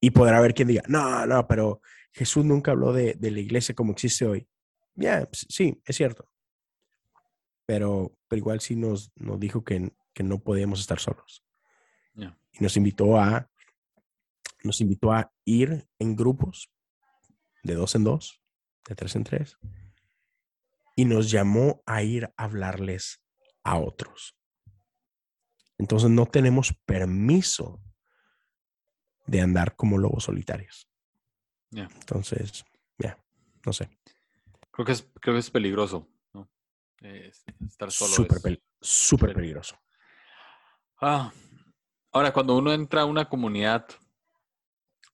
Y 0.00 0.10
podrá 0.10 0.38
haber 0.38 0.54
quien 0.54 0.68
diga, 0.68 0.82
no, 0.88 1.26
no, 1.26 1.46
pero 1.46 1.80
Jesús 2.12 2.44
nunca 2.44 2.72
habló 2.72 2.92
de, 2.92 3.16
la 3.20 3.40
iglesia 3.40 3.74
como 3.74 3.92
existe 3.92 4.26
hoy. 4.26 4.48
Ya, 4.94 5.28
sí, 5.32 5.80
es 5.84 5.96
cierto. 5.96 6.28
Pero, 7.66 8.18
pero 8.28 8.38
igual 8.38 8.60
sí 8.60 8.74
nos, 8.74 9.12
nos 9.16 9.38
dijo 9.38 9.64
que, 9.64 9.92
que 10.12 10.22
no 10.22 10.40
podíamos 10.40 10.80
estar 10.80 10.98
solos. 10.98 11.44
Y 12.14 12.62
nos 12.62 12.76
invitó 12.76 13.18
a 13.18 13.48
nos 14.62 14.80
invitó 14.80 15.12
a 15.12 15.32
ir 15.44 15.88
en 15.98 16.14
grupos 16.14 16.70
de 17.62 17.74
dos 17.74 17.94
en 17.94 18.04
dos, 18.04 18.42
de 18.88 18.94
tres 18.94 19.16
en 19.16 19.24
tres, 19.24 19.58
y 20.96 21.04
nos 21.04 21.30
llamó 21.30 21.82
a 21.86 22.02
ir 22.02 22.26
a 22.36 22.44
hablarles 22.44 23.22
a 23.64 23.78
otros. 23.78 24.36
Entonces 25.78 26.10
no 26.10 26.26
tenemos 26.26 26.74
permiso 26.84 27.80
de 29.26 29.40
andar 29.40 29.74
como 29.76 29.98
lobos 29.98 30.24
solitarios. 30.24 30.88
Entonces, 31.70 32.64
ya, 32.98 33.18
no 33.64 33.72
sé. 33.72 33.88
Creo 34.70 34.86
que 34.86 34.92
es, 34.92 35.10
creo 35.20 35.34
que 35.34 35.40
es 35.40 35.50
peligroso, 35.50 36.08
¿no? 36.32 36.50
estar 37.66 37.90
solo. 37.90 38.12
Súper, 38.80 39.34
peligroso. 39.34 39.78
Ah, 41.00 41.32
ahora, 42.10 42.32
cuando 42.32 42.56
uno 42.56 42.72
entra 42.72 43.02
a 43.02 43.06
una 43.06 43.28
comunidad, 43.28 43.88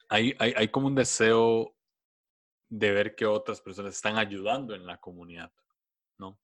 hay, 0.09 0.35
hay, 0.39 0.55
hay 0.57 0.69
como 0.69 0.87
un 0.87 0.95
deseo 0.95 1.77
de 2.69 2.93
ver 2.93 3.15
que 3.15 3.27
otras 3.27 3.61
personas 3.61 3.95
están 3.95 4.19
ayudando 4.19 4.75
en 4.75 4.87
la 4.87 4.99
comunidad, 5.01 5.53
¿no? 6.19 6.39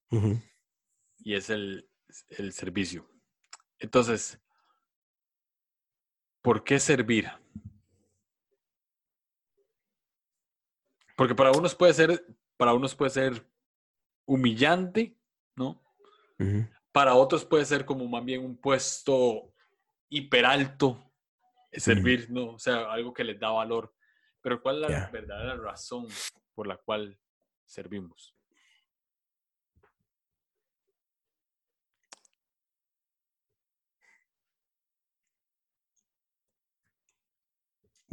Y 1.19 1.35
es 1.35 1.51
el, 1.51 1.89
el 2.31 2.53
servicio. 2.53 3.09
Entonces, 3.79 4.41
¿por 6.43 6.63
qué 6.65 6.79
servir? 6.79 7.31
Porque 11.17 11.35
para 11.35 11.53
unos 11.53 11.75
puede 11.75 11.95
ser, 11.95 12.27
para 12.57 12.75
unos 12.75 12.95
puede 12.95 13.11
ser 13.11 13.47
humillante, 14.27 15.17
¿no? 15.55 15.83
Para 16.93 17.15
otros 17.15 17.45
puede 17.45 17.65
ser 17.65 17.85
como 17.85 18.07
más 18.07 18.25
bien 18.25 18.45
un 18.45 18.57
puesto 18.57 19.53
hiperalto, 20.09 21.13
servir, 21.73 22.31
¿no? 22.31 22.55
O 22.55 22.59
sea, 22.59 22.93
algo 22.93 23.13
que 23.13 23.25
les 23.25 23.39
da 23.39 23.51
valor. 23.51 23.93
Pero 24.41 24.61
¿cuál 24.63 24.85
es 24.85 24.91
la 24.91 25.11
verdadera 25.11 25.57
razón 25.57 26.07
por 26.55 26.67
la 26.67 26.77
cual 26.77 27.19
servimos? 27.65 28.37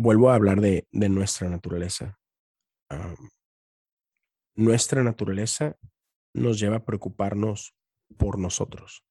Vuelvo 0.04 0.32
a 0.32 0.34
hablar 0.34 0.62
de, 0.62 0.88
nuestra 0.92 1.48
naturaleza. 1.48 2.20
nuestra 4.56 5.04
naturaleza 5.04 5.78
nos 6.34 6.60
lleva 6.60 6.78
a 6.78 6.86
preocuparnos 6.86 7.76
por 8.18 8.40
nosotros. 8.40 9.06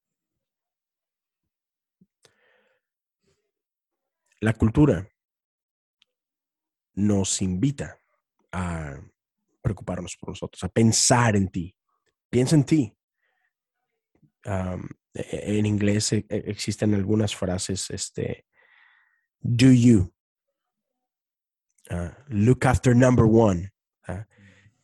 La 4.40 4.52
cultura 4.52 5.08
nos 6.94 7.40
invita 7.40 8.00
a 8.50 9.00
preocuparnos 9.62 10.16
por 10.16 10.30
nosotros, 10.30 10.64
a 10.64 10.68
pensar 10.68 11.36
en 11.36 11.50
ti. 11.50 11.76
Piensa 12.28 12.56
en 12.56 12.64
ti. 12.64 12.98
E, 14.44 15.20
e, 15.20 15.58
en 15.58 15.66
inglés 15.66 16.12
e, 16.14 16.26
existen 16.28 16.94
algunas 16.94 17.36
frases, 17.36 17.90
este, 17.90 18.44
do 19.40 19.70
you, 19.70 20.12
ah, 21.90 22.16
look 22.28 22.66
after 22.66 22.94
number 22.94 23.26
one. 23.26 23.70
Ah, 24.06 24.26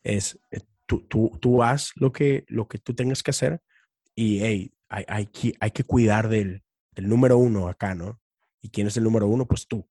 es, 0.02 0.38
eh, 0.50 0.60
tú, 0.86 1.00
tú, 1.08 1.38
tú, 1.40 1.62
haz 1.62 1.92
lo 1.96 2.12
que, 2.12 2.44
lo 2.48 2.68
que 2.68 2.78
tú 2.78 2.94
tengas 2.94 3.22
que 3.22 3.30
hacer 3.30 3.60
y 4.14 4.40
hey, 4.40 4.72
hay, 4.88 5.04
hay, 5.08 5.28
hay 5.60 5.70
que 5.70 5.84
cuidar 5.84 6.28
del, 6.28 6.62
del 6.92 7.08
número 7.08 7.38
uno 7.38 7.68
acá, 7.68 7.94
¿no? 7.94 8.20
¿Y 8.60 8.70
quién 8.70 8.86
es 8.86 8.96
el 8.96 9.04
número 9.04 9.26
uno? 9.26 9.46
Pues 9.46 9.66
tú. 9.66 9.88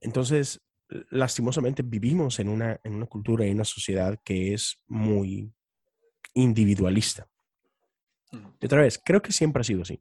Entonces, 0.00 0.62
lastimosamente 1.10 1.82
vivimos 1.82 2.38
en 2.40 2.48
una, 2.48 2.80
en 2.84 2.94
una 2.94 3.06
cultura 3.06 3.46
y 3.46 3.50
una 3.50 3.64
sociedad 3.64 4.18
que 4.24 4.54
es 4.54 4.82
muy 4.86 5.52
individualista. 6.34 7.28
Y 8.32 8.66
otra 8.66 8.82
vez, 8.82 9.00
creo 9.04 9.20
que 9.20 9.32
siempre 9.32 9.60
ha 9.60 9.64
sido 9.64 9.82
así. 9.82 10.00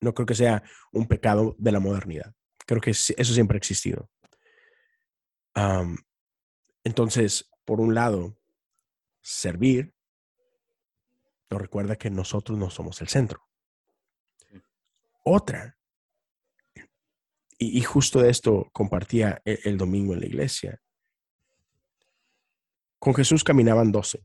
No 0.00 0.14
creo 0.14 0.26
que 0.26 0.34
sea 0.34 0.62
un 0.92 1.06
pecado 1.06 1.56
de 1.58 1.72
la 1.72 1.80
modernidad. 1.80 2.34
Creo 2.66 2.80
que 2.80 2.90
eso 2.90 3.14
siempre 3.14 3.56
ha 3.56 3.58
existido. 3.58 4.10
entonces, 6.84 7.50
por 7.64 7.80
un 7.80 7.94
lado, 7.94 8.36
servir 9.22 9.94
nos 11.48 11.60
recuerda 11.60 11.96
que 11.96 12.10
nosotros 12.10 12.58
no 12.58 12.70
somos 12.70 13.00
el 13.00 13.08
centro. 13.08 13.40
Otra 15.24 15.76
y, 17.58 17.82
justo 17.82 18.20
de 18.20 18.30
esto 18.30 18.68
compartía 18.72 19.40
el, 19.44 19.58
el, 19.64 19.78
domingo 19.78 20.12
en 20.12 20.20
la 20.20 20.26
iglesia. 20.26 20.80
Con 22.98 23.14
Jesús 23.14 23.42
caminaban 23.42 23.92
doce. 23.92 24.22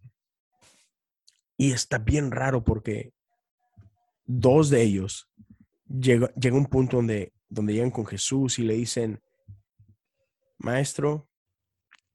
Y 1.55 1.71
está 1.71 1.97
bien 1.97 2.31
raro 2.31 2.63
porque 2.63 3.13
dos 4.25 4.69
de 4.69 4.81
ellos 4.81 5.29
llega, 5.87 6.33
llega 6.33 6.57
un 6.57 6.65
punto 6.65 6.97
donde, 6.97 7.31
donde 7.51 7.73
llegan 7.73 7.91
con 7.91 8.05
Jesús 8.05 8.57
y 8.57 8.63
le 8.63 8.73
dicen, 8.73 9.21
Maestro, 10.57 11.29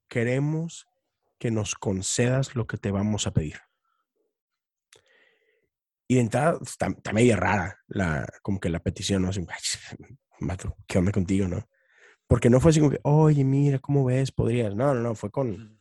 queremos 0.09 0.87
que 1.37 1.51
nos 1.51 1.75
concedas 1.75 2.55
lo 2.55 2.65
que 2.65 2.77
te 2.77 2.91
vamos 2.91 3.27
a 3.27 3.33
pedir. 3.33 3.59
Y 6.07 6.15
de 6.15 6.21
entrada 6.21 6.57
está, 6.61 6.89
media 7.13 7.35
rara 7.35 7.83
la, 7.87 8.25
como 8.41 8.59
que 8.59 8.69
la 8.69 8.79
petición, 8.79 9.21
¿no? 9.21 9.29
Mato, 10.39 10.75
¿qué 10.87 10.97
onda 10.97 11.11
contigo, 11.11 11.47
no? 11.47 11.69
Porque 12.27 12.49
no 12.49 12.59
fue 12.59 12.71
así 12.71 12.79
como 12.79 12.91
que, 12.91 12.99
oye, 13.03 13.43
mira, 13.43 13.79
¿cómo 13.79 14.05
ves? 14.05 14.31
Podrías. 14.31 14.75
No, 14.75 14.93
no, 14.93 15.01
no, 15.01 15.15
fue 15.15 15.29
con, 15.29 15.79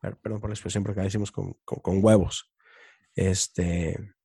perdón 0.00 0.40
por 0.40 0.50
la 0.50 0.54
expresión, 0.54 0.82
porque 0.82 1.00
acá 1.00 1.04
decimos 1.04 1.32
con, 1.32 1.54
con, 1.64 2.04
huevos. 2.04 2.52
Este, 3.14 4.15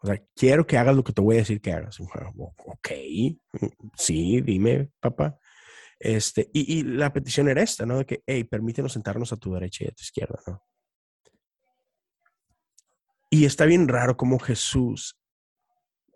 o 0.00 0.06
sea, 0.06 0.22
quiero 0.34 0.66
que 0.66 0.78
hagas 0.78 0.94
lo 0.94 1.02
que 1.02 1.12
te 1.12 1.20
voy 1.20 1.36
a 1.36 1.40
decir 1.40 1.60
que 1.60 1.72
hagas. 1.72 1.98
Ok, 2.00 2.88
sí, 3.96 4.40
dime, 4.40 4.90
papá. 5.00 5.38
Este, 5.98 6.48
y, 6.52 6.78
y, 6.78 6.82
la 6.84 7.12
petición 7.12 7.48
era 7.48 7.62
esta, 7.62 7.84
¿no? 7.84 7.98
De 7.98 8.06
que, 8.06 8.22
hey, 8.24 8.44
permítenos 8.44 8.92
sentarnos 8.92 9.32
a 9.32 9.36
tu 9.36 9.52
derecha 9.52 9.84
y 9.84 9.88
a 9.88 9.90
tu 9.90 10.02
izquierda, 10.02 10.40
¿no? 10.46 10.62
Y 13.30 13.44
está 13.44 13.66
bien 13.66 13.88
raro 13.88 14.16
cómo 14.16 14.38
Jesús 14.38 15.18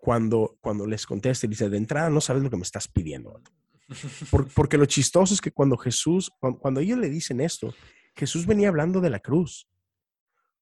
cuando, 0.03 0.57
cuando 0.61 0.87
les 0.87 1.05
contesta 1.05 1.45
y 1.45 1.49
dice, 1.49 1.69
de 1.69 1.77
entrada 1.77 2.09
no 2.09 2.21
sabes 2.21 2.43
lo 2.43 2.49
que 2.49 2.57
me 2.57 2.63
estás 2.63 2.87
pidiendo. 2.87 3.41
porque 4.55 4.77
lo 4.77 4.85
chistoso 4.85 5.33
es 5.33 5.41
que 5.41 5.51
cuando 5.51 5.77
Jesús, 5.77 6.31
cuando, 6.39 6.79
ellos 6.79 6.97
le 6.97 7.09
dicen 7.09 7.39
esto, 7.39 7.73
Jesús 8.15 8.45
venía 8.45 8.69
hablando 8.69 8.99
de 8.99 9.09
la 9.09 9.19
cruz. 9.19 9.69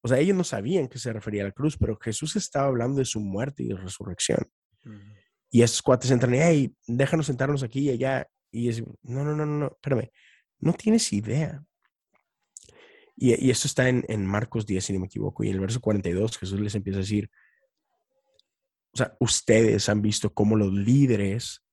O 0.02 0.08
sea, 0.08 0.18
ellos 0.18 0.36
no 0.36 0.44
sabían 0.44 0.88
que 0.88 0.98
se 0.98 1.14
refería 1.14 1.44
a 1.44 1.46
la 1.46 1.52
cruz, 1.52 1.78
pero 1.78 1.98
Jesús 1.98 2.36
estaba 2.36 2.68
hablando 2.68 3.00
de 3.00 3.06
su 3.06 3.20
muerte 3.20 3.64
y 3.64 3.68
de 3.68 3.76
resurrección. 3.76 4.48
Y 5.50 5.62
esos 5.62 5.82
cuates 5.82 6.10
entran 6.10 6.34
y, 6.34 6.40
hey, 6.40 6.76
déjanos 6.88 7.28
sentarnos 7.28 7.62
aquí 7.62 7.82
y 7.82 7.90
allá. 7.92 8.28
Y 8.52 8.70
es, 8.70 8.82
no, 9.04 9.24
no, 9.24 9.36
no, 9.36 9.46
no, 9.46 9.68
espérame, 9.68 10.10
no 10.60 10.74
tienes 10.74 11.14
idea. 11.14 11.64
Y, 13.16 13.46
y 13.46 13.52
esto 13.52 13.68
está 13.68 13.88
en, 13.88 14.04
en, 14.08 14.26
Marcos 14.26 14.66
10, 14.66 14.84
si 14.84 14.94
no 14.94 15.00
me 15.00 15.06
equivoco, 15.06 15.44
y 15.44 15.50
en 15.50 15.56
el 15.56 15.60
verso 15.60 15.80
42 15.80 16.38
Jesús 16.40 16.60
les 16.60 16.74
empieza 16.74 16.98
a 16.98 17.02
decir, 17.02 17.30
o 18.94 18.98
sea, 18.98 19.16
ustedes 19.20 19.88
han 19.88 20.02
visto 20.02 20.34
cómo 20.34 20.58
los 20.58 20.74
líderes 20.74 21.64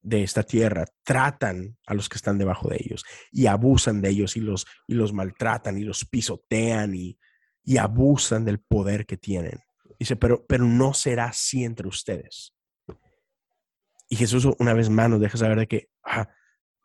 de 0.00 0.22
esta 0.22 0.42
tierra 0.42 0.86
tratan 1.04 1.76
a 1.86 1.94
los 1.94 2.08
que 2.08 2.16
están 2.16 2.38
debajo 2.38 2.68
de 2.68 2.76
ellos 2.80 3.04
y 3.30 3.46
abusan 3.46 4.00
de 4.00 4.08
ellos 4.08 4.36
y 4.36 4.40
los, 4.40 4.66
y 4.86 4.94
los 4.94 5.12
maltratan 5.12 5.76
y 5.76 5.82
los 5.82 6.06
pisotean 6.06 6.94
y, 6.94 7.18
y 7.64 7.76
abusan 7.76 8.44
del 8.44 8.60
poder 8.60 9.06
que 9.06 9.16
tienen. 9.16 9.60
Dice, 9.98 10.16
pero, 10.16 10.44
pero 10.46 10.64
no 10.64 10.94
será 10.94 11.26
así 11.26 11.64
entre 11.64 11.88
ustedes. 11.88 12.54
Y 14.08 14.16
Jesús 14.16 14.46
una 14.58 14.72
vez 14.72 14.88
más 14.88 15.10
nos 15.10 15.20
deja 15.20 15.36
saber 15.36 15.58
de 15.58 15.66
que, 15.66 15.90
ah, 16.02 16.28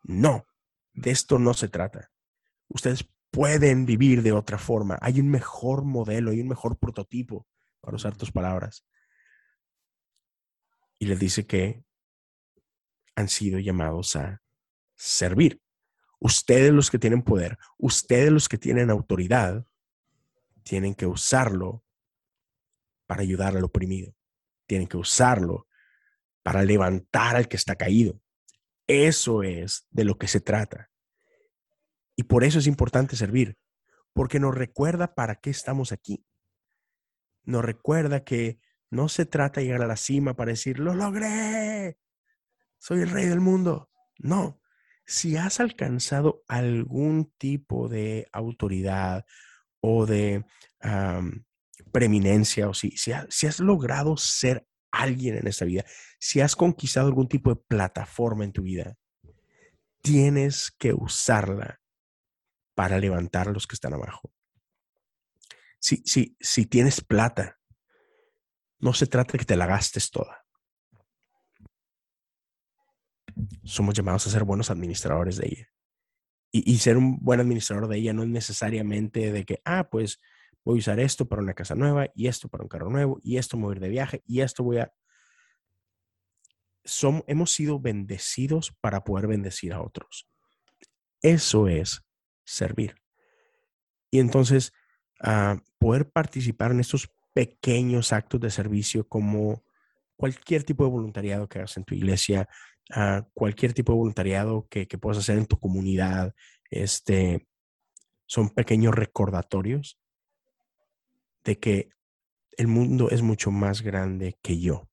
no, 0.04 0.46
de 0.94 1.12
esto 1.12 1.40
no 1.40 1.54
se 1.54 1.70
trata. 1.70 2.12
Ustedes 2.68 3.08
pueden 3.32 3.86
vivir 3.86 4.22
de 4.24 4.32
otra 4.32 4.58
forma. 4.58 4.98
Hay 5.02 5.20
un 5.20 5.30
mejor 5.30 5.86
modelo, 5.86 6.32
hay 6.32 6.42
un 6.42 6.48
mejor 6.48 6.78
prototipo, 6.78 7.48
para 7.82 7.96
usar 7.96 8.16
tus 8.16 8.32
palabras. 8.32 8.86
Y 11.00 11.06
les 11.06 11.20
dice 11.20 11.46
que 11.46 11.84
han 13.16 13.30
sido 13.30 13.60
llamados 13.60 14.16
a 14.16 14.42
servir. 14.96 15.62
Ustedes 16.20 16.72
los 16.72 16.90
que 16.90 17.00
tienen 17.00 17.22
poder, 17.22 17.58
ustedes 17.78 18.32
los 18.32 18.48
que 18.48 18.58
tienen 18.58 18.90
autoridad, 18.90 19.66
tienen 20.64 20.96
que 20.96 21.06
usarlo 21.06 21.84
para 23.06 23.22
ayudar 23.22 23.56
al 23.56 23.64
oprimido. 23.64 24.16
Tienen 24.66 24.88
que 24.88 24.98
usarlo 24.98 25.68
para 26.42 26.64
levantar 26.64 27.36
al 27.36 27.48
que 27.48 27.58
está 27.58 27.76
caído. 27.76 28.20
Eso 28.88 29.44
es 29.44 29.88
de 29.92 30.04
lo 30.04 30.18
que 30.18 30.28
se 30.28 30.42
trata. 30.42 30.90
Y 32.16 32.24
por 32.24 32.44
eso 32.44 32.60
es 32.60 32.68
importante 32.68 33.16
servir, 33.16 33.58
porque 34.14 34.40
nos 34.40 34.56
recuerda 34.56 35.16
para 35.16 35.36
qué 35.36 35.50
estamos 35.50 35.92
aquí. 35.92 36.26
Nos 37.44 37.64
recuerda 37.64 38.24
que 38.24 38.60
no 38.90 39.10
se 39.10 39.26
trata 39.26 39.60
de 39.60 39.68
llegar 39.68 39.82
a 39.82 39.88
la 39.88 39.98
cima 39.98 40.36
para 40.36 40.52
decir, 40.52 40.80
lo 40.80 40.94
logré, 40.94 41.98
soy 42.78 43.02
el 43.02 43.10
rey 43.10 43.26
del 43.26 43.40
mundo. 43.40 43.90
No, 44.18 44.62
si 45.06 45.36
has 45.38 45.60
alcanzado 45.60 46.44
algún 46.48 47.34
tipo 47.38 47.90
de 47.90 48.28
autoridad 48.32 49.26
o 49.84 50.06
de 50.06 50.44
preeminencia, 51.92 52.70
o 52.70 52.74
si, 52.74 52.92
si, 52.98 53.12
has 53.12 53.60
logrado 53.60 54.16
ser 54.18 54.66
alguien 54.92 55.38
en 55.38 55.48
esta 55.48 55.66
vida, 55.66 55.84
si 56.20 56.40
has 56.40 56.56
conquistado 56.56 57.08
algún 57.08 57.28
tipo 57.28 57.54
de 57.54 57.62
plataforma 57.68 58.46
en 58.46 58.54
tu 58.54 58.64
vida, 58.64 58.96
tienes 60.02 60.72
que 60.72 60.94
usarla 60.94 61.82
para 62.76 62.98
levantar 62.98 63.50
a 63.50 63.52
los 63.52 63.68
que 63.68 63.76
están 63.76 63.94
abajo. 63.94 64.34
Si, 65.80 66.02
si, 66.06 66.38
si 66.40 66.66
tienes 66.66 67.02
plata, 67.02 67.60
no 68.80 68.94
se 68.94 69.06
trata 69.06 69.34
de 69.34 69.40
que 69.40 69.46
te 69.46 69.58
la 69.58 69.66
gastes 69.66 70.10
toda. 70.10 70.46
Somos 73.64 73.94
llamados 73.94 74.28
a 74.28 74.30
ser 74.30 74.46
buenos 74.46 74.70
administradores 74.70 75.38
de 75.38 75.48
ella. 75.48 75.73
Y, 76.56 76.78
ser 76.78 76.98
un 76.98 77.18
buen 77.18 77.40
administrador 77.40 77.88
de 77.88 77.98
ella 77.98 78.14
no 78.14 78.22
es 78.22 78.30
necesariamente 78.30 79.32
de 79.32 79.44
que, 79.44 79.60
ah, 79.66 79.90
pues 79.90 80.22
voy 80.64 80.78
a 80.78 80.80
usar 80.80 81.00
esto 81.00 81.28
para 81.28 81.42
una 81.42 81.56
casa 81.56 81.74
nueva 81.74 82.10
y 82.14 82.28
esto 82.28 82.48
para 82.48 82.64
un 82.64 82.70
carro 82.70 82.92
nuevo 82.92 83.20
y 83.24 83.38
esto 83.38 83.58
me 83.58 83.74
de 83.74 83.90
viaje 83.90 84.22
y 84.28 84.42
esto 84.42 84.64
voy 84.64 84.78
a... 84.78 84.94
Som, 86.86 87.24
hemos 87.26 87.50
sido 87.52 87.80
bendecidos 87.80 88.72
para 88.82 89.04
poder 89.04 89.26
bendecir 89.26 89.74
a 89.74 89.82
otros. 89.82 90.30
Eso 91.24 91.68
es 91.68 92.04
servir. 92.46 92.96
Y 94.12 94.20
entonces, 94.20 94.74
uh, 95.22 95.60
poder 95.80 96.12
participar 96.12 96.70
en 96.70 96.82
estos 96.82 97.10
pequeños 97.34 98.14
actos 98.14 98.40
de 98.40 98.52
servicio 98.52 99.08
como 99.08 99.64
cualquier 100.16 100.64
tipo 100.64 100.84
de 100.84 100.92
voluntariado 100.92 101.50
que 101.50 101.60
hagas 101.60 101.78
en 101.78 101.84
tu 101.84 101.96
iglesia, 101.96 102.48
uh, 102.96 103.24
cualquier 103.34 103.74
tipo 103.74 103.92
de 103.94 103.98
voluntariado 103.98 104.68
que, 104.70 104.88
que 104.88 104.98
puedas 104.98 105.18
hacer 105.18 105.38
en 105.38 105.46
tu 105.46 105.60
comunidad, 105.60 106.34
este, 106.70 107.48
son 108.26 108.50
pequeños 108.50 108.96
recordatorios 108.96 110.00
de 111.44 111.60
que 111.60 111.90
el 112.58 112.68
mundo 112.68 113.10
es 113.10 113.22
mucho 113.22 113.52
más 113.52 113.82
grande 113.82 114.38
que 114.42 114.60
yo. 114.60 114.90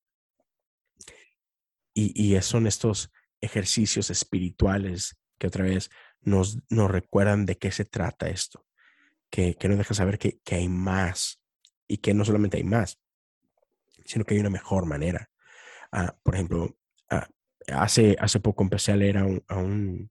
Y, 1.95 2.34
y 2.34 2.41
son 2.43 2.66
estos 2.66 3.11
ejercicios 3.41 4.11
espirituales 4.11 5.16
que 5.38 5.47
otra 5.47 5.64
vez 5.64 5.91
nos, 6.20 6.59
nos 6.68 6.91
recuerdan 6.91 7.47
de 7.47 7.57
qué 7.57 7.70
se 7.72 7.84
trata 7.84 8.28
esto, 8.28 8.66
que, 9.30 9.55
que 9.55 9.68
nos 9.68 9.78
deja 9.78 9.95
saber 9.95 10.18
que, 10.18 10.41
que, 10.45 10.57
hay 10.57 10.68
más 10.68 11.43
y 11.88 11.99
que 11.99 12.14
no 12.14 12.24
solamente 12.24 12.59
hay 12.59 12.64
más, 12.64 13.01
sino 14.05 14.24
que 14.24 14.34
hay 14.34 14.41
una 14.41 14.51
mejor 14.51 14.86
manera. 14.86 15.30
Ah, 15.93 16.16
por 16.22 16.34
ejemplo, 16.34 16.76
hace, 17.68 18.16
hace 18.18 18.40
poco 18.40 18.62
empecé 18.62 18.92
a 18.92 18.96
leer 18.96 19.18
a 19.18 19.24
un, 19.24 19.44
un 19.48 20.11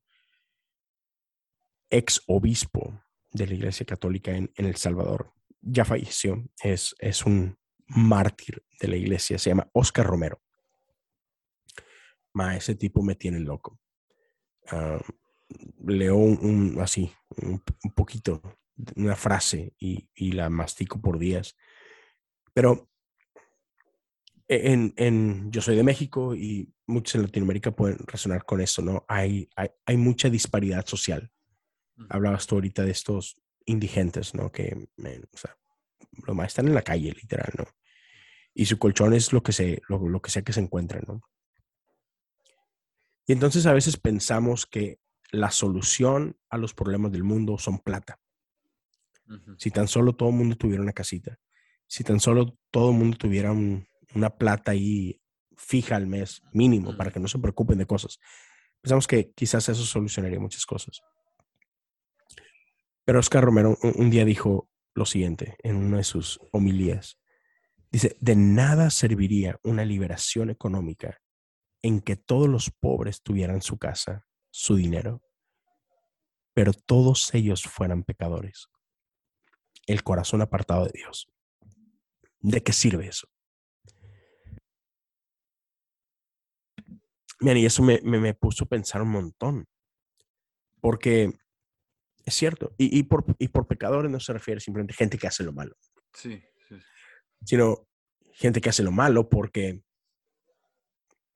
ex 1.89 2.21
obispo 2.27 3.01
de 3.31 3.47
la 3.47 3.53
Iglesia 3.53 3.85
Católica 3.85 4.31
en, 4.31 4.51
en 4.55 4.65
El 4.65 4.75
Salvador. 4.75 5.33
Ya 5.61 5.85
falleció, 5.85 6.43
es, 6.61 6.95
es 6.99 7.25
un 7.25 7.57
mártir 7.87 8.63
de 8.79 8.87
la 8.87 8.95
iglesia, 8.95 9.37
se 9.37 9.49
llama 9.49 9.69
Oscar 9.73 10.05
Romero. 10.05 10.41
Ma, 12.33 12.55
ese 12.55 12.75
tipo 12.75 13.01
me 13.01 13.15
tiene 13.15 13.39
loco. 13.39 13.79
Ah, 14.67 14.99
leo 15.85 16.15
un, 16.15 16.77
así, 16.79 17.11
un, 17.41 17.59
poquito, 17.95 18.41
una 18.95 19.15
frase 19.15 19.73
y, 19.79 20.07
y, 20.13 20.31
la 20.33 20.49
mastico 20.49 21.01
por 21.01 21.17
días. 21.17 21.57
Pero 22.53 22.89
en, 24.47 24.93
en, 24.95 25.51
yo 25.51 25.61
soy 25.61 25.75
de 25.75 25.83
México 25.83 26.35
y 26.35 26.71
muchos 26.89 27.15
en 27.15 27.23
Latinoamérica 27.23 27.71
pueden 27.71 27.99
resonar 28.05 28.45
con 28.45 28.61
eso, 28.61 28.81
¿no? 28.81 29.05
Hay, 29.07 29.49
hay, 29.55 29.69
hay 29.85 29.97
mucha 29.97 30.29
disparidad 30.29 30.85
social. 30.85 31.31
Hablabas 32.09 32.47
tú 32.47 32.55
ahorita 32.55 32.83
de 32.83 32.91
estos 32.91 33.41
indigentes, 33.65 34.33
¿no? 34.33 34.51
Que, 34.51 34.89
o 34.97 35.37
sea, 35.37 35.57
los 36.25 36.35
más 36.35 36.47
están 36.47 36.67
en 36.67 36.73
la 36.73 36.81
calle, 36.81 37.11
literal, 37.11 37.51
¿no? 37.57 37.65
Y 38.53 38.65
su 38.65 38.77
colchón 38.77 39.13
es 39.13 39.31
lo 39.31 39.43
que, 39.43 39.51
se, 39.51 39.81
lo, 39.87 40.07
lo 40.07 40.21
que 40.21 40.31
sea 40.31 40.41
que 40.41 40.53
se 40.53 40.59
encuentren, 40.59 41.03
¿no? 41.07 41.21
Y 43.25 43.33
entonces 43.33 43.65
a 43.67 43.73
veces 43.73 43.97
pensamos 43.97 44.65
que 44.65 44.99
la 45.31 45.51
solución 45.51 46.37
a 46.49 46.57
los 46.57 46.73
problemas 46.73 47.11
del 47.11 47.23
mundo 47.23 47.57
son 47.57 47.79
plata. 47.79 48.19
Si 49.57 49.69
tan 49.69 49.87
solo 49.87 50.13
todo 50.13 50.29
el 50.29 50.35
mundo 50.35 50.55
tuviera 50.55 50.81
una 50.81 50.93
casita, 50.93 51.37
si 51.85 52.03
tan 52.03 52.19
solo 52.19 52.57
todo 52.71 52.89
el 52.89 52.97
mundo 52.97 53.17
tuviera 53.17 53.51
una 53.51 54.29
plata 54.31 54.71
ahí 54.71 55.21
fija 55.59 55.95
al 55.95 56.07
mes, 56.07 56.41
mínimo, 56.53 56.95
para 56.95 57.11
que 57.11 57.19
no 57.19 57.27
se 57.27 57.37
preocupen 57.37 57.77
de 57.77 57.85
cosas, 57.85 58.19
pensamos 58.81 59.07
que 59.07 59.31
quizás 59.33 59.67
eso 59.69 59.83
solucionaría 59.83 60.39
muchas 60.39 60.65
cosas. 60.65 61.01
Pero 63.05 63.19
Oscar 63.19 63.43
Romero 63.43 63.77
un, 63.81 64.09
día 64.09 64.23
dijo 64.23 64.69
lo 64.93 65.05
siguiente 65.05 65.57
en 65.63 65.75
una 65.75 65.97
de 65.97 66.03
sus 66.03 66.39
homilías. 66.51 67.19
Dice, 67.91 68.15
de 68.19 68.35
nada 68.35 68.89
serviría 68.89 69.59
una 69.63 69.83
liberación 69.83 70.49
económica 70.49 71.19
en 71.81 72.01
que 72.01 72.15
todos 72.15 72.47
los 72.47 72.69
pobres 72.69 73.21
tuvieran 73.21 73.61
su 73.61 73.77
casa 73.77 74.27
su 74.51 74.75
dinero, 74.75 75.21
pero 76.53 76.73
todos 76.73 77.33
ellos 77.33 77.63
fueran 77.63 78.03
pecadores. 78.03 78.69
El 79.85 80.03
corazón 80.03 80.41
apartado 80.41 80.85
de 80.85 80.91
Dios. 80.93 81.29
¿De 82.39 82.63
qué 82.63 82.73
sirve 82.73 83.07
eso? 83.07 83.27
Miren, 87.39 87.57
y 87.57 87.65
eso 87.65 87.83
me, 87.83 87.99
me, 88.01 88.33
puso 88.33 88.65
a 88.65 88.67
pensar 88.67 89.01
un 89.01 89.09
montón. 89.09 89.65
Porque 90.81 91.33
es 92.25 92.33
cierto, 92.33 92.73
y, 92.77 92.97
y, 92.97 93.03
por, 93.03 93.25
y 93.37 93.47
por 93.49 93.67
pecadores 93.67 94.11
no 94.11 94.19
se 94.19 94.33
refiere 94.33 94.59
simplemente 94.59 94.93
a 94.93 94.97
gente 94.97 95.17
que 95.17 95.27
hace 95.27 95.43
lo 95.43 95.53
malo. 95.53 95.75
Sí, 96.13 96.41
sí. 96.67 96.75
Sino 97.45 97.87
gente 98.33 98.61
que 98.61 98.69
hace 98.69 98.83
lo 98.83 98.91
malo 98.91 99.29
porque 99.29 99.83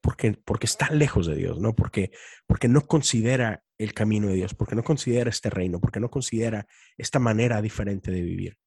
porque, 0.03 0.33
porque 0.33 0.65
está 0.65 0.89
lejos 0.91 1.27
de 1.27 1.35
Dios, 1.35 1.59
¿no? 1.59 1.73
Porque, 1.73 2.11
porque 2.45 2.67
no 2.67 2.85
considera 2.85 3.63
el 3.77 3.93
camino 3.93 4.27
de 4.27 4.35
Dios, 4.35 4.53
porque 4.53 4.75
no 4.75 4.83
considera 4.83 5.29
este 5.29 5.49
reino, 5.49 5.79
porque 5.79 6.01
no 6.01 6.09
considera 6.09 6.67
esta 6.97 7.19
manera 7.19 7.61
diferente 7.61 8.11
de 8.11 8.21
vivir. 8.21 8.57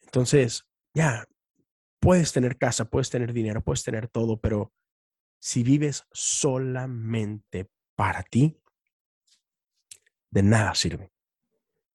Entonces, 0.00 0.64
ya, 0.94 1.26
puedes 2.00 2.32
tener 2.32 2.56
casa, 2.56 2.86
puedes 2.86 3.10
tener 3.10 3.34
dinero, 3.34 3.62
puedes 3.62 3.84
tener 3.84 4.08
todo, 4.08 4.40
pero 4.40 4.72
si 5.38 5.62
vives 5.62 6.06
solamente 6.12 7.70
para 7.94 8.22
ti, 8.22 8.60
de 10.30 10.42
nada 10.42 10.74
sirve. 10.74 11.12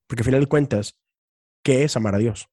Porque 0.08 0.22
al 0.22 0.26
final 0.26 0.42
de 0.42 0.48
cuentas, 0.48 1.00
¿qué 1.64 1.84
es 1.84 1.96
amar 1.96 2.16
a 2.16 2.20
Dios? 2.20 2.50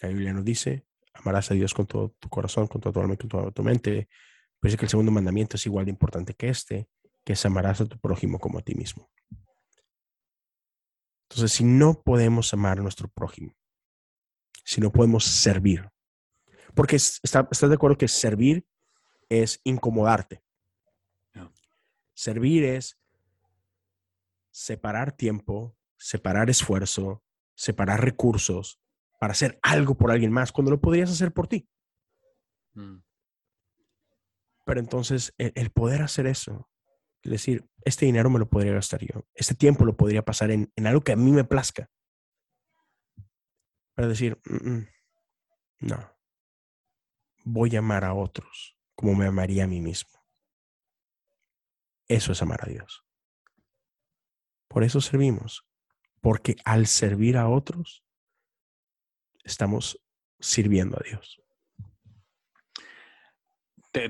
La 0.00 0.08
Biblia 0.08 0.32
nos 0.32 0.44
dice, 0.44 0.86
amarás 1.12 1.50
a 1.50 1.54
Dios 1.54 1.74
con 1.74 1.86
todo 1.86 2.14
tu 2.18 2.28
corazón, 2.28 2.66
con 2.66 2.80
toda 2.80 2.92
tu 2.92 3.00
alma 3.00 3.14
y 3.14 3.18
con 3.18 3.28
toda 3.28 3.50
tu 3.50 3.62
mente. 3.62 4.08
Pues 4.60 4.76
que 4.76 4.84
el 4.84 4.88
segundo 4.88 5.12
mandamiento 5.12 5.56
es 5.56 5.66
igual 5.66 5.84
de 5.84 5.90
importante 5.90 6.34
que 6.34 6.48
este, 6.48 6.88
que 7.24 7.34
es 7.34 7.44
amarás 7.44 7.80
a 7.80 7.86
tu 7.86 7.98
prójimo 7.98 8.38
como 8.38 8.58
a 8.58 8.62
ti 8.62 8.74
mismo. 8.74 9.10
Entonces, 11.28 11.52
si 11.52 11.64
no 11.64 12.02
podemos 12.02 12.52
amar 12.54 12.78
a 12.78 12.82
nuestro 12.82 13.08
prójimo, 13.08 13.54
si 14.64 14.80
no 14.80 14.90
podemos 14.90 15.24
servir, 15.24 15.90
porque 16.74 16.96
está, 16.96 17.48
estás 17.50 17.68
de 17.68 17.74
acuerdo 17.74 17.98
que 17.98 18.08
servir 18.08 18.66
es 19.28 19.60
incomodarte. 19.64 20.42
Servir 22.14 22.64
es 22.64 22.98
separar 24.50 25.12
tiempo, 25.12 25.78
separar 25.96 26.50
esfuerzo, 26.50 27.22
separar 27.54 28.02
recursos 28.02 28.80
para 29.20 29.32
hacer 29.32 29.58
algo 29.62 29.96
por 29.96 30.10
alguien 30.10 30.32
más 30.32 30.50
cuando 30.50 30.72
lo 30.72 30.80
podrías 30.80 31.10
hacer 31.10 31.32
por 31.32 31.46
ti. 31.46 31.68
Mm. 32.74 32.96
Pero 34.64 34.80
entonces 34.80 35.32
el, 35.38 35.70
poder 35.70 36.02
hacer 36.02 36.26
eso, 36.26 36.68
es 37.22 37.30
decir, 37.30 37.68
este 37.84 38.06
dinero 38.06 38.30
me 38.30 38.38
lo 38.38 38.48
podría 38.48 38.72
gastar 38.72 39.00
yo, 39.00 39.26
este 39.34 39.54
tiempo 39.54 39.84
lo 39.84 39.96
podría 39.96 40.24
pasar 40.24 40.50
en, 40.50 40.72
algo 40.84 41.00
que 41.02 41.12
a 41.12 41.16
mí 41.16 41.30
me 41.30 41.44
plazca. 41.44 41.88
Para 43.94 44.08
decir, 44.08 44.40
mm, 44.44 44.70
mm, 44.70 44.88
no, 45.80 46.17
voy 47.48 47.74
a 47.76 47.78
amar 47.78 48.04
a 48.04 48.14
otros 48.14 48.76
como 48.94 49.14
me 49.14 49.26
amaría 49.26 49.64
a 49.64 49.66
mí 49.66 49.80
mismo. 49.80 50.10
Eso 52.08 52.32
es 52.32 52.42
amar 52.42 52.60
a 52.62 52.70
Dios. 52.70 53.04
Por 54.66 54.82
eso 54.82 55.00
servimos, 55.00 55.64
porque 56.20 56.56
al 56.64 56.86
servir 56.86 57.36
a 57.36 57.48
otros, 57.48 58.04
estamos 59.44 60.04
sirviendo 60.40 60.98
a 60.98 61.04
Dios. 61.04 61.40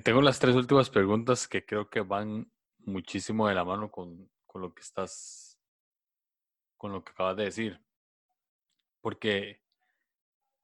tengo 0.02 0.20
las 0.20 0.38
tres 0.38 0.56
últimas 0.56 0.90
preguntas 0.90 1.46
que 1.46 1.64
creo 1.64 1.88
que 1.88 2.00
van 2.00 2.50
muchísimo 2.78 3.46
de 3.46 3.54
la 3.54 3.64
mano 3.64 3.90
con, 3.90 4.30
lo 4.54 4.74
que 4.74 4.80
estás, 4.80 5.60
con 6.76 6.92
lo 6.92 7.04
que 7.04 7.12
acabas 7.12 7.36
de 7.36 7.44
decir. 7.44 7.80
Porque 9.00 9.62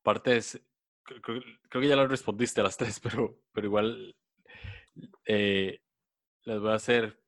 parte 0.02 0.36
es, 0.36 0.60
creo, 1.04 1.42
que 1.70 1.88
ya 1.88 1.96
las 1.96 2.08
respondiste 2.08 2.60
a 2.60 2.64
las 2.64 2.76
tres, 2.76 3.00
pero, 3.02 3.38
pero 3.52 3.66
igual 3.66 4.16
eh, 5.26 5.80
las 6.42 6.60
voy 6.60 6.70
a 6.70 6.74
hacer. 6.74 7.20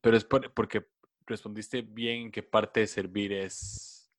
Pero 0.00 0.16
es 0.16 0.24
porque 0.24 0.86
respondiste 1.26 1.82
bien 1.82 2.30
que 2.30 2.42
parte 2.42 2.80
de 2.80 2.86
servir 2.86 3.32
es, 3.32 4.10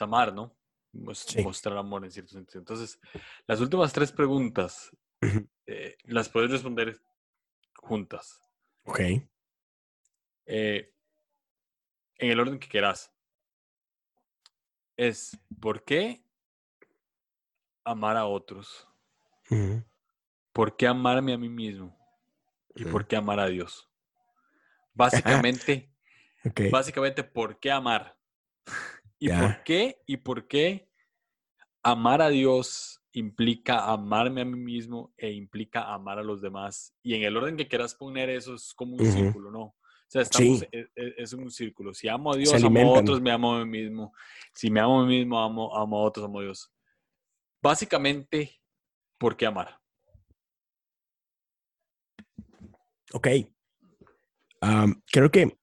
amar, 0.00 0.34
¿no? 0.34 0.54
Mostrar 0.92 1.76
amor 1.76 2.04
en 2.04 2.10
cierto 2.10 2.32
sentido. 2.32 2.58
Entonces, 2.58 3.00
las 3.46 3.60
últimas 3.60 3.92
tres 3.92 4.12
preguntas 4.12 4.90
eh, 5.66 5.96
las 6.04 6.28
puedes 6.28 6.50
responder 6.50 7.00
juntas. 7.76 8.42
Ok. 8.84 9.00
Eh, 10.46 10.92
en 12.18 12.30
el 12.30 12.40
orden 12.40 12.58
que 12.58 12.68
quieras. 12.68 13.12
Es, 14.96 15.38
¿por 15.60 15.84
qué 15.84 16.25
amar 17.86 18.16
a 18.16 18.26
otros? 18.26 18.86
¿Por 20.52 20.76
qué 20.76 20.86
amarme 20.86 21.32
a 21.32 21.38
mí 21.38 21.48
mismo? 21.48 21.96
¿Y 22.74 22.84
por 22.84 23.06
qué 23.06 23.16
amar 23.16 23.40
a 23.40 23.46
Dios? 23.46 23.88
Básicamente, 24.92 25.90
Básicamente, 26.70 27.24
¿por 27.24 27.58
qué 27.58 27.70
amar? 27.70 28.16
¿Y 29.18 29.28
por 29.28 29.62
qué? 29.64 30.02
¿Y 30.06 30.16
por 30.18 30.46
qué 30.46 30.88
amar 31.82 32.22
a 32.22 32.28
Dios 32.28 33.00
implica 33.12 33.90
amarme 33.90 34.42
a 34.42 34.44
mí 34.44 34.58
mismo 34.58 35.14
e 35.16 35.32
implica 35.32 35.92
amar 35.92 36.18
a 36.18 36.22
los 36.22 36.40
demás? 36.40 36.94
Y 37.02 37.14
en 37.14 37.22
el 37.22 37.36
orden 37.36 37.56
que 37.56 37.68
quieras 37.68 37.94
poner 37.94 38.30
eso 38.30 38.54
es 38.54 38.74
como 38.74 38.96
un 38.96 39.06
círculo, 39.06 39.50
¿no? 39.50 39.62
O 39.62 40.08
sea, 40.08 40.22
estamos, 40.22 40.62
e, 40.70 40.86
e, 40.94 41.14
es, 41.16 41.32
un 41.32 41.50
círculo. 41.50 41.92
Si 41.92 42.06
amo 42.06 42.32
a 42.32 42.36
Dios, 42.36 42.62
amo 42.62 42.94
a 42.94 43.00
otros, 43.00 43.20
me 43.20 43.32
amo 43.32 43.56
a 43.56 43.64
mí 43.64 43.82
mismo. 43.82 44.12
Si 44.52 44.70
me 44.70 44.78
amo 44.78 45.00
a 45.00 45.06
mí 45.06 45.18
mismo, 45.18 45.42
amo, 45.42 45.76
amo 45.76 45.98
a 45.98 46.02
otros, 46.02 46.26
amo 46.26 46.38
a 46.38 46.42
Dios. 46.44 46.70
Básicamente, 47.62 48.60
¿por 49.18 49.36
qué 49.36 49.46
amar? 49.46 49.80
Ok. 53.12 53.28
creo 55.10 55.30
que 55.30 55.56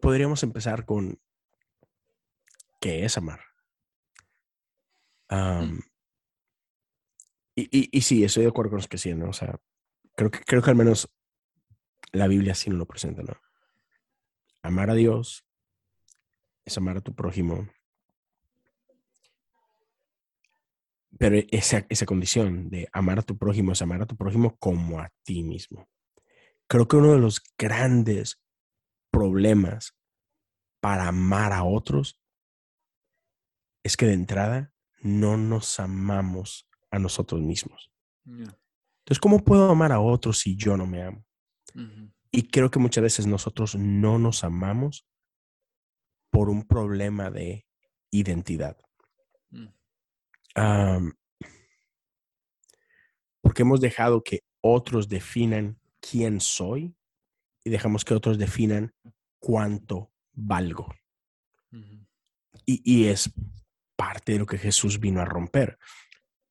podríamos 0.00 0.42
empezar 0.42 0.84
con 0.84 1.20
qué 2.80 3.04
es 3.04 3.16
amar. 3.16 3.40
Mm. 5.30 5.78
y, 7.56 7.98
y, 7.98 8.00
sí, 8.02 8.22
estoy 8.22 8.44
de 8.44 8.50
acuerdo 8.50 8.70
con 8.70 8.76
los 8.78 8.88
que 8.88 8.98
sí, 8.98 9.14
¿no? 9.14 9.30
O 9.30 9.32
sea, 9.32 9.58
creo 10.16 10.30
que, 10.30 10.40
creo 10.40 10.62
que 10.62 10.70
al 10.70 10.76
menos 10.76 11.08
la 12.12 12.28
Biblia 12.28 12.54
sí 12.54 12.70
nos 12.70 12.78
lo 12.78 12.86
presenta, 12.86 13.22
¿no? 13.22 13.43
Amar 14.64 14.88
a 14.88 14.94
Dios 14.94 15.46
es 16.64 16.78
amar 16.78 16.96
a 16.96 17.02
tu 17.02 17.14
prójimo. 17.14 17.68
Pero 21.18 21.36
esa, 21.50 21.84
esa 21.90 22.06
condición 22.06 22.70
de 22.70 22.88
amar 22.90 23.18
a 23.18 23.22
tu 23.22 23.36
prójimo 23.36 23.72
es 23.72 23.82
amar 23.82 24.00
a 24.00 24.06
tu 24.06 24.16
prójimo 24.16 24.56
como 24.56 25.00
a 25.00 25.12
ti 25.22 25.42
mismo. 25.42 25.86
Creo 26.66 26.88
que 26.88 26.96
uno 26.96 27.12
de 27.12 27.18
los 27.18 27.42
grandes 27.58 28.40
problemas 29.10 29.94
para 30.80 31.08
amar 31.08 31.52
a 31.52 31.62
otros 31.62 32.18
es 33.82 33.98
que 33.98 34.06
de 34.06 34.14
entrada 34.14 34.72
no 35.02 35.36
nos 35.36 35.78
amamos 35.78 36.66
a 36.90 36.98
nosotros 36.98 37.42
mismos. 37.42 37.92
Entonces, 38.24 39.20
¿cómo 39.20 39.44
puedo 39.44 39.70
amar 39.70 39.92
a 39.92 40.00
otros 40.00 40.38
si 40.38 40.56
yo 40.56 40.74
no 40.78 40.86
me 40.86 41.02
amo? 41.02 41.26
Y 42.36 42.48
creo 42.48 42.68
que 42.68 42.80
muchas 42.80 43.02
veces 43.02 43.28
nosotros 43.28 43.76
no 43.76 44.18
nos 44.18 44.42
amamos 44.42 45.06
por 46.30 46.50
un 46.50 46.66
problema 46.66 47.30
de 47.30 47.64
identidad. 48.10 48.76
Mm. 49.50 51.10
porque 53.40 53.62
hemos 53.62 53.80
dejado 53.80 54.24
que 54.24 54.40
otros 54.60 55.08
definan 55.08 55.78
quién 56.00 56.40
soy 56.40 56.96
y 57.62 57.70
dejamos 57.70 58.04
que 58.04 58.14
otros 58.14 58.36
definan 58.36 58.92
cuánto 59.38 60.10
valgo. 60.32 60.92
y, 62.66 63.06
es 63.06 63.32
parte 63.94 64.32
de 64.32 64.38
lo 64.40 64.46
que 64.46 64.58
Jesús 64.58 64.98
vino 64.98 65.20
a 65.20 65.24
romper. 65.24 65.78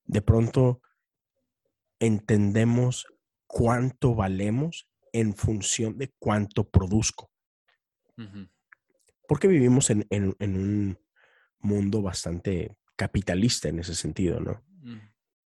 De 0.04 0.22
pronto 0.22 0.80
entendemos 1.98 3.06
cuánto 3.46 4.14
valemos 4.14 4.88
en 5.14 5.34
función 5.34 5.96
de 5.96 6.12
cuánto 6.18 6.68
produzco. 6.68 7.30
Porque 9.26 9.48
vivimos 9.48 9.88
en, 9.88 10.06
un 10.40 10.98
mundo 11.60 12.02
bastante 12.02 12.76
capitalista 12.96 13.68
en 13.68 13.78
ese 13.78 13.94
sentido, 13.94 14.40
¿no? 14.40 14.62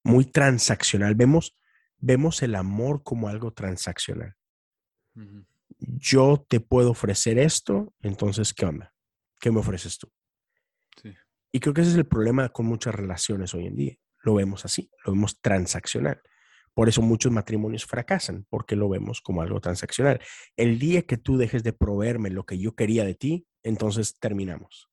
Muy 0.03 0.25
transaccional. 0.25 1.13
Vemos, 1.13 1.55
vemos 1.97 2.41
el 2.41 2.55
amor 2.55 3.03
como 3.03 3.29
algo 3.29 3.53
transaccional 3.53 4.35
yo 5.79 6.45
te 6.47 6.59
puedo 6.59 6.91
ofrecer 6.91 7.37
esto, 7.37 7.93
entonces, 8.01 8.53
¿qué 8.53 8.65
onda? 8.65 8.93
¿Qué 9.39 9.51
me 9.51 9.59
ofreces 9.59 9.97
tú? 9.97 10.11
Y 11.51 11.59
creo 11.59 11.73
que 11.73 11.81
ese 11.81 11.91
es 11.91 11.97
el 11.97 12.05
problema 12.05 12.49
con 12.49 12.65
muchas 12.65 12.93
relaciones 12.93 13.53
hoy 13.53 13.67
en 13.67 13.75
día. 13.75 13.95
Lo 14.21 14.35
vemos 14.35 14.65
así, 14.65 14.91
lo 15.05 15.13
vemos 15.13 15.39
transaccional. 15.39 16.21
Por 16.77 16.89
eso 16.89 17.01
muchos 17.01 17.31
matrimonios 17.31 17.87
fracasan, 17.87 18.45
porque 18.51 18.75
lo 18.75 18.87
vemos 18.87 19.19
como 19.19 19.41
algo 19.41 19.59
transaccional. 19.59 20.21
El 20.55 20.77
día 20.77 21.01
que 21.01 21.17
tú 21.17 21.35
dejes 21.35 21.63
de 21.63 21.73
proveerme 21.73 22.29
lo 22.29 22.45
que 22.45 22.59
yo 22.59 22.75
quería 22.75 23.03
de 23.03 23.15
ti, 23.15 23.47
entonces 23.63 24.19
terminamos. 24.19 24.87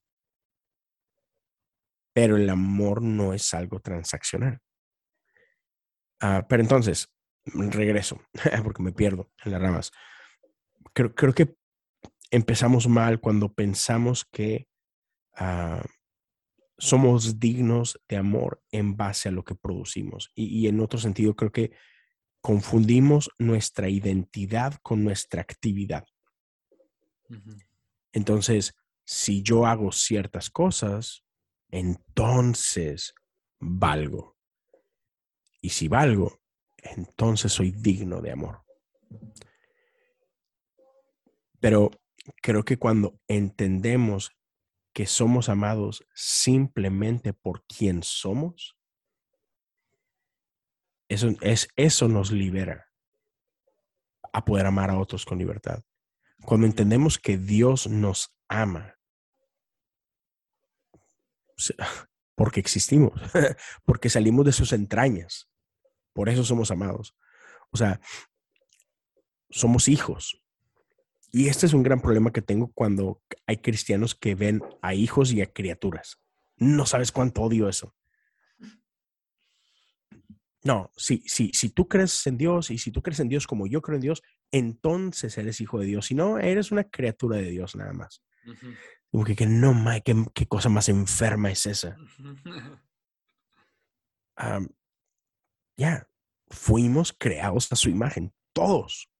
Pero 2.14 2.38
el 2.38 2.48
amor 2.48 3.02
no 3.02 3.34
es 3.34 3.52
algo 3.52 3.80
transaccional. 3.80 4.60
Ah, 6.22 6.46
pero 6.48 6.62
entonces, 6.62 7.12
regreso, 7.44 8.18
porque 8.64 8.82
me 8.82 8.92
pierdo 8.92 9.30
en 9.44 9.52
las 9.52 9.60
ramas 9.60 9.92
creo, 10.94 11.14
creo 11.14 11.34
que 11.34 11.54
empezamos 12.30 12.88
mal 12.88 13.20
cuando 13.20 13.52
pensamos 13.52 14.24
que 14.24 14.66
ah, 15.36 15.84
somos 16.78 17.38
dignos 17.38 18.00
de 18.08 18.16
amor 18.16 18.62
en 18.70 18.96
base 18.96 19.28
a 19.28 19.32
lo 19.32 19.44
que 19.44 19.54
producimos. 19.54 20.30
Y, 20.34 20.66
en 20.66 20.80
otro 20.80 20.98
sentido, 20.98 21.34
creo 21.34 21.52
que 21.52 21.72
confundimos 22.40 23.30
nuestra 23.38 23.88
identidad 23.88 24.74
con 24.82 25.04
nuestra 25.04 25.40
actividad. 25.40 26.06
Entonces, 28.12 28.74
si 29.04 29.42
yo 29.42 29.66
hago 29.66 29.92
ciertas 29.92 30.50
cosas, 30.50 31.24
entonces 31.70 33.14
valgo. 33.60 34.36
Y 35.60 35.70
si 35.70 35.88
valgo, 35.88 36.40
entonces 36.76 37.52
soy 37.52 37.70
digno 37.70 38.20
de 38.20 38.32
amor. 38.32 38.62
Pero 41.60 41.90
creo 42.42 42.64
que 42.64 42.76
cuando 42.76 43.18
entendemos 43.26 44.32
que 44.94 45.06
somos 45.06 45.48
amados 45.48 46.06
simplemente 46.14 47.32
por 47.34 47.66
quien 47.66 48.02
somos, 48.02 48.78
eso, 51.08 51.30
es, 51.40 51.68
eso 51.76 52.08
nos 52.08 52.30
libera 52.30 52.90
a 54.32 54.44
poder 54.44 54.66
amar 54.66 54.90
a 54.90 54.98
otros 54.98 55.26
con 55.26 55.38
libertad. 55.38 55.82
Cuando 56.44 56.66
entendemos 56.66 57.18
que 57.18 57.36
Dios 57.36 57.88
nos 57.88 58.34
ama, 58.48 58.96
porque 62.36 62.60
existimos, 62.60 63.20
porque 63.84 64.08
salimos 64.08 64.46
de 64.46 64.52
sus 64.52 64.72
entrañas, 64.72 65.50
por 66.12 66.28
eso 66.28 66.44
somos 66.44 66.70
amados. 66.70 67.16
O 67.70 67.76
sea, 67.76 68.00
somos 69.50 69.88
hijos. 69.88 70.40
Y 71.34 71.48
este 71.48 71.66
es 71.66 71.74
un 71.74 71.82
gran 71.82 72.00
problema 72.00 72.32
que 72.32 72.42
tengo 72.42 72.70
cuando 72.72 73.20
hay 73.44 73.56
cristianos 73.56 74.14
que 74.14 74.36
ven 74.36 74.62
a 74.82 74.94
hijos 74.94 75.32
y 75.32 75.42
a 75.42 75.52
criaturas. 75.52 76.20
No 76.58 76.86
sabes 76.86 77.10
cuánto 77.10 77.42
odio 77.42 77.68
eso. 77.68 77.92
No, 80.62 80.92
si, 80.96 81.24
si, 81.26 81.50
si 81.52 81.70
tú 81.70 81.88
crees 81.88 82.24
en 82.28 82.38
Dios 82.38 82.70
y 82.70 82.78
si 82.78 82.92
tú 82.92 83.02
crees 83.02 83.18
en 83.18 83.28
Dios 83.28 83.48
como 83.48 83.66
yo 83.66 83.82
creo 83.82 83.96
en 83.96 84.02
Dios, 84.02 84.22
entonces 84.52 85.36
eres 85.36 85.60
hijo 85.60 85.80
de 85.80 85.86
Dios. 85.86 86.06
Si 86.06 86.14
no, 86.14 86.38
eres 86.38 86.70
una 86.70 86.84
criatura 86.84 87.38
de 87.38 87.50
Dios 87.50 87.74
nada 87.74 87.92
más. 87.92 88.22
Como 89.10 89.24
que, 89.24 89.34
no, 89.44 89.74
qué, 90.04 90.24
qué, 90.34 90.46
cosa 90.46 90.68
más 90.68 90.88
enferma 90.88 91.50
es 91.50 91.66
esa. 91.66 91.96
ya, 95.76 96.08
fuimos 96.46 97.12
creados 97.12 97.72
a 97.72 97.74
su 97.74 97.90
imagen, 97.90 98.32
todos. 98.52 99.10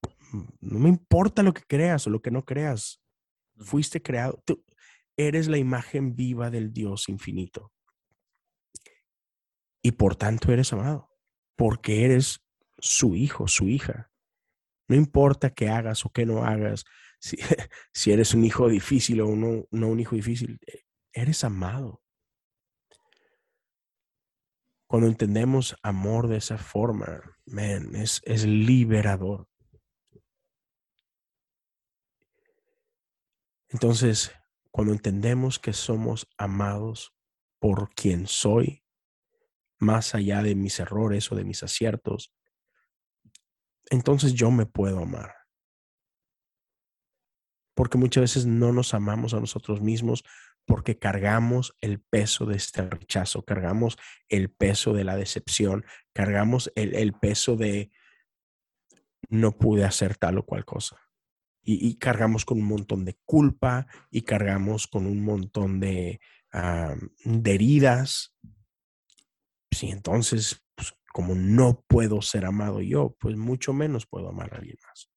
No 0.61 0.79
me 0.79 0.89
importa 0.89 1.43
lo 1.43 1.55
que 1.55 1.63
creas 1.63 2.07
o 2.07 2.11
lo 2.11 2.21
que 2.21 2.31
no 2.31 2.45
creas. 2.45 3.03
Fuiste 3.57 4.03
creado. 4.03 4.43
Tú 4.45 4.65
eres 5.17 5.49
la 5.49 5.59
imagen 5.59 6.17
viva 6.17 6.51
del 6.51 6.73
Dios 6.73 7.09
infinito. 7.09 7.73
Y 9.83 9.93
por 9.93 10.17
tanto 10.17 10.53
eres 10.53 10.73
amado 10.73 11.15
porque 11.57 12.05
eres 12.05 12.45
su 12.79 13.15
hijo, 13.15 13.49
su 13.49 13.69
hija. 13.69 14.11
No 14.89 14.97
importa 14.97 15.51
qué 15.51 15.69
hagas 15.69 16.05
o 16.05 16.11
qué 16.11 16.27
no 16.27 16.45
hagas, 16.45 16.85
si, 17.19 17.37
si 17.93 18.13
eres 18.13 18.35
un 18.35 18.45
hijo 18.45 18.69
difícil 18.69 19.21
o 19.21 19.35
no, 19.35 19.67
no 19.71 19.89
un 19.89 20.01
hijo 20.01 20.15
difícil, 20.17 20.59
eh, 20.67 20.83
eres 21.13 21.45
amado. 21.45 22.03
Cuando 24.87 25.09
entendemos 25.09 25.77
amor 25.83 26.29
de 26.29 26.37
esa 26.37 26.59
forma, 26.59 27.23
man, 27.47 27.95
es, 27.97 28.21
es 28.25 28.45
liberador. 28.45 29.49
Entonces, 33.75 34.31
cuando 34.71 34.93
entendemos 34.93 35.59
que 35.59 35.73
somos 35.73 36.29
amados 36.39 37.13
por 37.59 37.93
quien 37.93 38.29
soy, 38.29 38.85
más 39.81 40.15
allá 40.15 40.45
de 40.45 40.55
mis 40.55 40.79
errores 40.79 41.33
o 41.33 41.35
de 41.35 41.43
mis 41.43 41.65
aciertos, 41.65 42.33
entonces 43.91 44.35
yo 44.35 44.53
me 44.53 44.65
puedo 44.65 45.01
amar. 45.01 45.35
Porque 47.75 47.99
muchas 47.99 48.21
veces 48.23 48.47
no 48.47 48.73
nos 48.73 48.95
amamos 48.95 49.35
a 49.35 49.41
nosotros 49.41 49.81
mismos 49.81 50.23
porque 50.67 50.97
cargamos 50.97 51.77
el 51.81 52.01
peso 52.01 52.47
de 52.47 52.55
este 52.57 52.89
rechazo, 52.89 53.45
cargamos 53.45 53.99
el 54.29 54.53
peso 54.53 54.93
de 54.93 55.03
la 55.03 55.17
decepción, 55.17 55.85
cargamos 56.13 56.71
el, 56.77 57.13
peso 57.15 57.57
de 57.57 57.91
no 59.29 59.51
pude 59.59 59.85
hacer 59.85 60.17
tal 60.17 60.39
o 60.39 60.47
cual 60.47 60.65
cosa. 60.65 61.04
Y, 61.67 61.97
cargamos 61.97 62.45
con 62.45 62.59
un 62.59 62.67
montón 62.67 63.05
de 63.05 63.19
culpa 63.25 63.87
y 64.11 64.23
cargamos 64.23 64.87
con 64.87 65.07
un 65.07 65.25
montón 65.25 65.81
de, 65.81 66.21
de 67.25 67.55
heridas 67.55 68.35
si 69.75 69.91
entonces, 69.91 70.63
pues, 70.75 70.95
como 71.13 71.35
no 71.35 71.85
puedo 71.87 72.23
ser 72.23 72.47
amado 72.47 72.81
yo, 72.81 73.17
pues 73.19 73.37
mucho 73.37 73.73
menos 73.73 74.07
puedo 74.07 74.29
amar 74.29 74.55
a 74.55 74.59
alguien 74.59 74.79
más. 74.87 75.11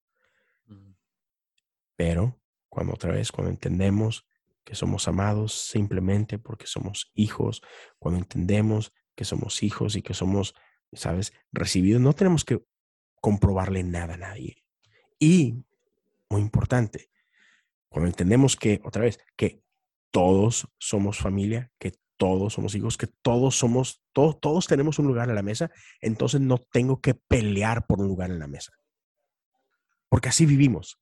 Pero 1.96 2.40
cuando 2.70 2.94
otra 2.94 3.14
vez, 3.14 3.32
cuando 3.32 3.52
entendemos 3.52 4.26
que 4.64 4.76
somos 4.76 5.08
amados 5.08 5.54
simplemente 5.54 6.38
porque 6.38 6.68
somos 6.68 7.12
hijos, 7.14 7.62
cuando 7.98 8.20
entendemos 8.20 8.94
que 9.16 9.26
somos 9.26 9.64
hijos 9.64 9.96
y 9.96 10.02
que 10.02 10.14
somos, 10.14 10.54
sabes, 10.94 11.34
recibidos, 11.52 12.02
no 12.02 12.14
tenemos 12.14 12.44
que 12.44 12.64
comprobarle 13.22 13.84
nada 13.84 14.16
a 14.16 14.18
nadie. 14.18 14.64
Y, 15.20 15.64
muy 16.30 16.42
importante, 16.42 17.10
cuando 17.90 18.08
entendemos 18.08 18.56
que, 18.56 18.82
otra 18.84 19.04
vez, 19.04 19.20
que 19.36 19.64
todos 20.12 20.68
somos 20.78 21.18
familia, 21.18 21.72
que 21.80 21.94
todos 22.18 22.54
somos 22.54 22.76
hijos, 22.76 22.98
que 22.98 23.08
todos 23.08 23.56
somos, 23.56 24.04
todos, 24.12 24.40
todos 24.40 24.68
tenemos 24.68 25.00
un 25.00 25.08
lugar 25.08 25.30
en 25.30 25.36
la 25.36 25.44
mesa, 25.44 25.72
entonces 26.02 26.42
no 26.42 26.58
tengo 26.58 27.00
que 27.00 27.14
pelear 27.14 27.86
por 27.86 28.00
un 28.02 28.08
lugar 28.08 28.32
en 28.32 28.40
la 28.40 28.48
mesa. 28.48 28.74
Porque 30.10 30.30
así 30.30 30.46
vivimos. 30.46 31.00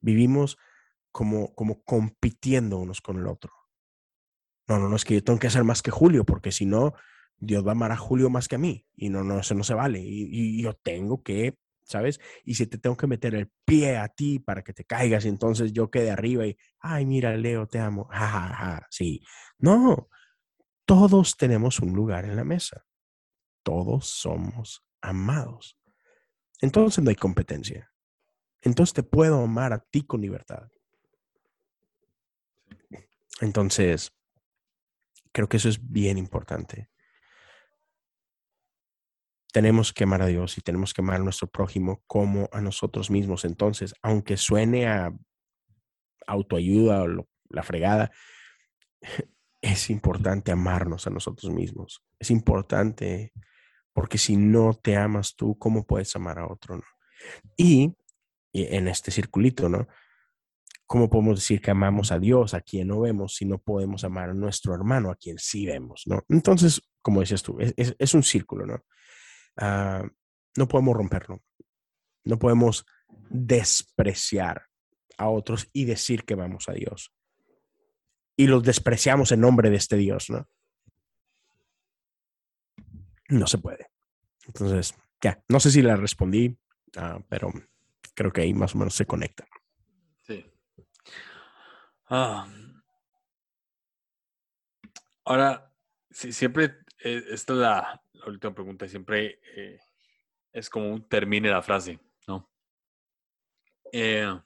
Vivimos 0.00 0.56
como, 1.10 1.54
como 1.54 1.82
compitiendo 1.82 2.78
unos 2.78 3.00
con 3.00 3.18
el 3.18 3.26
otro. 3.26 3.52
No, 4.68 4.78
no, 4.78 4.88
no 4.88 4.96
es 4.96 5.04
que 5.04 5.14
yo 5.14 5.24
tengo 5.24 5.38
que 5.38 5.48
hacer 5.48 5.64
más 5.64 5.82
que 5.82 5.90
Julio, 5.90 6.24
porque 6.24 6.52
si 6.52 6.66
no, 6.66 6.94
Dios 7.36 7.66
va 7.66 7.70
a 7.70 7.72
amar 7.72 7.92
a 7.92 7.96
Julio 7.96 8.30
más 8.30 8.48
que 8.48 8.54
a 8.54 8.58
mí. 8.58 8.86
Y 8.94 9.08
no, 9.08 9.24
no, 9.24 9.40
eso 9.40 9.54
no 9.54 9.64
se 9.64 9.74
vale. 9.74 10.00
y 10.00 10.62
yo 10.62 10.74
tengo 10.74 11.22
que 11.22 11.58
¿sabes? 11.84 12.20
Y 12.44 12.54
si 12.54 12.66
te 12.66 12.78
tengo 12.78 12.96
que 12.96 13.06
meter 13.06 13.34
el 13.34 13.50
pie 13.64 13.96
a 13.96 14.08
ti 14.08 14.38
para 14.38 14.62
que 14.62 14.72
te 14.72 14.84
caigas 14.84 15.24
y 15.24 15.28
entonces 15.28 15.72
yo 15.72 15.90
quede 15.90 16.10
arriba 16.10 16.46
y, 16.46 16.56
ay, 16.80 17.06
mira, 17.06 17.36
Leo, 17.36 17.66
te 17.66 17.78
amo, 17.78 18.08
ja, 18.10 18.86
sí. 18.90 19.22
No, 19.58 20.08
todos 20.84 21.36
tenemos 21.36 21.80
un 21.80 21.92
lugar 21.92 22.24
en 22.24 22.36
la 22.36 22.44
mesa. 22.44 22.84
Todos 23.62 24.08
somos 24.08 24.84
amados. 25.00 25.78
Entonces 26.60 27.02
no 27.02 27.10
hay 27.10 27.16
competencia. 27.16 27.92
Entonces 28.60 28.94
te 28.94 29.02
puedo 29.02 29.42
amar 29.42 29.72
a 29.72 29.80
ti 29.80 30.02
con 30.02 30.20
libertad. 30.20 30.68
Entonces, 33.40 34.12
creo 35.32 35.48
que 35.48 35.56
eso 35.56 35.68
es 35.68 35.90
bien 35.90 36.18
importante 36.18 36.91
tenemos 39.52 39.92
que 39.92 40.04
amar 40.04 40.22
a 40.22 40.26
Dios 40.26 40.56
y 40.58 40.62
tenemos 40.62 40.94
que 40.94 41.02
amar 41.02 41.16
a 41.16 41.24
nuestro 41.24 41.46
prójimo 41.46 42.02
como 42.06 42.48
a 42.52 42.60
nosotros 42.60 43.10
mismos. 43.10 43.44
Entonces, 43.44 43.94
aunque 44.02 44.36
suene 44.36 44.88
a 44.88 45.12
autoayuda 46.26 47.02
o 47.02 47.26
la 47.50 47.62
fregada, 47.62 48.10
es 49.60 49.90
importante 49.90 50.50
amarnos 50.50 51.06
a 51.06 51.10
nosotros 51.10 51.52
mismos. 51.52 52.02
Es 52.18 52.30
importante 52.30 53.32
porque 53.92 54.16
si 54.16 54.36
no 54.36 54.72
te 54.72 54.96
amas 54.96 55.36
tú, 55.36 55.58
¿cómo 55.58 55.86
puedes 55.86 56.16
amar 56.16 56.38
a 56.38 56.50
otro? 56.50 56.76
No? 56.76 56.84
Y, 57.56 57.94
y 58.52 58.74
en 58.74 58.88
este 58.88 59.10
circulito, 59.10 59.68
¿no? 59.68 59.86
¿Cómo 60.86 61.10
podemos 61.10 61.36
decir 61.36 61.60
que 61.60 61.70
amamos 61.70 62.10
a 62.10 62.18
Dios 62.18 62.54
a 62.54 62.62
quien 62.62 62.88
no 62.88 63.00
vemos 63.00 63.36
si 63.36 63.44
no 63.44 63.58
podemos 63.58 64.02
amar 64.04 64.30
a 64.30 64.34
nuestro 64.34 64.74
hermano 64.74 65.10
a 65.10 65.16
quien 65.16 65.38
sí 65.38 65.66
vemos, 65.66 66.04
¿no? 66.06 66.24
Entonces, 66.28 66.82
como 67.02 67.20
decías 67.20 67.42
tú, 67.42 67.58
es, 67.60 67.94
es 67.98 68.14
un 68.14 68.22
círculo, 68.22 68.66
¿no? 68.66 68.82
Ah, 69.56 70.04
no 70.56 70.68
podemos 70.68 70.96
romperlo. 70.96 71.42
No 72.24 72.38
podemos 72.38 72.86
despreciar 73.30 74.68
a 75.18 75.28
otros 75.28 75.68
y 75.72 75.84
decir 75.84 76.24
que 76.24 76.34
vamos 76.34 76.68
a 76.68 76.72
Dios. 76.72 77.12
Y 78.36 78.46
los 78.46 78.62
despreciamos 78.62 79.32
en 79.32 79.40
nombre 79.40 79.70
de 79.70 79.76
este 79.76 79.96
Dios, 79.96 80.30
¿no? 80.30 80.48
No 83.28 83.46
se 83.46 83.58
puede. 83.58 83.88
Entonces, 84.46 84.94
ya, 85.20 85.42
no 85.48 85.60
sé 85.60 85.70
si 85.70 85.82
la 85.82 85.96
respondí, 85.96 86.58
ah, 86.96 87.20
pero 87.28 87.52
creo 88.14 88.32
que 88.32 88.42
ahí 88.42 88.54
más 88.54 88.74
o 88.74 88.78
menos 88.78 88.94
se 88.94 89.06
conecta. 89.06 89.46
Sí. 90.26 90.44
Ah. 92.08 92.48
Ahora, 95.24 95.72
siempre, 96.10 96.78
eh, 97.04 97.24
la, 97.48 98.01
la 98.24 98.32
última 98.32 98.54
pregunta 98.54 98.88
siempre 98.88 99.40
eh, 99.56 99.78
es 100.52 100.70
como 100.70 100.90
un 100.90 101.08
termine 101.08 101.50
la 101.50 101.62
frase, 101.62 101.98
¿no? 102.26 102.50
Eh, 103.92 104.40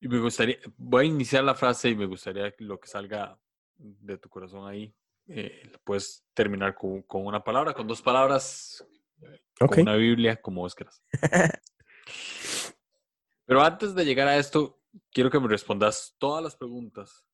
y 0.00 0.08
me 0.08 0.18
gustaría, 0.20 0.58
voy 0.76 1.04
a 1.04 1.08
iniciar 1.08 1.44
la 1.44 1.54
frase 1.54 1.90
y 1.90 1.96
me 1.96 2.06
gustaría 2.06 2.50
que 2.52 2.64
lo 2.64 2.78
que 2.78 2.88
salga 2.88 3.38
de 3.76 4.18
tu 4.18 4.28
corazón 4.28 4.68
ahí, 4.68 4.94
eh, 5.26 5.72
puedes 5.84 6.26
terminar 6.34 6.74
con, 6.74 7.04
una 7.08 7.42
palabra, 7.42 7.72
con 7.72 7.86
dos 7.86 8.02
palabras, 8.02 8.86
con 9.58 9.80
una 9.80 9.96
Biblia, 9.96 10.40
como 10.40 10.62
vos 10.62 10.74
quieras. 10.74 11.02
Pero 13.46 13.62
antes 13.62 13.94
de 13.94 14.04
llegar 14.04 14.28
a 14.28 14.36
esto, 14.36 14.82
quiero 15.10 15.30
que 15.30 15.40
me 15.40 15.48
respondas 15.48 16.14
todas 16.18 16.42
las 16.42 16.56
preguntas. 16.56 17.24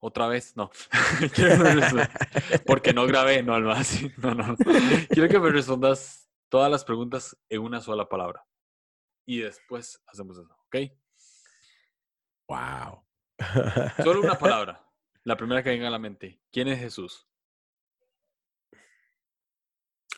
Otra 0.00 0.28
vez, 0.28 0.56
no. 0.56 0.70
Porque 2.66 2.94
no 2.94 3.06
grabé, 3.06 3.42
no, 3.42 3.54
algo 3.54 3.70
así. 3.72 4.10
No, 4.16 4.34
no. 4.34 4.56
Quiero 5.10 5.28
que 5.28 5.38
me 5.38 5.50
respondas 5.50 6.28
todas 6.48 6.70
las 6.70 6.84
preguntas 6.84 7.36
en 7.50 7.60
una 7.60 7.80
sola 7.80 8.08
palabra. 8.08 8.44
Y 9.26 9.40
después 9.40 10.02
hacemos 10.06 10.38
eso, 10.38 10.56
¿ok? 10.66 10.76
Wow. 12.48 13.04
Solo 14.02 14.20
una 14.22 14.34
palabra. 14.38 14.84
La 15.24 15.36
primera 15.36 15.62
que 15.62 15.68
venga 15.68 15.88
a 15.88 15.90
la 15.90 15.98
mente. 15.98 16.40
¿Quién 16.50 16.68
es 16.68 16.80
Jesús? 16.80 17.28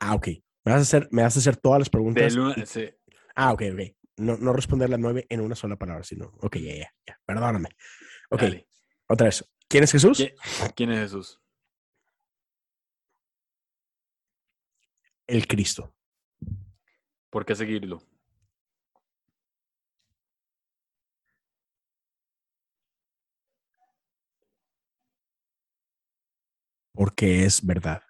Ah, 0.01 0.15
ok. 0.15 0.29
Me 0.65 0.73
vas 0.73 0.79
a 0.79 0.83
hacer, 0.83 1.09
me 1.11 1.23
vas 1.23 1.37
a 1.37 1.41
hacer 1.41 1.57
todas 1.57 1.81
las 1.81 1.91
preguntas. 1.91 2.33
Luna, 2.35 2.55
sí. 2.65 2.89
Ah, 3.35 3.53
ok, 3.53 3.63
ok. 3.73 3.81
No, 4.19 4.37
no 4.37 4.53
responder 4.53 4.89
las 4.89 5.01
nueve 5.01 5.27
en 5.29 5.41
una 5.41 5.57
sola 5.57 5.77
palabra, 5.77 6.05
sino. 6.05 6.33
Ok, 6.41 6.57
ya, 6.59 6.75
ya, 6.75 6.95
ya. 7.05 7.21
Perdóname. 7.27 7.71
Ok. 8.31 8.43
Dale. 8.43 8.69
Otra 9.09 9.27
vez. 9.27 9.45
¿Quién 9.73 9.85
es 9.85 9.93
Jesús? 9.93 10.19
¿Quién, 10.77 10.93
es 10.93 10.99
Jesús? 10.99 11.41
El 15.27 15.47
Cristo. 15.47 15.95
¿Por 17.31 17.47
qué 17.47 17.55
seguirlo? 17.55 18.03
Porque 26.93 27.47
es 27.47 27.65
verdad. 27.65 28.03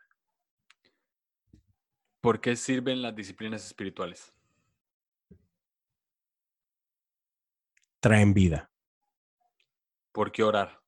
¿Por 2.21 2.41
qué 2.41 2.57
sirven 2.57 3.03
las 3.03 3.15
disciplinas 3.15 3.65
espirituales? 3.65 4.35
Traen 8.01 8.35
vida. 8.35 8.69
¿Por 10.11 10.33
qué 10.33 10.43
orar? 10.43 10.82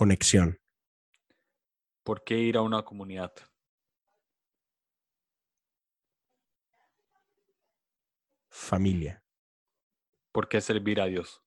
Conexión. 0.00 0.58
¿Por 2.02 2.24
qué 2.24 2.38
ir 2.38 2.56
a 2.56 2.62
una 2.62 2.82
comunidad? 2.82 3.34
Familia. 8.48 9.22
¿Por 10.32 10.48
qué 10.48 10.62
servir 10.62 11.02
a 11.02 11.04
Dios? 11.04 11.42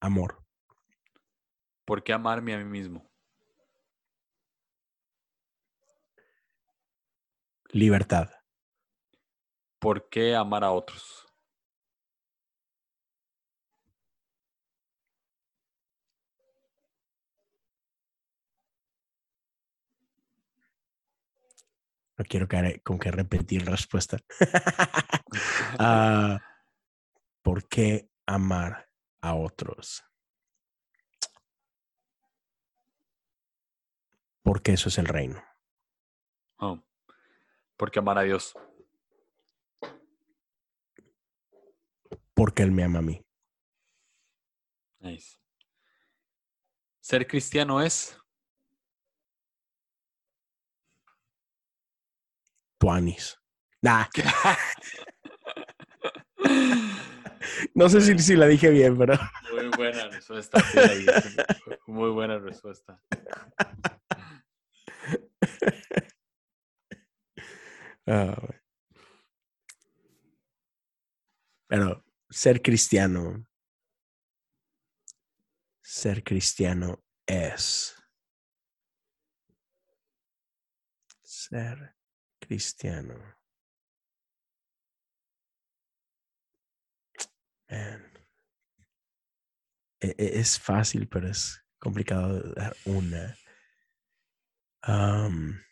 Amor. 0.00 0.44
¿Por 1.84 2.02
qué 2.02 2.12
amarme 2.12 2.52
a 2.52 2.58
mí 2.58 2.64
mismo? 2.64 3.08
Libertad. 7.68 8.28
¿Por 9.78 10.08
qué 10.08 10.34
amar 10.34 10.64
a 10.64 10.72
otros? 10.72 11.29
No 22.20 22.26
quiero 22.26 22.46
que, 22.46 22.82
con 22.82 22.98
que 22.98 23.10
repetir 23.10 23.64
la 23.64 23.70
respuesta. 23.70 24.18
Ah, 25.78 26.38
¿Por 27.40 27.66
qué 27.68 28.10
amar 28.26 28.90
a 29.22 29.34
otros? 29.34 30.04
Porque 34.42 34.72
eso 34.72 34.88
es 34.88 34.98
el 34.98 35.06
reino. 35.06 35.42
Oh, 36.58 36.82
¿Por 37.76 37.90
qué 37.90 38.00
amar 38.00 38.18
a 38.18 38.22
Dios? 38.22 38.52
Porque 42.34 42.64
Él 42.64 42.72
me 42.72 42.82
ama 42.82 42.98
a 42.98 43.02
mí. 43.02 43.24
Nice. 44.98 45.38
¿Ser 47.00 47.26
cristiano 47.26 47.80
es? 47.80 48.19
Tuanis. 52.80 53.38
Nah. 53.82 54.06
No 57.74 57.88
sé 57.88 58.00
si, 58.00 58.18
si 58.18 58.36
la 58.36 58.46
dije 58.46 58.70
bien, 58.70 58.98
pero. 58.98 59.14
Muy 59.54 59.68
buena 59.76 60.08
respuesta. 60.08 60.60
sí, 60.60 61.06
Muy 61.86 62.10
buena 62.10 62.38
respuesta. 62.38 63.00
Ah. 68.06 68.36
Pero 71.68 72.04
ser 72.28 72.60
cristiano. 72.60 73.46
Ser 75.82 76.24
cristiano 76.24 77.04
es. 77.26 77.94
Ser 81.22 81.94
cristiano. 82.50 83.14
Man. 87.70 88.02
E- 90.00 90.16
e- 90.18 90.40
Es 90.40 90.58
fácil, 90.58 91.06
pero 91.08 91.28
es 91.28 91.62
complicado 91.78 92.42
dar 92.54 92.74
una. 92.86 93.36
Am, 94.82 95.62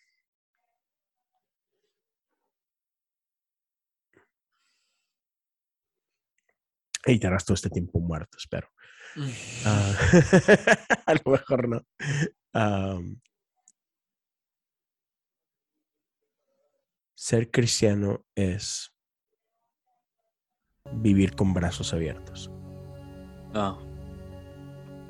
y 7.06 7.18
te 7.18 7.26
todo 7.44 7.54
este 7.54 7.70
tiempo 7.70 7.98
muerto, 7.98 8.38
espero. 8.38 8.68
Ah, 9.64 9.92
a 11.06 11.14
lo 11.14 11.32
mejor 11.32 11.68
no. 11.68 11.84
Am, 12.52 13.20
ser 17.18 17.50
cristiano 17.50 18.24
es 18.36 18.94
vivir 20.92 21.34
con 21.34 21.52
brazos 21.52 21.92
abiertos. 21.92 22.48
Ah, 23.54 23.76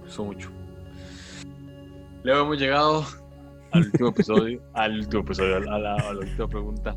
eso 0.07 0.25
mucho. 0.25 0.51
Luego 2.25 2.47
hemos 2.47 2.59
llegado 2.59 3.05
al 3.73 3.83
último 3.85 4.09
episodio, 4.09 4.63
al 4.75 5.01
último 5.01 5.23
episodio, 5.23 5.57
a 5.57 5.79
la, 5.79 5.97
a 5.97 6.13
la 6.15 6.21
última 6.21 6.49
pregunta. 6.49 6.97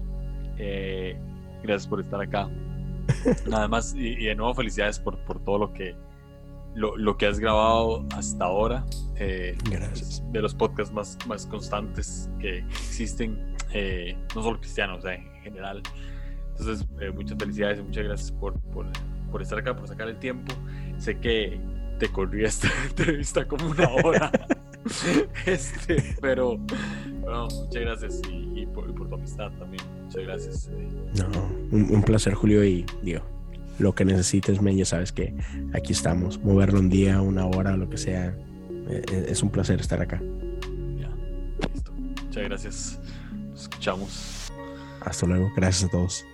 Eh, 0.57 1.20
gracias 1.62 1.88
por 1.89 1.99
estar 1.99 2.22
acá. 2.22 2.49
Nada 3.49 3.68
más, 3.68 3.93
y, 3.93 4.14
y 4.14 4.26
de 4.28 4.36
nuevo 4.36 4.53
felicidades 4.53 4.97
por, 4.97 5.22
por 5.26 5.43
todo 5.43 5.57
lo 5.57 5.74
que, 5.74 5.93
lo, 6.74 6.95
lo 6.95 7.18
que 7.18 7.28
has 7.28 7.38
grabado 7.38 8.05
hasta 8.16 8.45
ahora. 8.45 8.86
Eh, 9.18 9.57
Gracias. 9.70 10.24
de 10.32 10.41
los 10.41 10.55
podcasts 10.55 10.93
más, 10.93 11.18
más 11.28 11.45
constantes 11.45 12.30
que 12.39 12.59
existen, 12.59 13.51
eh, 13.74 14.17
no 14.36 14.43
solo 14.43 14.59
cristianos, 14.59 14.99
o 14.99 15.01
sea, 15.01 15.15
en 15.15 15.30
general. 15.43 15.82
Entonces, 16.57 16.88
eh, 16.99 17.11
muchas 17.11 17.38
felicidades 17.38 17.80
y 17.80 17.84
muchas 17.84 18.03
gracias 18.03 18.32
por, 18.32 18.59
por, 18.72 18.86
por 19.32 19.41
estar 19.41 19.57
acá, 19.59 19.76
por 19.76 19.88
sacar 19.88 20.07
el 20.09 20.17
tiempo. 20.17 20.53
Sé 20.97 21.17
que 21.19 21.59
te 21.99 22.07
corrí 22.09 22.43
esta 22.45 22.67
entrevista 22.88 23.47
como 23.47 23.69
una 23.69 23.89
hora, 23.89 24.32
este, 25.45 26.15
pero 26.22 26.57
bueno, 27.22 27.47
muchas 27.47 27.82
gracias 27.82 28.22
y, 28.30 28.61
y 28.61 28.65
por, 28.65 28.89
y 28.89 28.93
por 28.93 29.07
tu 29.09 29.15
amistad 29.15 29.51
también. 29.59 29.84
Muchas 30.05 30.24
gracias. 30.24 30.69
eh. 30.74 30.88
No, 31.17 31.28
un, 31.72 31.88
un 31.95 32.03
placer, 32.03 32.34
Julio, 32.34 32.63
y 32.63 32.86
digo, 33.03 33.22
lo 33.80 33.93
que 33.95 34.05
necesites, 34.05 34.61
men, 34.61 34.78
ya 34.78 34.86
sabes 34.86 35.11
que 35.11 35.34
aquí 35.74 35.93
estamos. 35.93 36.39
Moverlo 36.43 36.80
un 36.80 36.89
día, 36.89 37.22
una 37.22 37.45
hora, 37.45 37.78
lo 37.78 37.89
que 37.89 37.97
sea. 37.97 38.36
eh, 38.89 39.26
Es 39.30 39.41
un 39.41 39.49
placer 39.49 39.80
estar 39.80 40.01
acá. 40.01 40.22
Ya, 40.99 41.09
listo. 41.74 41.91
Muchas 41.93 42.43
gracias. 42.43 42.99
Escuchamos. 43.62 44.51
Hasta 45.01 45.26
luego. 45.26 45.51
Gracias 45.55 45.86
a 45.86 45.91
todos. 45.91 46.26